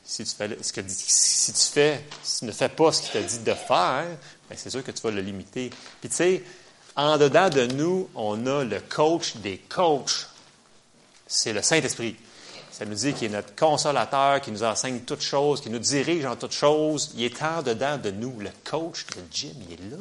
si 0.04 0.24
tu 0.24 0.34
fais 0.34 0.56
si 0.62 1.52
tu 1.52 1.60
fais, 1.72 2.04
si 2.22 2.38
tu 2.40 2.44
ne 2.44 2.52
fais 2.52 2.68
pas 2.68 2.92
ce 2.92 3.02
qu'il 3.02 3.10
t'a 3.10 3.22
dit 3.22 3.40
de 3.40 3.54
faire, 3.54 4.06
ben, 4.48 4.56
c'est 4.56 4.70
sûr 4.70 4.84
que 4.84 4.90
tu 4.90 5.02
vas 5.02 5.10
le 5.10 5.20
limiter. 5.20 5.70
Puis 6.00 6.08
tu 6.08 6.16
sais, 6.16 6.44
en 6.94 7.18
dedans 7.18 7.50
de 7.50 7.66
nous, 7.66 8.08
on 8.14 8.46
a 8.46 8.64
le 8.64 8.80
coach 8.80 9.36
des 9.36 9.58
coachs. 9.58 10.28
C'est 11.26 11.52
le 11.52 11.62
Saint-Esprit. 11.62 12.16
Ça 12.70 12.84
nous 12.84 12.94
dit 12.94 13.14
qu'il 13.14 13.28
est 13.28 13.34
notre 13.34 13.54
consolateur, 13.54 14.40
qui 14.40 14.50
nous 14.50 14.62
enseigne 14.62 15.00
toutes 15.00 15.22
choses, 15.22 15.62
qui 15.62 15.70
nous 15.70 15.78
dirige 15.78 16.26
en 16.26 16.36
toutes 16.36 16.52
choses. 16.52 17.12
Il 17.16 17.24
est 17.24 17.42
en 17.42 17.62
dedans 17.62 17.96
de 17.96 18.10
nous. 18.10 18.38
Le 18.38 18.50
coach 18.68 19.06
de 19.06 19.22
Jim, 19.32 19.54
il 19.66 19.74
est 19.74 19.90
là. 19.90 19.96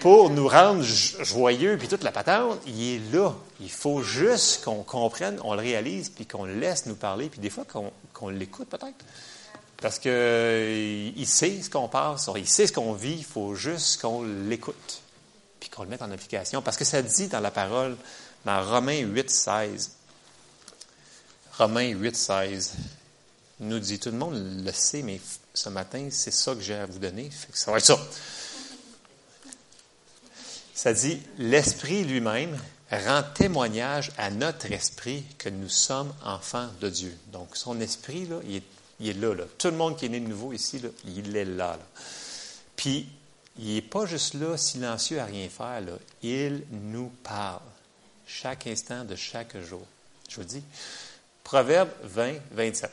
Pour 0.00 0.30
nous 0.30 0.48
rendre 0.48 0.82
joyeux, 0.82 1.76
puis 1.78 1.88
toute 1.88 2.02
la 2.02 2.12
patente, 2.12 2.58
il 2.66 2.94
est 2.94 3.12
là. 3.12 3.34
Il 3.60 3.70
faut 3.70 4.02
juste 4.02 4.64
qu'on 4.64 4.82
comprenne, 4.82 5.38
on 5.44 5.54
le 5.54 5.60
réalise, 5.60 6.08
puis 6.08 6.24
qu'on 6.24 6.44
le 6.44 6.54
laisse 6.54 6.86
nous 6.86 6.94
parler, 6.94 7.28
puis 7.28 7.40
des 7.40 7.50
fois 7.50 7.64
qu'on 8.12 8.28
l'écoute 8.28 8.68
peut-être. 8.68 9.04
Parce 9.80 9.98
qu'il 9.98 10.10
euh, 10.10 11.24
sait 11.26 11.60
ce 11.60 11.68
qu'on 11.68 11.88
passe, 11.88 12.30
il 12.34 12.48
sait 12.48 12.66
ce 12.66 12.72
qu'on 12.72 12.94
vit, 12.94 13.16
il 13.18 13.24
faut 13.24 13.54
juste 13.54 14.00
qu'on 14.00 14.22
l'écoute 14.22 15.02
puis 15.60 15.68
qu'on 15.68 15.82
le 15.82 15.88
mette 15.88 16.02
en 16.02 16.10
application. 16.10 16.62
Parce 16.62 16.76
que 16.76 16.84
ça 16.84 17.02
dit 17.02 17.28
dans 17.28 17.40
la 17.40 17.50
parole, 17.50 17.96
dans 18.44 18.64
Romains 18.64 19.00
8, 19.00 19.30
16, 19.30 19.95
Romains 21.58 21.88
8, 21.88 22.14
16, 22.14 22.74
nous 23.60 23.78
dit, 23.78 23.98
tout 23.98 24.10
le 24.10 24.18
monde 24.18 24.34
le 24.64 24.72
sait, 24.72 25.02
mais 25.02 25.20
ce 25.54 25.70
matin, 25.70 26.08
c'est 26.10 26.30
ça 26.30 26.54
que 26.54 26.60
j'ai 26.60 26.74
à 26.74 26.84
vous 26.84 26.98
donner. 26.98 27.30
ça 27.54 27.70
va 27.70 27.78
être 27.78 27.86
ça. 27.86 27.98
Ça 30.74 30.92
dit, 30.92 31.18
l'Esprit 31.38 32.04
lui-même 32.04 32.58
rend 32.90 33.22
témoignage 33.34 34.12
à 34.18 34.30
notre 34.30 34.70
esprit 34.70 35.24
que 35.38 35.48
nous 35.48 35.70
sommes 35.70 36.12
enfants 36.22 36.68
de 36.82 36.90
Dieu. 36.90 37.16
Donc, 37.32 37.56
son 37.56 37.80
esprit, 37.80 38.26
là, 38.26 38.40
il, 38.46 39.08
est, 39.08 39.14
là, 39.14 39.34
là, 39.34 39.44
Tout 39.56 39.68
le 39.68 39.76
monde 39.76 39.96
qui 39.96 40.04
est 40.04 40.10
né 40.10 40.20
de 40.20 40.28
nouveau 40.28 40.52
ici, 40.52 40.78
là, 40.78 40.90
il 41.06 41.34
est 41.34 41.46
là, 41.46 41.76
là. 41.76 41.86
Puis, 42.76 43.08
il 43.58 43.74
n'est 43.74 43.82
pas 43.82 44.04
juste 44.04 44.34
là, 44.34 44.58
silencieux 44.58 45.20
à 45.20 45.24
rien 45.24 45.48
faire. 45.48 45.80
Là. 45.80 45.92
Il 46.22 46.62
nous 46.70 47.10
parle 47.22 47.62
chaque 48.26 48.66
instant 48.66 49.04
de 49.04 49.16
chaque 49.16 49.58
jour. 49.62 49.86
Je 50.28 50.36
vous 50.36 50.44
dis, 50.44 50.62
Proverbe 51.46 51.90
20, 52.02 52.32
27. 52.50 52.90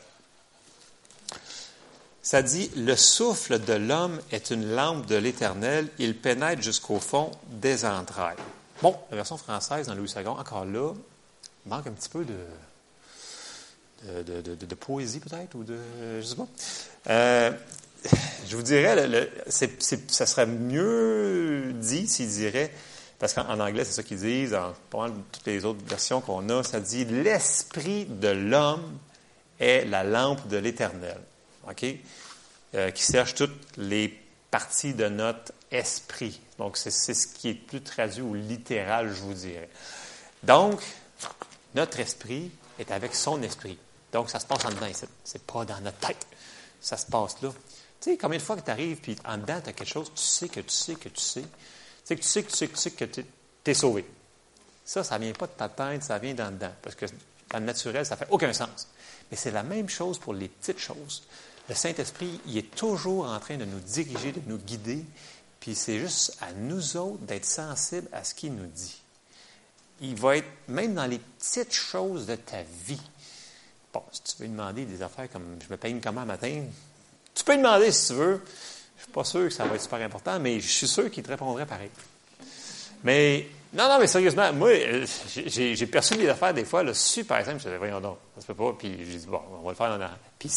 Ça 2.21 2.43
dit, 2.43 2.69
le 2.75 2.95
souffle 2.95 3.57
de 3.57 3.73
l'homme 3.73 4.21
est 4.31 4.51
une 4.51 4.75
lampe 4.75 5.07
de 5.07 5.15
l'Éternel, 5.15 5.87
il 5.97 6.15
pénètre 6.15 6.61
jusqu'au 6.61 6.99
fond 6.99 7.31
des 7.47 7.83
entrailles. 7.83 8.37
Bon, 8.83 8.95
la 9.09 9.15
version 9.15 9.37
française 9.37 9.87
dans 9.87 9.95
Louis 9.95 10.13
II, 10.15 10.27
encore 10.27 10.65
là, 10.65 10.93
manque 11.65 11.87
un 11.87 11.93
petit 11.93 12.09
peu 12.09 12.23
de, 12.23 14.21
de, 14.21 14.53
de, 14.53 14.75
poésie 14.75 15.19
peut-être, 15.19 15.55
ou 15.55 15.63
de, 15.63 15.75
je 16.21 16.23
sais 16.23 16.35
pas. 16.35 16.47
Euh, 17.09 17.51
je 18.47 18.55
vous 18.55 18.61
dirais, 18.61 19.31
ça 19.47 20.27
serait 20.27 20.45
mieux 20.45 21.73
dit 21.73 22.07
s'il 22.07 22.29
dirait, 22.29 22.71
parce 23.23 23.35
qu'en 23.35 23.57
anglais, 23.61 23.85
c'est 23.85 23.93
ça 23.93 24.03
qu'ils 24.03 24.19
disent, 24.19 24.53
en 24.53 24.73
toutes 25.31 25.45
les 25.45 25.63
autres 25.63 25.79
versions 25.85 26.19
qu'on 26.19 26.49
a, 26.49 26.61
ça 26.61 26.81
dit 26.81 27.05
l'esprit 27.05 28.03
de 28.03 28.27
l'homme 28.27 28.99
est 29.61 29.85
la 29.85 30.03
lampe 30.03 30.45
de 30.49 30.57
l'éternel. 30.57 31.21
OK? 31.69 31.85
Euh, 32.75 32.91
qui 32.91 33.01
cherche 33.01 33.35
toutes 33.35 33.77
les 33.77 34.09
parties 34.51 34.93
de 34.93 35.07
notre 35.07 35.53
esprit. 35.71 36.41
Donc, 36.57 36.75
c'est 36.75 36.91
ce 36.91 37.27
qui 37.27 37.47
est 37.47 37.53
plus 37.53 37.81
traduit 37.81 38.21
ou 38.21 38.33
littéral, 38.33 39.07
je 39.07 39.21
vous 39.21 39.33
dirais. 39.33 39.69
Donc, 40.43 40.81
notre 41.75 42.01
esprit 42.01 42.51
est 42.77 42.91
avec 42.91 43.15
son 43.15 43.41
esprit. 43.41 43.77
Donc, 44.11 44.29
ça 44.31 44.41
se 44.41 44.45
passe 44.45 44.65
en 44.65 44.69
dedans. 44.69 44.87
C'est 45.23 45.43
pas 45.43 45.63
dans 45.63 45.79
notre 45.79 45.99
tête. 45.99 46.27
Ça 46.81 46.97
se 46.97 47.05
passe 47.05 47.41
là. 47.41 47.53
Tu 48.01 48.11
sais, 48.11 48.17
combien 48.17 48.37
de 48.37 48.43
fois 48.43 48.57
que 48.57 48.65
tu 48.65 48.71
arrives, 48.71 48.97
puis 48.97 49.15
en 49.23 49.37
dedans, 49.37 49.61
tu 49.63 49.69
as 49.69 49.71
quelque 49.71 49.87
chose, 49.87 50.11
tu 50.13 50.21
sais 50.21 50.49
que 50.49 50.59
tu 50.59 50.75
sais 50.75 50.95
que 50.95 51.07
tu 51.07 51.21
sais. 51.21 51.45
Sais 52.03 52.15
que 52.15 52.21
tu 52.21 52.27
sais 52.27 52.43
que 52.43 52.51
tu 52.51 52.57
sais 52.57 52.67
que 52.67 52.73
tu 52.75 52.79
sais 52.79 52.91
que 52.91 53.05
tu 53.05 53.25
es 53.65 53.73
sauvé. 53.73 54.05
Ça, 54.85 55.03
ça 55.03 55.17
ne 55.17 55.25
vient 55.25 55.33
pas 55.33 55.47
de 55.47 55.53
ta 55.53 55.69
tête, 55.69 56.03
ça 56.03 56.19
vient 56.19 56.33
d'en 56.33 56.51
dedans. 56.51 56.73
Parce 56.81 56.95
que 56.95 57.05
dans 57.49 57.59
le 57.59 57.65
naturel, 57.65 58.05
ça 58.05 58.15
ne 58.15 58.19
fait 58.19 58.27
aucun 58.29 58.51
sens. 58.51 58.87
Mais 59.31 59.37
c'est 59.37 59.51
la 59.51 59.63
même 59.63 59.89
chose 59.89 60.19
pour 60.19 60.33
les 60.33 60.49
petites 60.49 60.79
choses. 60.79 61.23
Le 61.69 61.75
Saint-Esprit, 61.75 62.41
il 62.47 62.57
est 62.57 62.75
toujours 62.75 63.25
en 63.25 63.39
train 63.39 63.57
de 63.57 63.65
nous 63.65 63.79
diriger, 63.79 64.33
de 64.33 64.41
nous 64.47 64.57
guider. 64.57 65.05
Puis 65.61 65.75
c'est 65.75 65.99
juste 65.99 66.37
à 66.41 66.51
nous 66.51 66.97
autres 66.97 67.23
d'être 67.23 67.45
sensibles 67.45 68.09
à 68.11 68.23
ce 68.23 68.35
qu'il 68.35 68.53
nous 68.53 68.67
dit. 68.67 69.01
Il 70.01 70.15
va 70.15 70.37
être 70.37 70.49
même 70.67 70.93
dans 70.93 71.05
les 71.05 71.19
petites 71.19 71.73
choses 71.73 72.25
de 72.25 72.35
ta 72.35 72.63
vie. 72.85 72.99
Bon, 73.93 74.03
si 74.11 74.21
tu 74.23 74.41
veux 74.41 74.49
demander 74.49 74.85
des 74.85 75.01
affaires 75.01 75.29
comme 75.31 75.57
je 75.65 75.71
me 75.71 75.77
paye 75.77 75.91
une 75.91 76.01
commande 76.01 76.27
matin, 76.27 76.63
tu 77.33 77.43
peux 77.45 77.55
demander 77.55 77.91
si 77.91 78.07
tu 78.07 78.13
veux. 78.13 78.41
Pas 79.13 79.23
sûr 79.23 79.43
que 79.43 79.53
ça 79.53 79.65
va 79.65 79.75
être 79.75 79.81
super 79.81 80.01
important, 80.01 80.39
mais 80.39 80.59
je 80.59 80.67
suis 80.67 80.87
sûr 80.87 81.09
qu'il 81.11 81.23
te 81.23 81.29
répondrait 81.29 81.65
pareil. 81.65 81.91
Mais, 83.03 83.47
non, 83.73 83.87
non, 83.87 83.99
mais 83.99 84.07
sérieusement, 84.07 84.51
moi, 84.53 84.69
euh, 84.69 85.05
j'ai 85.45 85.87
perçu 85.87 86.15
des 86.15 86.27
affaires 86.27 86.53
des 86.53 86.65
fois, 86.65 86.83
là, 86.83 86.93
super 86.93 87.45
simple. 87.45 87.59
Je 87.59 87.65
disais, 87.65 87.77
voyons 87.77 88.01
donc, 88.01 88.17
ça 88.35 88.41
se 88.41 88.47
peut 88.47 88.55
pas. 88.55 88.73
Puis 88.73 88.97
j'ai 88.99 89.17
dit, 89.19 89.27
bon, 89.27 89.41
on 89.51 89.63
va 89.63 89.69
le 89.69 89.75
faire 89.75 89.97
dans 89.97 90.09
Puis 90.39 90.51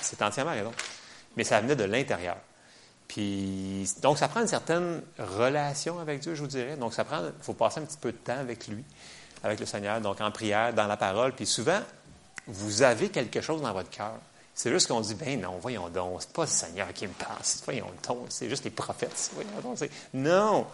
c'est 0.00 0.22
entièrement 0.22 0.52
raison. 0.52 0.72
Mais 1.36 1.44
ça 1.44 1.60
venait 1.60 1.76
de 1.76 1.84
l'intérieur. 1.84 2.36
Puis, 3.08 3.88
donc, 4.02 4.18
ça 4.18 4.28
prend 4.28 4.40
une 4.40 4.48
certaine 4.48 5.02
relation 5.18 5.98
avec 5.98 6.20
Dieu, 6.20 6.34
je 6.34 6.42
vous 6.42 6.48
dirais. 6.48 6.76
Donc, 6.76 6.94
ça 6.94 7.04
prend, 7.04 7.20
il 7.24 7.44
faut 7.44 7.54
passer 7.54 7.80
un 7.80 7.84
petit 7.84 7.98
peu 7.98 8.12
de 8.12 8.16
temps 8.16 8.38
avec 8.38 8.68
lui, 8.68 8.84
avec 9.42 9.60
le 9.60 9.66
Seigneur, 9.66 10.00
donc 10.00 10.20
en 10.20 10.30
prière, 10.30 10.72
dans 10.74 10.86
la 10.86 10.96
parole. 10.96 11.32
Puis 11.32 11.46
souvent, 11.46 11.80
vous 12.46 12.82
avez 12.82 13.08
quelque 13.08 13.40
chose 13.40 13.62
dans 13.62 13.72
votre 13.72 13.90
cœur. 13.90 14.18
C'est 14.56 14.70
juste 14.70 14.88
qu'on 14.88 15.02
dit, 15.02 15.14
ben 15.14 15.38
non, 15.38 15.58
voyons 15.60 15.90
donc, 15.90 16.22
c'est 16.22 16.32
pas 16.32 16.44
le 16.44 16.48
Seigneur 16.48 16.90
qui 16.94 17.06
me 17.06 17.12
parle, 17.12 17.42
voyons 17.66 17.90
donc, 18.08 18.26
c'est 18.30 18.48
juste 18.48 18.64
les 18.64 18.70
prophètes. 18.70 19.30
non, 20.14 20.66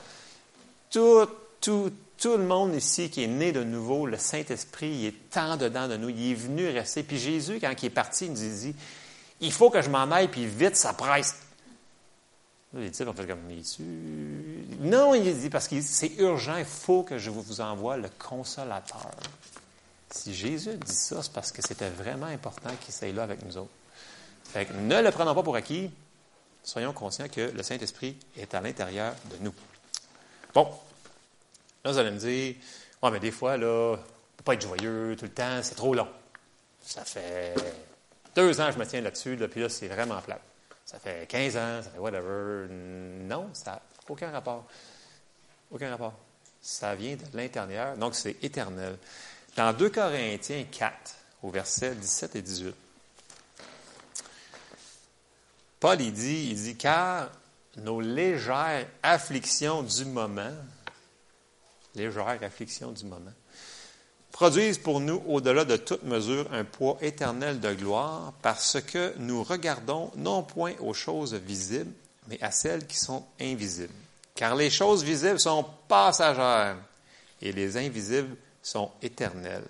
tout, 0.89 1.27
tout, 1.61 1.91
tout 2.17 2.37
le 2.37 2.45
monde 2.45 2.77
ici 2.77 3.11
qui 3.11 3.25
est 3.25 3.27
né 3.27 3.51
de 3.51 3.65
nouveau, 3.65 4.07
le 4.07 4.19
Saint-Esprit, 4.19 4.89
il 4.89 5.07
est 5.07 5.37
en 5.37 5.57
dedans 5.57 5.89
de 5.89 5.97
nous, 5.97 6.11
il 6.11 6.31
est 6.31 6.35
venu 6.35 6.69
rester. 6.69 7.03
Puis 7.03 7.19
Jésus, 7.19 7.59
quand 7.61 7.75
il 7.83 7.87
est 7.87 7.91
parti, 7.91 8.27
il 8.27 8.31
nous 8.31 8.37
dit, 8.37 8.73
il 9.41 9.53
faut 9.53 9.69
que 9.69 9.83
je 9.83 9.91
m'en 9.91 10.09
aille, 10.13 10.29
puis 10.29 10.47
vite, 10.47 10.77
ça 10.77 10.93
presse. 10.93 11.39
les 12.75 12.89
disciples 12.89 13.11
ont 13.11 13.15
fait 13.15 13.27
comme, 13.27 13.41
Non, 14.79 15.13
il 15.17 15.37
dit, 15.37 15.51
parce 15.51 15.67
que 15.67 15.81
c'est 15.81 16.13
urgent, 16.19 16.57
il 16.57 16.65
faut 16.65 17.03
que 17.03 17.19
je 17.19 17.31
vous 17.31 17.61
envoie 17.61 17.97
le 17.97 18.09
consolateur. 18.17 19.11
Si 20.13 20.35
Jésus 20.35 20.77
dit 20.77 20.95
ça, 20.95 21.23
c'est 21.23 21.33
parce 21.33 21.53
que 21.53 21.63
c'était 21.63 21.89
vraiment 21.89 22.27
important 22.27 22.71
qu'il 22.81 22.93
soit 22.93 23.13
là 23.13 23.23
avec 23.23 23.43
nous 23.45 23.57
autres. 23.57 23.73
Ne 24.55 25.01
le 25.01 25.11
prenons 25.11 25.35
pas 25.35 25.43
pour 25.43 25.57
acquis. 25.57 25.91
Soyons 26.63 26.93
conscients 26.93 27.29
que 27.29 27.41
le 27.41 27.63
Saint-Esprit 27.63 28.17
est 28.37 28.55
à 28.55 28.61
l'intérieur 28.61 29.15
de 29.31 29.37
nous. 29.41 29.55
Bon. 30.55 30.71
Là, 31.85 31.91
vous 31.91 31.99
allez 31.99 32.11
me 32.11 32.19
dire, 32.19 32.55
ouais, 33.03 33.11
mais 33.11 33.19
des 33.19 33.33
fois, 33.33 33.57
là, 33.57 33.97
ne 33.97 33.97
peut 34.37 34.45
pas 34.45 34.55
être 34.55 34.63
joyeux 34.63 35.17
tout 35.19 35.25
le 35.25 35.33
temps, 35.33 35.61
c'est 35.63 35.75
trop 35.75 35.95
long. 35.95 36.09
Ça 36.81 37.05
fait 37.05 37.55
deux 38.37 38.61
ans 38.61 38.67
que 38.67 38.75
je 38.75 38.79
me 38.79 38.87
tiens 38.87 39.01
là-dessus, 39.01 39.35
là, 39.37 39.49
puis 39.49 39.63
là, 39.63 39.69
c'est 39.69 39.89
vraiment 39.89 40.21
plat. 40.21 40.39
Ça 40.85 40.99
fait 40.99 41.27
15 41.29 41.57
ans, 41.57 41.83
ça 41.83 41.91
fait 41.91 41.99
whatever. 41.99 42.69
Non, 42.71 43.49
ça 43.53 43.73
n'a 43.73 43.83
aucun 44.09 44.31
rapport. 44.31 44.67
Aucun 45.73 45.91
rapport. 45.91 46.15
Ça 46.61 46.95
vient 46.95 47.17
de 47.17 47.25
l'intérieur, 47.35 47.97
donc 47.97 48.15
c'est 48.15 48.37
éternel. 48.45 48.97
Dans 49.55 49.75
2 49.75 49.91
Corinthiens 49.91 50.65
4, 50.71 50.93
au 51.43 51.51
verset 51.51 51.95
17 51.95 52.37
et 52.37 52.43
18, 52.43 52.75
Paul, 55.79 55.99
dit, 55.99 56.77
car 56.79 57.29
nos 57.77 58.01
légères 58.01 58.87
afflictions 59.03 59.83
du 59.83 60.07
moment, 60.07 60.55
légères 61.95 62.43
afflictions 62.43 62.93
du 62.93 63.05
moment, 63.05 63.33
produisent 64.31 64.79
pour 64.79 65.01
nous, 65.01 65.23
au-delà 65.27 65.67
de 65.67 65.77
toute 65.77 66.05
mesure, 66.05 66.49
un 66.53 66.65
poids 66.65 66.97
éternel 67.03 67.61
de 67.61 67.75
gloire, 67.75 68.33
parce 68.41 68.81
que 68.81 69.13
nous 69.19 69.43
regardons 69.43 70.11
non 70.17 70.43
point 70.43 70.73
aux 70.81 70.95
choses 70.95 71.35
visibles, 71.35 71.93
mais 72.29 72.41
à 72.43 72.51
celles 72.51 72.87
qui 72.87 72.97
sont 72.97 73.27
invisibles. 73.39 73.93
Car 74.35 74.55
les 74.55 74.71
choses 74.71 75.05
visibles 75.05 75.41
sont 75.41 75.67
passagères 75.89 76.79
et 77.43 77.53
les 77.53 77.77
invisibles 77.77 78.35
sont 78.63 78.91
éternels. 79.03 79.65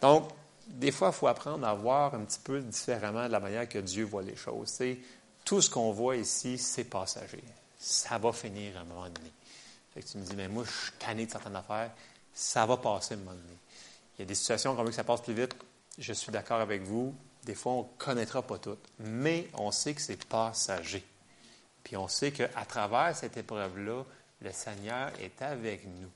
Donc, 0.00 0.30
des 0.66 0.90
fois, 0.90 1.08
il 1.08 1.14
faut 1.14 1.28
apprendre 1.28 1.66
à 1.66 1.74
voir 1.74 2.14
un 2.14 2.24
petit 2.24 2.40
peu 2.42 2.60
différemment 2.60 3.26
de 3.26 3.32
la 3.32 3.40
manière 3.40 3.68
que 3.68 3.78
Dieu 3.78 4.04
voit 4.04 4.22
les 4.22 4.36
choses. 4.36 4.68
C'est, 4.68 4.98
tout 5.44 5.62
ce 5.62 5.70
qu'on 5.70 5.92
voit 5.92 6.16
ici, 6.16 6.58
c'est 6.58 6.84
passager. 6.84 7.44
Ça 7.78 8.18
va 8.18 8.32
finir 8.32 8.76
à 8.76 8.80
un 8.80 8.84
moment 8.84 9.08
donné. 9.08 9.32
Fait 9.94 10.02
tu 10.02 10.18
me 10.18 10.24
dis, 10.24 10.34
mais 10.34 10.48
moi, 10.48 10.64
je 10.64 10.70
suis 10.70 10.92
tanné 10.98 11.26
de 11.26 11.30
certaines 11.30 11.56
affaires. 11.56 11.92
Ça 12.34 12.66
va 12.66 12.76
passer 12.76 13.14
à 13.14 13.16
un 13.16 13.20
moment 13.20 13.36
donné. 13.36 13.56
Il 14.18 14.22
y 14.22 14.24
a 14.24 14.26
des 14.26 14.34
situations 14.34 14.74
qu'on 14.74 14.82
veut 14.82 14.90
que 14.90 14.96
ça 14.96 15.04
passe 15.04 15.22
plus 15.22 15.34
vite. 15.34 15.54
Je 15.98 16.12
suis 16.12 16.32
d'accord 16.32 16.60
avec 16.60 16.82
vous. 16.82 17.14
Des 17.44 17.54
fois, 17.54 17.72
on 17.72 17.82
ne 17.82 17.98
connaîtra 17.98 18.42
pas 18.42 18.58
toutes. 18.58 18.84
Mais 18.98 19.48
on 19.54 19.70
sait 19.70 19.94
que 19.94 20.00
c'est 20.00 20.22
passager. 20.24 21.04
Puis 21.84 21.96
on 21.96 22.08
sait 22.08 22.32
qu'à 22.32 22.48
travers 22.66 23.14
cette 23.16 23.36
épreuve-là, 23.36 24.02
le 24.42 24.52
Seigneur 24.52 25.12
est 25.20 25.40
avec 25.40 25.86
nous. 25.86 26.10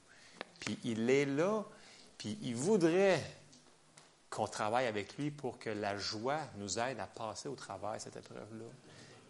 Puis 0.59 0.77
il 0.83 1.09
est 1.09 1.25
là 1.25 1.63
puis 2.21 2.37
il 2.43 2.55
voudrait 2.55 3.19
qu'on 4.29 4.47
travaille 4.47 4.85
avec 4.85 5.17
lui 5.17 5.31
pour 5.31 5.59
que 5.59 5.71
la 5.71 5.97
joie 5.97 6.37
nous 6.59 6.79
aide 6.79 7.01
à 7.01 7.07
passer 7.07 7.49
au 7.49 7.55
travers 7.55 7.95
cette 7.99 8.15
épreuve-là. 8.15 8.67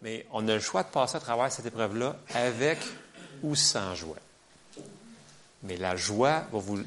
Mais 0.03 0.27
on 0.33 0.49
a 0.49 0.55
le 0.55 0.61
choix 0.61 0.83
de 0.83 0.89
passer 0.89 1.15
à 1.15 1.21
travers 1.21 1.53
cette 1.53 1.67
épreuve-là 1.67 2.17
avec 2.35 2.81
ou 3.45 3.55
sans 3.55 3.95
joie. 3.95 4.17
Mais 5.63 5.77
la 5.77 5.95
joie 5.95 6.43
va 6.51 6.59
vous, 6.59 6.83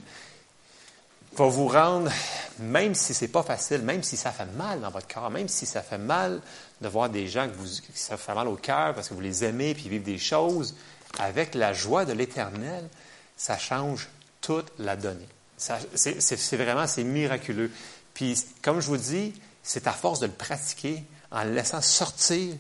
va 1.38 1.46
vous 1.46 1.70
rendre, 1.70 2.12
même 2.60 2.96
si 2.96 3.14
ce 3.14 3.24
n'est 3.24 3.32
pas 3.32 3.44
facile, 3.44 3.82
même 3.82 4.04
si 4.04 4.18
ça 4.18 4.34
fait 4.34 4.52
mal 4.58 4.82
dans 4.82 4.90
votre 4.90 5.08
cœur, 5.08 5.30
même 5.30 5.48
si 5.48 5.66
ça 5.66 5.82
fait 5.82 5.98
mal 5.98 6.42
de 6.82 6.88
voir 6.90 7.10
des 7.10 7.30
gens 7.30 7.48
que, 7.48 7.54
vous, 7.54 7.80
ça 7.94 8.18
fait 8.18 8.36
mal 8.36 8.50
au 8.50 8.58
cœur 8.58 8.94
parce 8.94 9.08
que 9.08 9.14
vous 9.14 9.22
les 9.22 9.46
aimez 9.46 9.74
puis 9.74 9.88
vivent 9.88 10.04
des 10.04 10.18
choses, 10.18 10.76
avec 11.18 11.56
la 11.56 11.72
joie 11.72 12.04
de 12.04 12.12
l'Éternel, 12.12 12.90
ça 13.38 13.58
change 13.58 14.10
toute 14.42 14.70
la 14.80 14.98
donnée. 14.98 15.30
C'est 15.58 16.56
vraiment, 16.56 16.88
c'est 16.88 17.04
miraculeux. 17.04 17.72
Puis, 18.14 18.46
comme 18.62 18.80
je 18.82 18.88
vous 18.88 18.98
dis, 18.98 19.34
c'est 19.64 19.88
à 19.88 19.92
force 19.92 20.20
de 20.20 20.28
le 20.28 20.32
pratiquer, 20.32 21.04
en 21.32 21.44
le 21.44 21.52
laissant 21.52 21.82
sortir, 21.82 22.56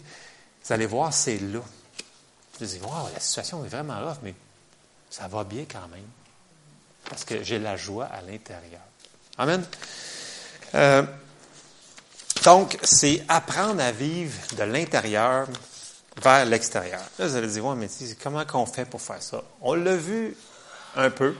vous 0.63 0.73
allez 0.73 0.85
voir, 0.85 1.13
c'est 1.13 1.37
là. 1.37 1.59
Vous 2.59 2.65
allez 2.65 2.79
wow, 2.81 3.09
la 3.13 3.19
situation 3.19 3.63
est 3.65 3.67
vraiment 3.67 3.99
rough, 3.99 4.17
mais 4.23 4.33
ça 5.09 5.27
va 5.27 5.43
bien 5.43 5.65
quand 5.69 5.87
même. 5.89 6.07
Parce 7.09 7.25
que 7.25 7.43
j'ai 7.43 7.59
la 7.59 7.75
joie 7.75 8.05
à 8.05 8.21
l'intérieur. 8.21 8.81
Amen. 9.37 9.63
Euh, 10.75 11.03
donc, 12.43 12.77
c'est 12.83 13.23
apprendre 13.27 13.81
à 13.81 13.91
vivre 13.91 14.33
de 14.57 14.63
l'intérieur 14.63 15.47
vers 16.21 16.45
l'extérieur. 16.45 17.01
Là, 17.19 17.27
vous 17.27 17.35
allez 17.35 17.47
dire, 17.47 17.65
ouais, 17.65 17.75
mais 17.75 17.87
comment 18.21 18.45
qu'on 18.45 18.65
fait 18.65 18.85
pour 18.85 19.01
faire 19.01 19.21
ça? 19.21 19.43
On 19.61 19.73
l'a 19.73 19.95
vu 19.95 20.35
un 20.95 21.09
peu. 21.09 21.35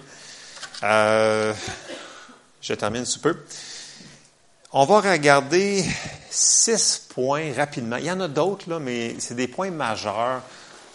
Euh, 0.84 1.54
je 2.62 2.74
termine 2.74 3.06
sous 3.06 3.22
peu. 3.22 3.38
On 4.74 4.86
va 4.86 5.00
regarder 5.00 5.86
six 6.30 7.08
points 7.10 7.54
rapidement. 7.54 7.96
Il 7.98 8.06
y 8.06 8.12
en 8.12 8.20
a 8.20 8.28
d'autres, 8.28 8.70
là, 8.70 8.80
mais 8.80 9.16
c'est 9.20 9.36
des 9.36 9.48
points 9.48 9.72
majeurs 9.72 10.42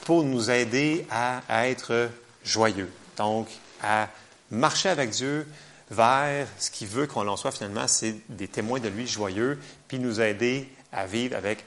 pour 0.05 0.25
nous 0.25 0.51
aider 0.51 1.07
à, 1.11 1.69
être 1.69 2.11
joyeux. 2.45 2.91
Donc, 3.17 3.49
à 3.83 4.09
marcher 4.51 4.91
avec 4.91 5.11
Dieu 5.11 5.47
vers 5.91 6.47
ce 6.59 6.71
qu'il 6.71 6.89
veut 6.89 7.07
qu'on 7.07 7.27
en 7.27 7.37
soit 7.37 7.53
finalement, 7.53 7.89
c'est 7.89 8.17
des 8.29 8.49
témoins 8.49 8.81
de 8.81 8.89
lui 8.89 9.07
joyeux, 9.07 9.59
puis 9.87 9.99
nous 9.99 10.21
aider 10.21 10.69
à 10.93 11.07
vivre 11.07 11.37
avec 11.37 11.65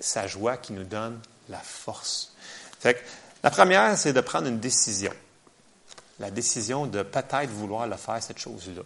sa 0.00 0.26
joie 0.26 0.56
qui 0.56 0.72
nous 0.72 0.84
donne 0.84 1.20
la 1.48 1.58
force. 1.58 2.32
Fait 2.80 3.04
la 3.44 3.50
première, 3.50 3.96
c'est 3.96 4.12
de 4.12 4.20
prendre 4.20 4.48
une 4.48 4.58
décision 4.58 5.12
la 6.20 6.30
décision 6.30 6.86
de 6.86 7.02
peut-être 7.02 7.50
vouloir 7.50 7.86
le 7.86 7.96
faire, 7.96 8.22
cette 8.22 8.38
chose-là. 8.38 8.82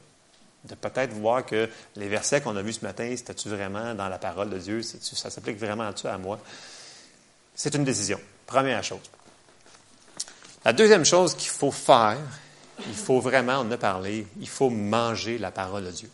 De 0.65 0.75
peut-être 0.75 1.13
voir 1.13 1.45
que 1.45 1.69
les 1.97 2.09
versets 2.09 2.41
qu'on 2.41 2.57
a 2.57 2.63
vus 2.63 2.75
ce 2.75 2.85
matin, 2.85 3.13
c'était-tu 3.15 3.51
vraiment 3.51 3.95
dans 3.95 4.09
la 4.09 4.19
parole 4.19 4.49
de 4.49 4.59
Dieu? 4.59 4.81
Ça 4.83 5.29
s'applique 5.29 5.59
vraiment 5.59 5.91
à 6.05 6.19
moi? 6.19 6.39
C'est 7.55 7.75
une 7.75 7.85
décision. 7.85 8.19
Première 8.47 8.83
chose. 8.83 9.01
La 10.65 10.73
deuxième 10.73 11.05
chose 11.05 11.35
qu'il 11.35 11.51
faut 11.51 11.71
faire, 11.71 12.17
il 12.87 12.95
faut 12.95 13.21
vraiment, 13.21 13.59
en 13.59 13.71
a 13.71 13.77
parlé, 13.77 14.27
il 14.41 14.49
faut 14.49 14.71
manger 14.71 15.37
la 15.37 15.51
parole 15.51 15.85
de 15.85 15.91
Dieu. 15.91 16.11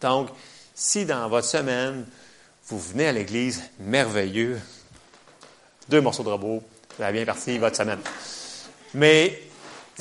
Donc, 0.00 0.28
si 0.74 1.04
dans 1.04 1.28
votre 1.28 1.48
semaine, 1.48 2.06
vous 2.68 2.78
venez 2.78 3.08
à 3.08 3.12
l'église, 3.12 3.62
merveilleux, 3.80 4.60
deux 5.88 6.00
morceaux 6.00 6.22
de 6.22 6.28
robot, 6.28 6.62
vous 6.96 7.02
avez 7.02 7.24
bien 7.24 7.26
parti 7.26 7.58
votre 7.58 7.76
semaine. 7.76 8.00
Mais 8.94 9.42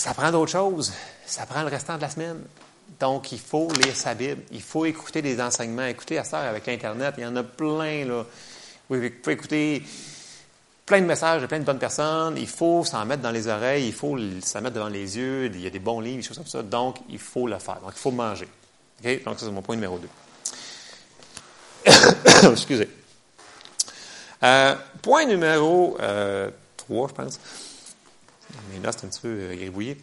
ça 0.02 0.16
prend 0.16 0.32
d'autres 0.32 0.52
choses. 0.52 0.92
Ça 1.28 1.46
prend 1.46 1.62
le 1.62 1.68
restant 1.68 1.96
de 1.96 2.02
la 2.02 2.10
semaine. 2.10 2.42
Donc, 3.00 3.32
il 3.32 3.40
faut 3.40 3.72
lire 3.72 3.96
sa 3.96 4.16
Bible. 4.16 4.42
Il 4.52 4.64
faut 4.64 4.86
écouter 4.86 5.22
des 5.22 5.40
enseignements. 5.40 5.86
Écoutez 5.86 6.18
à 6.18 6.24
ça 6.24 6.40
avec 6.40 6.68
Internet. 6.68 7.14
Il 7.20 7.24
y 7.24 7.28
en 7.28 7.36
a 7.36 7.44
plein, 7.44 8.06
là. 8.06 8.26
Vous 8.90 8.98
pouvez 8.98 9.34
écouter 9.34 9.84
plein 10.88 11.02
de 11.02 11.06
messages 11.06 11.44
de 11.44 11.46
plein 11.46 11.60
de 11.60 11.66
bonnes 11.66 11.78
personnes. 11.78 12.36
Il 12.38 12.48
faut 12.48 12.84
s'en 12.84 13.06
mettre 13.06 13.22
dans 13.22 13.30
les 13.30 13.48
oreilles. 13.48 13.86
Il 13.86 13.94
faut 13.94 14.18
s'en 14.44 14.62
mettre 14.62 14.76
devant 14.76 14.90
les 14.90 15.18
yeux. 15.18 15.46
Il 15.54 15.62
y 15.62 15.68
a 15.68 15.70
des 15.70 15.78
bons 15.78 16.00
livres, 16.00 16.18
des 16.18 16.24
choses 16.24 16.38
comme 16.38 16.48
ça. 16.48 16.64
Donc, 16.64 16.98
il 17.08 17.20
faut 17.20 17.48
le 17.48 17.60
faire. 17.60 17.80
Donc, 17.82 17.92
il 17.96 18.00
faut 18.00 18.10
manger. 18.10 18.48
OK? 19.06 19.24
Donc, 19.24 19.40
ça, 19.40 19.46
c'est 19.46 19.52
mon 19.52 19.62
point 19.62 19.76
numéro 19.76 20.00
2. 20.00 20.08
Excusez. 22.52 22.90
Euh, 24.42 24.76
point 25.04 25.26
numéro 25.26 25.96
euh, 26.02 26.50
3, 26.78 27.08
je 27.08 27.14
pense. 27.14 27.40
Mais 28.72 28.80
là, 28.80 28.92
c'est 28.92 29.06
un 29.06 29.10
petit 29.10 29.22
peu 29.22 29.28
euh, 29.28 29.56
gribouillé. 29.56 29.98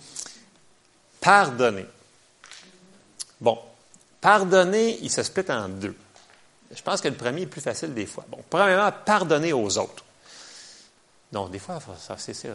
Pardonner. 1.21 1.87
Bon, 3.41 3.59
pardonner, 4.21 4.99
il 5.03 5.11
se 5.11 5.23
split 5.23 5.45
en 5.49 5.69
deux. 5.69 5.95
Je 6.75 6.83
pense 6.83 7.01
que 7.01 7.09
le 7.09 7.15
premier 7.15 7.43
est 7.43 7.47
plus 7.47 7.61
facile 7.61 7.95
des 7.95 8.07
fois. 8.07 8.25
Bon, 8.29 8.39
premièrement, 8.49 8.93
pardonner 9.05 9.53
aux 9.53 9.79
autres. 9.79 10.05
Non, 11.33 11.49
des 11.49 11.59
fois, 11.59 11.79
c'est 12.17 12.35
ça. 12.35 12.49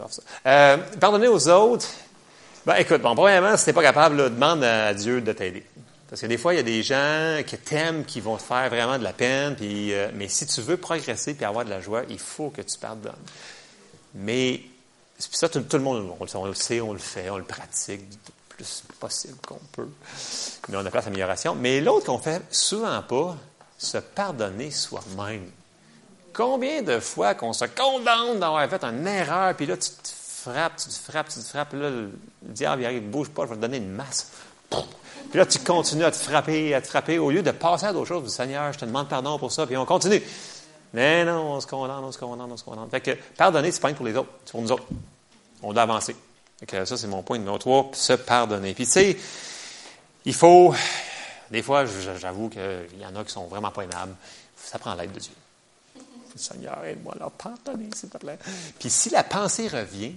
Euh, 0.47 0.77
pardonner 0.99 1.27
aux 1.27 1.47
autres, 1.47 1.87
ben, 2.65 2.75
écoute, 2.75 3.01
bon, 3.01 3.15
premièrement, 3.15 3.55
si 3.57 3.65
tu 3.65 3.69
n'es 3.69 3.73
pas 3.73 3.83
capable, 3.83 4.17
demande 4.17 4.63
à 4.63 4.93
Dieu 4.93 5.21
de 5.21 5.31
t'aider. 5.31 5.65
Parce 6.09 6.21
que 6.21 6.27
des 6.27 6.37
fois, 6.37 6.53
il 6.53 6.57
y 6.57 6.59
a 6.59 6.63
des 6.63 6.83
gens 6.83 7.41
qui 7.45 7.57
t'aiment, 7.57 8.05
qui 8.05 8.19
vont 8.19 8.37
te 8.37 8.43
faire 8.43 8.69
vraiment 8.69 8.97
de 8.97 9.03
la 9.03 9.13
peine, 9.13 9.55
puis, 9.55 9.93
euh, 9.93 10.09
mais 10.13 10.27
si 10.27 10.45
tu 10.45 10.61
veux 10.61 10.77
progresser 10.77 11.35
et 11.39 11.43
avoir 11.43 11.65
de 11.65 11.69
la 11.69 11.81
joie, 11.81 12.03
il 12.09 12.19
faut 12.19 12.49
que 12.49 12.61
tu 12.61 12.77
pardonnes. 12.77 13.13
Mais 14.15 14.61
ça, 15.31 15.49
tout, 15.49 15.63
le 15.71 15.79
monde, 15.79 16.15
on, 16.19 16.45
le 16.45 16.53
sait, 16.53 16.81
on 16.81 16.93
le 16.93 16.99
fait, 16.99 17.29
on 17.29 17.37
le 17.37 17.43
pratique. 17.43 18.01
plus 18.49 18.83
possible 18.99 19.37
qu'on 19.47 19.59
peut. 19.71 19.89
Mais 20.69 20.77
on 20.77 20.85
a 20.85 20.89
place 20.89 21.05
d'amélioration. 21.05 21.55
Mais 21.55 21.81
l'autre 21.81 22.05
qu'on 22.05 22.19
fait 22.19 22.41
souvent 22.51 23.01
pas, 23.01 23.35
se 23.77 23.97
pardonner 23.97 24.71
soi-même. 24.71 25.49
Combien 26.33 26.81
de 26.81 26.99
fois 26.99 27.35
qu'on 27.35 27.53
se 27.53 27.65
condamne 27.65 28.39
d'avoir 28.39 28.67
fait 28.67 28.83
une 28.83 29.05
erreur, 29.05 29.55
puis 29.55 29.65
là, 29.65 29.77
tu 29.77 29.89
te 29.89 30.09
frappes, 30.09 30.77
tu 30.77 30.89
te 30.89 31.11
frappes, 31.11 31.29
tu 31.29 31.39
te 31.39 31.45
frappes, 31.45 31.73
là, 31.73 31.89
le 31.89 32.11
diable, 32.41 32.81
il 32.81 32.85
arrive, 32.85 33.09
bouge 33.09 33.29
pas, 33.29 33.43
je 33.43 33.49
vais 33.49 33.55
te 33.55 33.61
donner 33.61 33.77
une 33.77 33.91
masse. 33.91 34.31
Puis 34.69 35.39
là, 35.39 35.45
tu 35.45 35.59
continues 35.59 36.05
à 36.05 36.11
te 36.11 36.17
frapper, 36.17 36.73
à 36.73 36.81
te 36.81 36.87
frapper, 36.87 37.19
au 37.19 37.29
lieu 37.29 37.43
de 37.43 37.51
passer 37.51 37.85
à 37.85 37.93
d'autres 37.93 38.07
choses. 38.07 38.33
Seigneur, 38.33 38.73
je 38.73 38.79
te 38.79 38.85
demande 38.85 39.07
pardon 39.07 39.37
pour 39.37 39.51
ça, 39.51 39.65
puis 39.65 39.77
on 39.77 39.85
continue. 39.85 40.21
Mais 40.93 41.25
non, 41.25 41.53
on 41.53 41.59
se 41.59 41.67
condamne, 41.67 42.03
on 42.03 42.11
se 42.11 42.19
condamne, 42.19 42.51
on 42.51 42.57
se 42.57 42.63
condamne. 42.63 42.89
Fait 42.89 43.01
que 43.01 43.11
pardonner, 43.37 43.71
c'est 43.71 43.81
pas 43.81 43.91
pour 43.93 44.05
les 44.05 44.15
autres, 44.15 44.29
c'est 44.45 44.51
pour 44.51 44.61
nous 44.61 44.71
autres. 44.71 44.85
On 45.63 45.73
doit 45.73 45.83
avancer. 45.83 46.15
Ça, 46.69 46.97
c'est 46.97 47.07
mon 47.07 47.23
point 47.23 47.37
numéro 47.37 47.57
trois, 47.57 47.89
se 47.93 48.13
pardonner. 48.13 48.73
Puis 48.73 48.85
tu 48.85 48.91
sais, 48.91 49.17
il 50.25 50.33
faut, 50.33 50.73
des 51.51 51.61
fois, 51.61 51.85
j'avoue 51.85 52.49
qu'il 52.49 52.99
y 52.99 53.05
en 53.05 53.15
a 53.15 53.23
qui 53.23 53.31
sont 53.31 53.47
vraiment 53.47 53.71
pas 53.71 53.83
aimables. 53.83 54.15
Ça 54.55 54.79
prend 54.79 54.93
l'aide 54.93 55.11
de 55.11 55.19
Dieu. 55.19 55.33
Seigneur, 56.35 56.83
aide-moi 56.85 57.13
à 57.15 57.19
leur 57.19 57.31
pardonner, 57.31 57.89
s'il 57.93 58.09
te 58.09 58.17
plaît. 58.17 58.39
Puis 58.79 58.89
si 58.89 59.09
la 59.09 59.23
pensée 59.23 59.67
revient, 59.67 60.13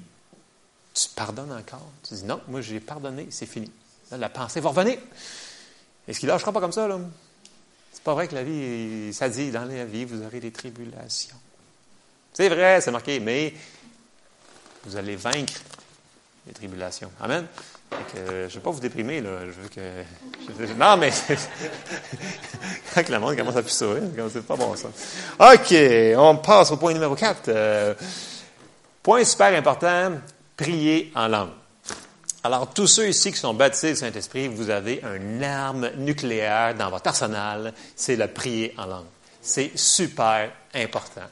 tu 0.94 1.08
pardonnes 1.14 1.52
encore. 1.52 1.90
Tu 2.06 2.14
dis 2.14 2.24
non, 2.24 2.40
moi 2.48 2.60
j'ai 2.60 2.80
pardonné, 2.80 3.26
c'est 3.30 3.46
fini. 3.46 3.70
Là, 4.10 4.16
la 4.16 4.28
pensée 4.28 4.60
va 4.60 4.70
revenir. 4.70 4.98
Est-ce 6.08 6.20
qu'il 6.20 6.28
lâchera 6.28 6.52
pas 6.52 6.60
comme 6.60 6.72
ça, 6.72 6.86
là? 6.86 6.98
C'est 7.92 8.02
pas 8.02 8.14
vrai 8.14 8.28
que 8.28 8.34
la 8.34 8.44
vie, 8.44 9.12
ça 9.12 9.28
dit, 9.28 9.50
dans 9.50 9.64
la 9.64 9.84
vie, 9.84 10.04
vous 10.04 10.22
aurez 10.22 10.38
des 10.38 10.52
tribulations. 10.52 11.36
C'est 12.32 12.48
vrai, 12.48 12.80
c'est 12.80 12.90
marqué, 12.90 13.18
mais 13.20 13.52
vous 14.86 14.96
allez 14.96 15.16
vaincre 15.16 15.54
les 16.46 16.52
tribulations. 16.52 17.10
Amen. 17.20 17.46
je 18.14 18.20
ne 18.20 18.46
vais 18.46 18.60
pas 18.60 18.70
vous 18.70 18.80
déprimer, 18.80 19.20
là. 19.20 19.40
Je 19.46 19.60
veux 19.60 19.68
que. 19.68 20.74
non, 20.74 20.96
mais. 20.96 21.10
Quand 22.94 23.08
le 23.08 23.18
monde 23.18 23.36
commence 23.36 23.56
à 23.56 23.62
plus 23.62 23.76
sourire, 23.76 24.02
c'est 24.32 24.46
pas 24.46 24.56
bon, 24.56 24.74
ça. 24.76 24.88
OK, 25.38 25.74
on 26.16 26.36
passe 26.36 26.70
au 26.70 26.76
point 26.76 26.92
numéro 26.92 27.14
4. 27.14 27.48
Euh, 27.48 27.94
point 29.02 29.24
super 29.24 29.56
important 29.58 30.12
prier 30.56 31.12
en 31.14 31.28
langue. 31.28 31.50
Alors, 32.42 32.72
tous 32.72 32.86
ceux 32.86 33.08
ici 33.08 33.32
qui 33.32 33.38
sont 33.38 33.54
baptisés 33.54 33.90
du 33.90 33.96
Saint-Esprit, 33.96 34.48
vous 34.48 34.70
avez 34.70 35.02
une 35.16 35.42
arme 35.42 35.90
nucléaire 35.96 36.74
dans 36.74 36.90
votre 36.90 37.08
arsenal, 37.08 37.74
c'est 37.96 38.16
le 38.16 38.28
prier 38.28 38.72
en 38.78 38.86
langue. 38.86 39.06
C'est 39.42 39.72
super 39.74 40.50
important. 40.74 41.28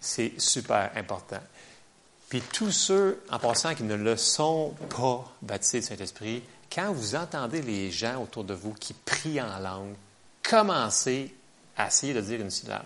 C'est 0.00 0.32
super 0.38 0.90
important. 0.96 1.40
Puis 2.30 2.40
tous 2.40 2.70
ceux, 2.70 3.20
en 3.28 3.40
passant, 3.40 3.74
qui 3.74 3.82
ne 3.82 3.96
le 3.96 4.16
sont 4.16 4.72
pas 4.88 5.24
baptisés 5.42 5.80
du 5.80 5.86
Saint-Esprit, 5.86 6.42
quand 6.72 6.92
vous 6.92 7.16
entendez 7.16 7.60
les 7.60 7.90
gens 7.90 8.22
autour 8.22 8.44
de 8.44 8.54
vous 8.54 8.72
qui 8.72 8.94
prient 8.94 9.42
en 9.42 9.58
langue, 9.58 9.94
commencez 10.42 11.34
à 11.76 11.88
essayer 11.88 12.14
de 12.14 12.20
dire 12.20 12.40
une 12.40 12.50
syllabe. 12.50 12.84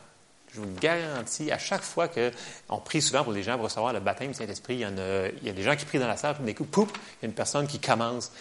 Je 0.54 0.60
vous 0.60 0.74
garantis, 0.80 1.52
à 1.52 1.58
chaque 1.58 1.82
fois 1.82 2.08
qu'on 2.08 2.78
prie 2.78 3.02
souvent 3.02 3.22
pour 3.22 3.34
les 3.34 3.42
gens 3.42 3.56
pour 3.56 3.64
recevoir 3.64 3.92
le 3.92 4.00
baptême 4.00 4.28
du 4.28 4.34
Saint-Esprit, 4.34 4.76
il 4.76 4.80
y, 4.80 4.84
a, 4.84 5.28
il 5.28 5.46
y 5.46 5.50
a 5.50 5.52
des 5.52 5.62
gens 5.62 5.76
qui 5.76 5.84
prient 5.84 5.98
dans 5.98 6.08
la 6.08 6.16
salle, 6.16 6.36
puis 6.36 6.44
d'un 6.44 6.54
coup, 6.54 6.64
pouf, 6.64 6.88
il 6.88 7.22
y 7.22 7.26
a 7.26 7.28
une 7.28 7.34
personne 7.34 7.66
qui 7.66 7.80
commence. 7.80 8.32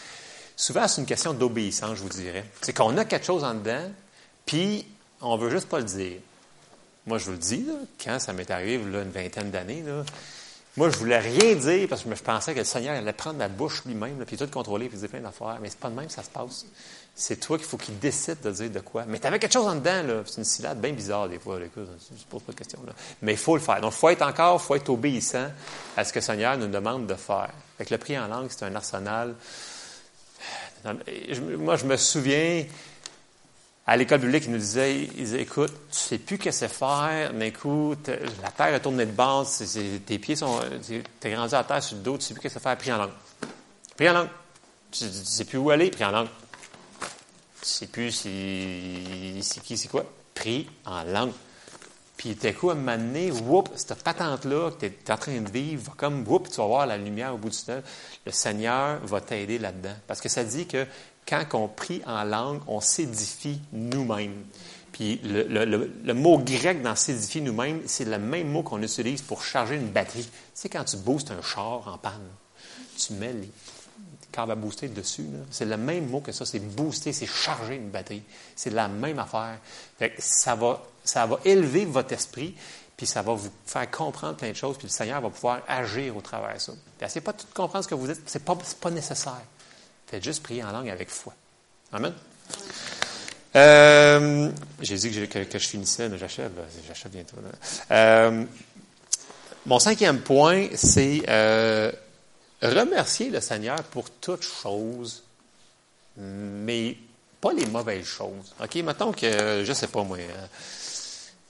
Souvent, 0.56 0.88
c'est 0.88 1.02
une 1.02 1.08
question 1.08 1.34
d'obéissance, 1.34 1.98
je 1.98 2.04
vous 2.04 2.10
dirais. 2.10 2.46
C'est 2.62 2.72
qu'on 2.72 2.96
a 2.98 3.04
quelque 3.04 3.26
chose 3.26 3.44
en 3.44 3.56
dedans, 3.56 3.92
puis 4.46 4.86
on 5.20 5.36
veut 5.36 5.50
juste 5.50 5.68
pas 5.68 5.80
le 5.80 5.86
dire. 5.86 6.20
Moi, 7.08 7.18
je 7.18 7.26
vous 7.26 7.32
le 7.32 7.38
dis, 7.40 7.68
quand 8.02 8.20
ça 8.20 8.32
m'est 8.32 8.50
arrivé, 8.50 8.78
là, 8.90 9.02
une 9.02 9.12
vingtaine 9.12 9.52
d'années, 9.52 9.84
moi, 10.76 10.90
je 10.90 10.98
voulais 10.98 11.20
rien 11.20 11.54
dire 11.56 11.88
parce 11.88 12.04
que 12.04 12.16
je 12.16 12.24
pensais 12.24 12.54
que 12.54 12.60
le 12.60 12.66
Seigneur 12.66 12.96
allait 12.96 13.14
prendre 13.14 13.38
ma 13.38 13.48
bouche 13.48 13.84
lui-même, 13.86 14.24
puis 14.26 14.38
tout 14.38 14.48
contrôler, 14.48 14.90
puis 14.90 14.98
dire 14.98 15.10
plein 15.10 15.20
d'affaires. 15.20 15.60
Mais 15.62 15.70
c'est 15.70 15.80
pas 15.80 15.90
de 15.90 15.96
même 15.96 16.08
que 16.08 16.14
ça 16.14 16.24
se 16.24 16.30
passe. 16.30 16.66
C'est 17.16 17.40
toi 17.40 17.60
qu'il 17.60 17.68
faut 17.68 17.78
qu'il 17.78 18.00
décide 18.00 18.42
de 18.42 18.50
dire 18.50 18.72
de 18.72 18.80
quoi. 18.80 19.06
Mais 19.08 19.20
tu 19.20 19.28
avais 19.28 19.38
quelque 19.38 19.54
chose 19.54 19.68
en 19.68 19.76
dedans, 19.76 20.02
là. 20.02 20.24
C'est 20.26 20.38
une 20.38 20.46
syllabe 20.46 20.82
bien 20.82 20.94
bizarre, 20.94 21.30
des 21.30 21.38
fois. 21.38 21.60
Écoute, 21.64 21.88
je 22.10 22.14
ne 22.16 22.24
pose 22.28 22.42
pas 22.42 22.54
de 22.54 22.58
question, 22.58 22.80
là. 22.88 22.94
Mais 23.22 23.34
il 23.34 23.38
faut 23.38 23.56
le 23.56 23.62
faire. 23.62 23.80
Donc, 23.82 23.94
il 23.94 24.00
faut 24.00 24.10
être 24.10 24.24
encore, 24.24 24.60
il 24.60 24.66
faut 24.66 24.74
être 24.74 24.90
obéissant 24.90 25.48
à 25.96 26.04
ce 26.04 26.12
que 26.12 26.18
le 26.18 26.24
Seigneur 26.24 26.58
nous 26.58 26.68
demande 26.68 27.06
de 27.06 27.14
faire. 27.14 27.52
Avec 27.78 27.92
le 27.92 28.00
prix 28.00 28.18
en 28.18 28.28
langue, 28.28 28.48
c'est 28.50 28.66
un 28.66 28.74
arsenal. 28.76 29.36
Moi, 30.84 31.76
je 31.76 31.86
me 31.86 31.98
souviens, 31.98 32.66
à 33.86 33.98
l'école 33.98 34.20
biblique, 34.20 34.46
ils 34.46 34.52
nous 34.52 34.58
disaient, 34.58 35.02
ils 35.02 35.10
disaient, 35.10 35.42
écoute, 35.42 35.74
tu 35.92 35.98
sais 35.98 36.18
plus 36.18 36.38
que 36.38 36.52
c'est 36.52 36.70
faire, 36.70 37.34
mais 37.34 37.50
écoute, 37.50 38.10
la 38.42 38.52
terre 38.52 38.74
a 38.74 38.80
tourné 38.80 39.06
de 39.06 39.12
base, 39.12 39.78
tes 40.06 40.20
pieds 40.20 40.38
sont, 40.38 40.60
tu 40.86 41.04
es 41.24 41.32
grandi 41.32 41.54
à 41.54 41.64
terre 41.64 41.84
sur 41.84 41.98
le 41.98 42.04
dos, 42.04 42.18
tu 42.18 42.24
sais 42.24 42.34
plus 42.34 42.42
que 42.42 42.50
c'est 42.50 42.62
faire, 42.62 42.78
prie 42.78 42.94
en 42.94 42.98
langue. 42.98 43.12
Prie 43.98 44.10
en 44.10 44.14
langue. 44.14 44.30
Tu, 44.90 45.06
sais 45.10 45.46
plus 45.46 45.58
où 45.58 45.70
aller, 45.70 45.90
prie 45.90 46.06
en 46.06 46.12
langue. 46.12 46.30
Tu 47.62 47.68
sais 47.68 47.88
plus 47.88 48.12
c'est 48.12 49.62
qui, 49.62 49.78
c'est 49.78 49.90
quoi. 49.90 50.06
Prie 50.34 50.70
en 50.86 51.04
langue. 51.04 51.34
Puis 52.16 52.36
t'es 52.36 52.54
coup, 52.54 52.70
à 52.70 52.74
un 52.74 52.76
moment 52.76 53.36
whoop, 53.48 53.70
cette 53.76 54.02
patente-là 54.02 54.72
que 54.72 54.86
tu 54.86 54.86
es 54.86 55.12
en 55.12 55.18
train 55.18 55.42
de 55.42 55.50
vivre, 55.50 55.94
comme, 55.98 56.26
whoop, 56.26 56.50
tu 56.50 56.56
vas 56.58 56.68
voir 56.68 56.86
la 56.86 56.98
lumière 56.98 57.34
au 57.34 57.38
bout 57.38 57.50
du 57.50 57.58
tunnel. 57.58 57.84
Le 58.26 58.32
Seigneur 58.32 59.00
va 59.04 59.20
t'aider 59.20 59.58
là-dedans. 59.60 59.96
Parce 60.08 60.22
que 60.22 60.30
ça 60.30 60.44
dit 60.44 60.68
que 60.68 60.86
quand 61.28 61.46
on 61.54 61.68
prie 61.68 62.02
en 62.06 62.24
langue, 62.24 62.62
on 62.68 62.82
s'édifie 62.82 63.60
nous-mêmes. 63.72 64.44
Puis 64.92 65.20
le, 65.24 66.14
mot 66.14 66.38
grec 66.38 66.82
dans 66.84 66.96
s'édifier 66.96 67.42
nous-mêmes, 67.42 67.82
c'est 67.88 68.06
le 68.06 68.20
même 68.20 68.50
mot 68.50 68.62
qu'on 68.62 68.82
utilise 68.82 69.22
pour 69.24 69.44
charger 69.44 69.76
une 69.76 69.90
batterie. 69.90 70.24
Tu 70.24 70.32
sais, 70.54 70.70
quand 70.70 70.84
tu 70.84 70.98
boostes 70.98 71.32
un 71.32 71.42
char 71.42 71.88
en 71.88 71.98
panne, 71.98 72.30
tu 72.96 73.14
mets 73.14 73.34
les 73.34 73.50
câbles 74.32 74.52
à 74.52 74.56
booster 74.56 74.88
dessus. 74.90 75.26
C'est 75.50 75.66
le 75.66 75.78
même 75.78 76.10
mot 76.10 76.20
que 76.20 76.32
ça. 76.32 76.46
C'est 76.46 76.60
booster, 76.60 77.12
c'est 77.12 77.26
charger 77.26 77.76
une 77.76 77.90
batterie. 77.90 78.24
C'est 78.56 78.70
la 78.70 78.88
même 78.88 79.18
affaire. 79.18 79.58
ça, 80.20 80.56
va, 80.56 80.84
ça 81.04 81.26
va 81.26 81.40
élever 81.44 81.86
votre 81.86 82.14
esprit, 82.14 82.56
puis 82.96 83.08
ça 83.08 83.24
va 83.24 83.34
vous 83.34 83.50
faire 83.66 83.90
comprendre 83.90 84.36
plein 84.36 84.52
de 84.52 84.56
choses, 84.56 84.78
puis 84.78 84.88
le 84.88 84.92
Seigneur 84.92 85.22
va 85.22 85.30
pouvoir 85.30 85.62
agir 85.68 86.16
au 86.16 86.22
travers 86.22 86.54
de 86.54 86.60
ça. 86.60 86.74
Puis, 86.98 87.08
c'est 87.10 87.22
pas 87.22 87.34
tout 87.34 87.48
comprendre 87.54 87.84
ce 87.84 87.90
que 87.90 87.96
vous 87.96 88.08
dites, 88.08 88.22
c'est 88.28 88.44
pas, 88.44 88.56
pas 88.80 88.92
nécessaire. 88.92 89.42
Faites 90.14 90.24
juste 90.24 90.44
prier 90.44 90.64
en 90.64 90.72
langue 90.72 90.92
avec 90.92 91.10
foi. 91.10 91.34
Amen. 91.92 92.14
Euh, 93.56 94.52
j'ai 94.80 94.96
dit 94.96 95.28
que, 95.28 95.44
je 95.52 95.68
finissais, 95.68 96.08
mais 96.08 96.20
j'achève. 96.20 96.52
J'achève 96.88 97.12
bientôt. 97.12 97.38
Euh, 97.90 98.46
mon 99.66 99.80
cinquième 99.80 100.20
point, 100.20 100.68
c'est 100.76 101.24
euh, 101.28 101.92
remercier 102.62 103.32
le 103.32 103.42
Seigneur 103.42 103.82
pour 103.86 104.12
toutes 104.12 104.44
choses, 104.44 105.24
mais 106.16 106.96
pas 107.42 107.54
les 107.54 107.66
mauvaises 107.66 108.06
choses. 108.06 108.54
OK? 108.62 108.76
Mettons 108.84 109.14
que, 109.14 109.64
je 109.64 109.68
ne 109.68 109.74
sais 109.74 109.88
pas 109.88 110.04
moi, 110.04 110.20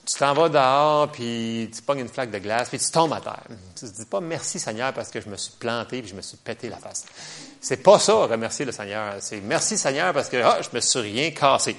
tu 0.05 0.15
t'en 0.15 0.33
vas 0.33 0.49
dehors, 0.49 1.11
puis 1.11 1.69
tu 1.73 1.81
pognes 1.81 1.99
une 1.99 2.09
flaque 2.09 2.31
de 2.31 2.39
glace, 2.39 2.69
puis 2.69 2.79
tu 2.79 2.91
tombes 2.91 3.13
à 3.13 3.21
terre. 3.21 3.43
Tu 3.75 3.85
ne 3.85 3.89
te 3.89 3.95
dis 3.95 4.05
pas 4.05 4.19
merci 4.19 4.59
Seigneur 4.59 4.93
parce 4.93 5.09
que 5.09 5.21
je 5.21 5.29
me 5.29 5.37
suis 5.37 5.53
planté, 5.57 6.01
puis 6.01 6.11
je 6.11 6.15
me 6.15 6.21
suis 6.21 6.37
pété 6.37 6.69
la 6.69 6.77
face. 6.77 7.05
C'est 7.61 7.77
pas 7.77 7.99
ça, 7.99 8.13
remercier 8.13 8.65
le 8.65 8.73
Seigneur. 8.73 9.15
C'est 9.19 9.39
merci 9.39 9.77
Seigneur 9.77 10.13
parce 10.13 10.27
que 10.27 10.37
ah, 10.37 10.59
je 10.61 10.75
me 10.75 10.81
suis 10.81 10.99
rien 10.99 11.31
cassé. 11.31 11.77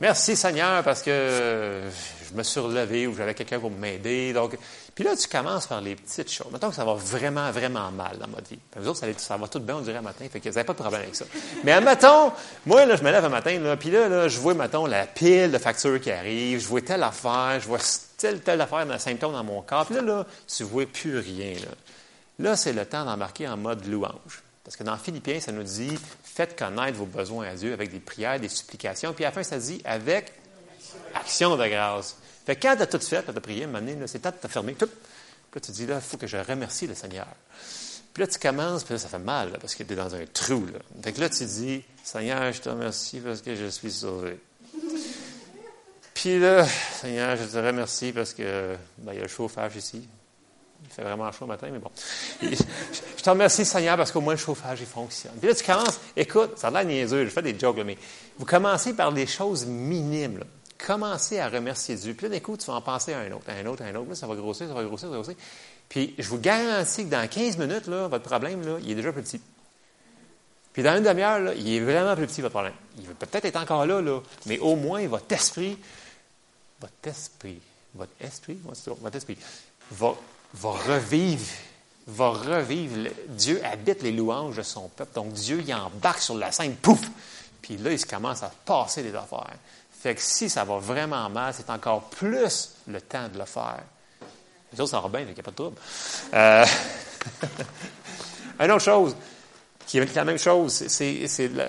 Merci 0.00 0.36
Seigneur 0.36 0.82
parce 0.82 1.02
que 1.02 1.80
je 2.28 2.36
me 2.36 2.42
suis 2.42 2.60
relevé 2.60 3.06
ou 3.06 3.16
j'avais 3.16 3.34
quelqu'un 3.34 3.60
pour 3.60 3.70
m'aider. 3.70 4.32
Donc, 4.32 4.58
puis 4.94 5.02
là, 5.02 5.16
tu 5.16 5.26
commences 5.26 5.66
par 5.66 5.80
les 5.80 5.96
petites 5.96 6.30
choses. 6.30 6.46
Mettons 6.52 6.68
que 6.68 6.76
ça 6.76 6.84
va 6.84 6.94
vraiment, 6.94 7.50
vraiment 7.50 7.90
mal 7.90 8.16
dans 8.18 8.28
ma 8.28 8.38
vie. 8.48 8.58
Puis 8.70 8.86
autres, 8.86 9.04
ça, 9.18 9.36
va 9.36 9.48
tout 9.48 9.58
bien, 9.58 9.76
on 9.76 9.80
dirait, 9.80 9.98
un 9.98 10.02
matin. 10.02 10.24
Fait 10.30 10.38
que 10.38 10.48
vous 10.48 10.54
n'avez 10.54 10.64
pas 10.64 10.72
de 10.72 10.78
problème 10.78 11.02
avec 11.02 11.16
ça. 11.16 11.24
Mais 11.64 11.72
admettons, 11.72 12.30
moi, 12.64 12.86
là, 12.86 12.94
je 12.94 13.02
me 13.02 13.10
lève 13.10 13.24
un 13.24 13.28
matin, 13.28 13.58
là, 13.58 13.76
puis 13.76 13.90
là, 13.90 14.08
là, 14.08 14.28
je 14.28 14.38
vois, 14.38 14.54
mettons, 14.54 14.86
la 14.86 15.06
pile 15.06 15.50
de 15.50 15.58
factures 15.58 16.00
qui 16.00 16.12
arrive, 16.12 16.60
je 16.60 16.68
vois 16.68 16.80
telle 16.80 17.02
affaire, 17.02 17.58
je 17.60 17.66
vois 17.66 17.80
telle, 18.16 18.40
telle 18.40 18.60
affaire, 18.60 18.78
un 18.88 18.98
symptôme 18.98 19.32
dans 19.32 19.42
mon 19.42 19.62
corps. 19.62 19.86
Puis 19.86 19.96
là, 19.96 20.02
là, 20.02 20.26
tu 20.46 20.62
vois 20.62 20.86
plus 20.86 21.18
rien. 21.18 21.54
Là, 21.54 22.50
là 22.50 22.56
c'est 22.56 22.72
le 22.72 22.86
temps 22.86 23.04
d'embarquer 23.04 23.48
en 23.48 23.56
mode 23.56 23.84
louange. 23.86 24.42
Parce 24.62 24.76
que 24.76 24.84
dans 24.84 24.96
Philippiens, 24.96 25.40
ça 25.40 25.50
nous 25.50 25.64
dit 25.64 25.98
faites 26.22 26.56
connaître 26.58 26.96
vos 26.96 27.04
besoins 27.04 27.48
à 27.48 27.54
Dieu 27.54 27.72
avec 27.72 27.90
des 27.90 28.00
prières, 28.00 28.38
des 28.38 28.48
supplications. 28.48 29.12
Puis 29.12 29.24
à 29.24 29.28
la 29.28 29.32
fin, 29.32 29.42
ça 29.42 29.58
dit 29.58 29.82
avec 29.84 30.32
action 31.14 31.56
de 31.56 31.66
grâce. 31.66 32.16
Fait 32.46 32.56
quand 32.56 32.76
tu 32.76 32.82
as 32.82 32.86
tout 32.86 32.98
fait, 32.98 33.22
tu 33.22 33.30
as 33.30 33.40
prié, 33.40 33.66
c'est 34.06 34.20
temps 34.20 34.30
de 34.30 34.36
te 34.36 34.48
fermer. 34.48 34.74
Puis 34.74 34.86
là, 35.54 35.60
tu 35.60 35.72
dis 35.72 35.86
là, 35.86 35.96
il 35.96 36.00
faut 36.00 36.16
que 36.16 36.26
je 36.26 36.36
remercie 36.36 36.86
le 36.86 36.94
Seigneur. 36.94 37.28
Puis 38.12 38.22
là, 38.22 38.26
tu 38.28 38.38
commences, 38.38 38.84
puis 38.84 38.94
là, 38.94 38.98
ça 38.98 39.08
fait 39.08 39.18
mal, 39.18 39.50
parce 39.60 39.74
que 39.74 39.82
tu 39.82 39.92
es 39.92 39.96
dans 39.96 40.14
un 40.14 40.24
trou. 40.32 40.66
Là. 40.66 40.78
Fait 41.02 41.12
que 41.12 41.20
là, 41.20 41.28
tu 41.28 41.44
dis 41.44 41.82
Seigneur, 42.02 42.52
je 42.52 42.60
te 42.60 42.68
remercie 42.68 43.20
parce 43.20 43.40
que 43.40 43.54
je 43.56 43.66
suis 43.66 43.90
sauvé. 43.90 44.38
Puis 46.12 46.38
là, 46.38 46.66
Seigneur, 47.00 47.36
je 47.36 47.44
te 47.44 47.56
remercie 47.56 48.12
parce 48.12 48.32
que 48.32 48.76
ben, 48.98 49.12
il 49.12 49.16
y 49.16 49.18
a 49.18 49.22
le 49.22 49.28
chauffage 49.28 49.76
ici. 49.76 50.06
Il 50.84 50.90
fait 50.90 51.02
vraiment 51.02 51.32
chaud 51.32 51.46
le 51.46 51.48
matin, 51.48 51.68
mais 51.72 51.78
bon. 51.78 51.90
Je 52.42 53.22
te 53.22 53.30
remercie, 53.30 53.64
Seigneur, 53.64 53.96
parce 53.96 54.12
qu'au 54.12 54.20
moins 54.20 54.34
le 54.34 54.38
chauffage, 54.38 54.80
il 54.80 54.86
fonctionne. 54.86 55.32
Puis 55.38 55.48
là, 55.48 55.54
tu 55.54 55.64
commences, 55.64 55.98
écoute, 56.14 56.58
ça 56.58 56.68
a 56.68 56.70
l'air 56.70 56.84
niaiseux, 56.84 57.24
je 57.24 57.30
fais 57.30 57.42
des 57.42 57.58
jokes, 57.58 57.78
mais 57.84 57.96
vous 58.38 58.44
commencez 58.44 58.92
par 58.92 59.12
des 59.12 59.26
choses 59.26 59.64
minimes. 59.64 60.44
Commencez 60.78 61.38
à 61.38 61.48
remercier 61.48 61.94
Dieu. 61.94 62.14
Puis 62.14 62.28
là, 62.28 62.34
d'un 62.34 62.40
coup, 62.40 62.56
tu 62.56 62.66
vas 62.66 62.74
en 62.74 62.80
penser 62.80 63.12
à 63.12 63.20
un 63.20 63.32
autre, 63.32 63.48
à 63.48 63.52
un 63.52 63.66
autre, 63.66 63.82
à 63.82 63.86
un 63.86 63.94
autre. 63.94 64.10
Là, 64.10 64.14
ça 64.14 64.26
va 64.26 64.34
grossir, 64.34 64.68
ça 64.68 64.74
va 64.74 64.82
grossir, 64.82 65.08
ça 65.08 65.10
va 65.10 65.22
grossir. 65.22 65.36
Puis 65.88 66.14
je 66.18 66.28
vous 66.28 66.38
garantis 66.38 67.04
que 67.04 67.10
dans 67.10 67.28
15 67.28 67.58
minutes, 67.58 67.86
là, 67.86 68.08
votre 68.08 68.24
problème, 68.24 68.66
là, 68.66 68.78
il 68.82 68.90
est 68.90 68.94
déjà 68.94 69.12
petit. 69.12 69.40
Puis 70.72 70.82
dans 70.82 70.96
une 70.96 71.04
demi-heure, 71.04 71.52
il 71.54 71.72
est 71.72 71.80
vraiment 71.80 72.16
plus 72.16 72.26
petit, 72.26 72.40
votre 72.40 72.54
problème. 72.54 72.74
Il 72.98 73.06
va 73.06 73.14
peut-être 73.14 73.44
être 73.44 73.56
encore 73.56 73.86
là, 73.86 74.00
là, 74.00 74.20
mais 74.46 74.58
au 74.58 74.74
moins, 74.74 75.06
votre 75.06 75.32
esprit, 75.32 75.78
votre 76.80 76.92
esprit, 77.04 77.60
votre 77.94 78.12
esprit, 78.20 78.58
votre 78.64 79.16
esprit, 79.16 79.38
va, 79.92 80.14
va 80.54 80.70
revivre, 80.70 81.46
va 82.08 82.30
revivre. 82.30 83.08
Dieu 83.28 83.60
habite 83.64 84.02
les 84.02 84.10
louanges 84.10 84.56
de 84.56 84.62
son 84.62 84.88
peuple. 84.88 85.14
Donc, 85.14 85.32
Dieu, 85.32 85.62
il 85.64 85.72
embarque 85.72 86.20
sur 86.20 86.36
la 86.36 86.50
scène, 86.50 86.74
pouf! 86.74 87.08
Puis 87.62 87.76
là, 87.76 87.92
il 87.92 87.98
se 87.98 88.06
commence 88.06 88.42
à 88.42 88.52
passer 88.64 89.02
des 89.02 89.14
affaires. 89.14 89.56
Fait 90.04 90.14
que 90.14 90.20
si 90.20 90.50
ça 90.50 90.64
va 90.64 90.76
vraiment 90.76 91.30
mal, 91.30 91.54
c'est 91.56 91.70
encore 91.70 92.10
plus 92.10 92.74
le 92.86 93.00
temps 93.00 93.26
de 93.32 93.38
le 93.38 93.46
faire. 93.46 93.80
Les 94.70 94.78
autres, 94.78 94.90
ça 94.90 95.00
va 95.00 95.08
bien, 95.08 95.20
il 95.20 95.32
n'y 95.32 95.40
a 95.40 95.42
pas 95.42 95.50
de 95.50 95.56
trouble. 95.56 95.78
Euh... 96.34 96.66
Une 98.60 98.70
autre 98.70 98.84
chose, 98.84 99.16
qui 99.86 99.96
est 99.96 100.14
la 100.14 100.26
même 100.26 100.38
chose, 100.38 100.88
c'est 100.88 101.48
le, 101.48 101.64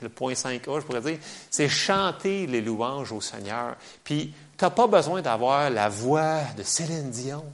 le, 0.00 0.08
point 0.08 0.32
5A, 0.32 0.80
je 0.80 0.86
pourrais 0.86 1.02
dire, 1.02 1.18
c'est 1.50 1.68
chanter 1.68 2.46
les 2.46 2.62
louanges 2.62 3.12
au 3.12 3.20
Seigneur. 3.20 3.76
Puis, 4.02 4.32
tu 4.56 4.64
n'as 4.64 4.70
pas 4.70 4.86
besoin 4.86 5.20
d'avoir 5.20 5.68
la 5.68 5.90
voix 5.90 6.40
de 6.56 6.62
Céline 6.62 7.10
Dion, 7.10 7.44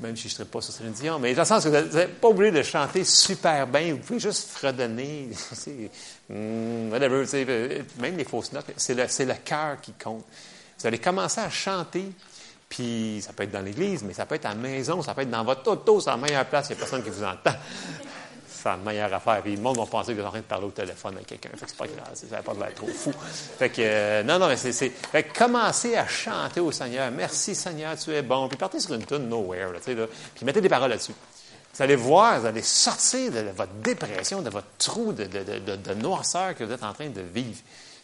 même 0.00 0.16
si 0.16 0.28
je 0.28 0.34
ne 0.34 0.36
serais 0.36 0.48
pas 0.48 0.60
sur 0.60 0.72
Céline 0.72 0.94
mais 1.20 1.34
dans 1.34 1.42
le 1.42 1.46
sens 1.46 1.64
que 1.64 1.68
vous 1.68 1.96
n'êtes 1.96 2.20
pas 2.20 2.28
obligé 2.28 2.52
de 2.52 2.62
chanter 2.62 3.04
super 3.04 3.66
bien, 3.66 3.94
vous 3.94 3.98
pouvez 3.98 4.20
juste 4.20 4.50
fredonner, 4.50 5.28
mm, 6.28 6.90
whatever, 6.90 7.84
même 7.98 8.16
les 8.16 8.24
fausses 8.24 8.52
notes, 8.52 8.66
c'est 8.76 8.94
le, 8.94 9.04
le 9.04 9.34
cœur 9.44 9.80
qui 9.80 9.92
compte. 9.92 10.24
Vous 10.78 10.86
allez 10.86 10.98
commencer 10.98 11.40
à 11.40 11.50
chanter, 11.50 12.04
puis 12.68 13.20
ça 13.20 13.32
peut 13.32 13.42
être 13.42 13.50
dans 13.50 13.64
l'église, 13.64 14.04
mais 14.04 14.14
ça 14.14 14.26
peut 14.26 14.36
être 14.36 14.46
à 14.46 14.50
la 14.50 14.54
maison, 14.54 15.02
ça 15.02 15.14
peut 15.14 15.22
être 15.22 15.30
dans 15.30 15.44
votre 15.44 15.68
auto, 15.70 16.00
c'est 16.00 16.10
la 16.10 16.16
meilleure 16.16 16.46
place, 16.46 16.68
il 16.68 16.76
n'y 16.76 16.76
a 16.76 16.80
personne 16.80 17.02
qui 17.02 17.10
vous 17.10 17.24
entend 17.24 17.54
la 18.64 18.76
meilleure 18.76 19.12
affaire. 19.12 19.40
Puis 19.42 19.56
le 19.56 19.62
monde 19.62 19.76
va 19.76 19.86
penser 19.86 20.14
que 20.14 20.20
êtes 20.20 20.26
en 20.26 20.30
train 20.30 20.38
de 20.38 20.44
parler 20.44 20.66
au 20.66 20.70
téléphone 20.70 21.14
avec 21.14 21.26
quelqu'un. 21.26 21.50
Fait 21.50 21.64
que 21.64 21.70
c'est 21.70 21.76
pas 21.76 21.86
grave, 21.86 22.14
ça 22.14 22.26
n'a 22.36 22.42
pas 22.42 22.54
trop 22.74 22.86
fou. 22.88 23.12
Fait 23.58 23.70
que, 23.70 23.80
euh, 23.80 24.22
non, 24.22 24.38
non, 24.38 24.48
mais 24.48 24.56
c'est, 24.56 24.72
fait 24.72 25.22
que 25.24 25.38
commencez 25.38 25.96
à 25.96 26.06
chanter 26.06 26.60
au 26.60 26.72
Seigneur. 26.72 27.10
Merci 27.10 27.54
Seigneur, 27.54 27.96
tu 27.96 28.12
es 28.12 28.22
bon. 28.22 28.48
Puis 28.48 28.56
partez 28.56 28.80
sur 28.80 28.94
une 28.94 29.04
tune 29.04 29.28
Nowhere, 29.28 29.72
là, 29.72 29.94
là, 29.94 30.06
puis 30.34 30.44
mettez 30.44 30.60
des 30.60 30.68
paroles 30.68 30.90
là-dessus. 30.90 31.14
Vous 31.74 31.82
allez 31.82 31.96
voir, 31.96 32.40
vous 32.40 32.46
allez 32.46 32.62
sortir 32.62 33.30
de 33.30 33.40
votre 33.56 33.72
dépression, 33.74 34.42
de 34.42 34.50
votre 34.50 34.66
trou 34.78 35.12
de, 35.12 35.24
de, 35.24 35.58
de, 35.58 35.76
de 35.76 35.94
noirceur 35.94 36.54
que 36.54 36.64
vous 36.64 36.72
êtes 36.72 36.82
en 36.82 36.92
train 36.92 37.08
de 37.08 37.20
vivre. 37.20 37.60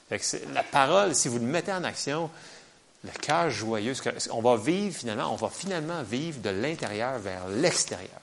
Fait 0.09 0.19
que 0.19 0.55
la 0.55 0.63
parole, 0.63 1.15
si 1.15 1.29
vous 1.29 1.39
le 1.39 1.47
mettez 1.47 1.73
en 1.73 1.83
action, 1.83 2.31
le 3.05 3.11
cœur 3.21 3.51
joyeux, 3.51 3.95
on 4.31 4.41
va 4.41 4.57
vivre 4.57 4.97
finalement, 4.97 5.33
on 5.33 5.37
va 5.37 5.49
finalement 5.49 6.03
vivre 6.03 6.41
de 6.41 6.51
l'intérieur 6.51 7.19
vers 7.19 7.49
l'extérieur. 7.49 8.21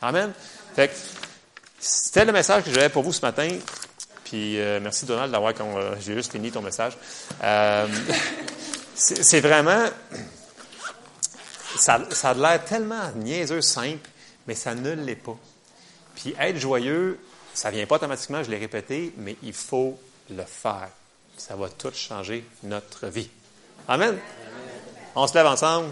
Amen. 0.00 0.32
Fait 0.74 0.88
que, 0.88 0.94
c'était 1.84 2.24
le 2.24 2.30
message 2.30 2.62
que 2.62 2.72
j'avais 2.72 2.88
pour 2.88 3.02
vous 3.02 3.12
ce 3.12 3.22
matin. 3.22 3.48
Puis 4.22 4.60
euh, 4.60 4.78
merci 4.80 5.04
Donald 5.04 5.32
d'avoir 5.32 5.52
euh, 5.60 5.96
j'ai 6.00 6.14
juste 6.14 6.30
fini 6.30 6.52
ton 6.52 6.62
message. 6.62 6.96
Euh, 7.42 7.88
c'est 8.94 9.40
vraiment 9.40 9.84
ça, 11.76 12.00
ça 12.12 12.30
a 12.30 12.34
l'air 12.34 12.64
tellement 12.64 13.10
niaiseux 13.16 13.62
simple, 13.62 14.08
mais 14.46 14.54
ça 14.54 14.76
ne 14.76 14.92
l'est 14.92 15.16
pas. 15.16 15.36
Puis 16.14 16.36
être 16.38 16.56
joyeux, 16.56 17.18
ça 17.52 17.72
vient 17.72 17.84
pas 17.86 17.96
automatiquement, 17.96 18.44
je 18.44 18.50
l'ai 18.50 18.58
répété, 18.58 19.12
mais 19.16 19.36
il 19.42 19.52
faut 19.52 19.98
le 20.30 20.44
faire. 20.44 20.88
Ça 21.36 21.56
va 21.56 21.68
tout 21.68 21.92
changer 21.92 22.44
notre 22.62 23.08
vie. 23.08 23.28
Amen. 23.88 24.16
On 25.16 25.26
se 25.26 25.34
lève 25.34 25.46
ensemble. 25.46 25.88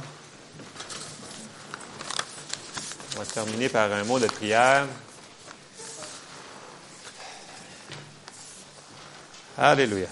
On 3.16 3.18
va 3.18 3.26
terminer 3.26 3.68
par 3.68 3.93
un 3.93 4.05
mot 4.05 4.20
de 4.20 4.26
prière. 4.26 4.86
Alléluia. 9.59 10.07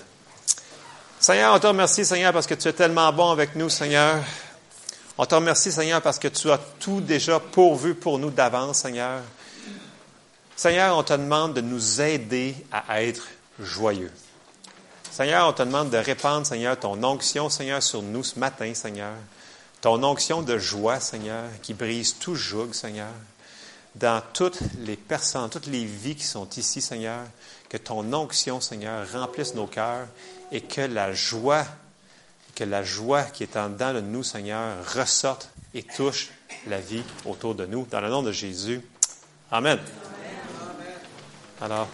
Seigneur, 1.21 1.55
on 1.55 1.59
te 1.59 1.67
remercie, 1.67 2.05
Seigneur, 2.05 2.33
parce 2.33 2.47
que 2.47 2.55
tu 2.55 2.69
es 2.69 2.73
tellement 2.73 3.13
bon 3.13 3.31
avec 3.31 3.55
nous, 3.55 3.69
Seigneur. 3.69 4.23
On 5.17 5.27
te 5.27 5.35
remercie, 5.35 5.73
Seigneur, 5.73 6.03
parce 6.03 6.19
que 6.19 6.29
tu 6.29 6.51
as 6.51 6.59
tout 6.59 7.01
déjà 7.01 7.41
pourvu 7.41 7.95
pour 7.95 8.19
nous 8.19 8.31
d'avance, 8.31 8.79
Seigneur. 8.79 9.21
Seigneur, 10.55 10.97
on 10.97 11.03
te 11.03 11.13
demande 11.13 11.55
de 11.55 11.61
nous 11.61 12.01
aider 12.01 12.55
à 12.73 13.03
être 13.03 13.27
joyeux. 13.61 14.13
Seigneur, 15.11 15.49
on 15.49 15.53
te 15.53 15.63
demande 15.63 15.91
de 15.91 15.97
répandre, 15.97 16.47
Seigneur, 16.47 16.79
ton 16.79 17.03
onction, 17.03 17.49
Seigneur, 17.49 17.83
sur 17.83 18.03
nous 18.03 18.25
ce 18.25 18.39
matin, 18.39 18.73
Seigneur. 18.75 19.15
Ton 19.81 20.03
onction 20.03 20.43
de 20.43 20.59
joie, 20.59 21.01
Seigneur, 21.01 21.45
qui 21.63 21.75
brise 21.75 22.17
tout 22.19 22.35
joug, 22.35 22.73
Seigneur. 22.73 23.13
Dans 23.95 24.23
toutes 24.33 24.61
les 24.81 24.97
personnes, 24.97 25.49
toutes 25.49 25.67
les 25.67 25.85
vies 25.85 26.17
qui 26.17 26.25
sont 26.25 26.49
ici, 26.57 26.81
Seigneur 26.81 27.23
que 27.69 27.77
ton 27.77 28.13
onction, 28.13 28.61
Seigneur, 28.61 29.07
remplisse 29.13 29.55
nos 29.55 29.67
cœurs 29.67 30.07
et 30.53 30.61
que 30.61 30.81
la 30.81 31.13
joie, 31.13 31.65
que 32.55 32.65
la 32.65 32.83
joie 32.83 33.25
qui 33.25 33.43
est 33.43 33.57
en 33.57 33.69
dedans 33.69 33.95
de 33.95 34.01
nous, 34.01 34.23
Seigneur, 34.23 34.77
ressorte 34.95 35.51
et 35.75 35.83
touche 35.83 36.31
la 36.67 36.81
vie 36.81 37.03
autour 37.25 37.55
de 37.55 37.67
nous. 37.67 37.87
Dans 37.91 38.01
le 38.01 38.09
nom 38.09 38.23
de 38.23 38.33
Jésus. 38.33 38.81
Amen. 39.51 39.79
Alors. 41.61 41.89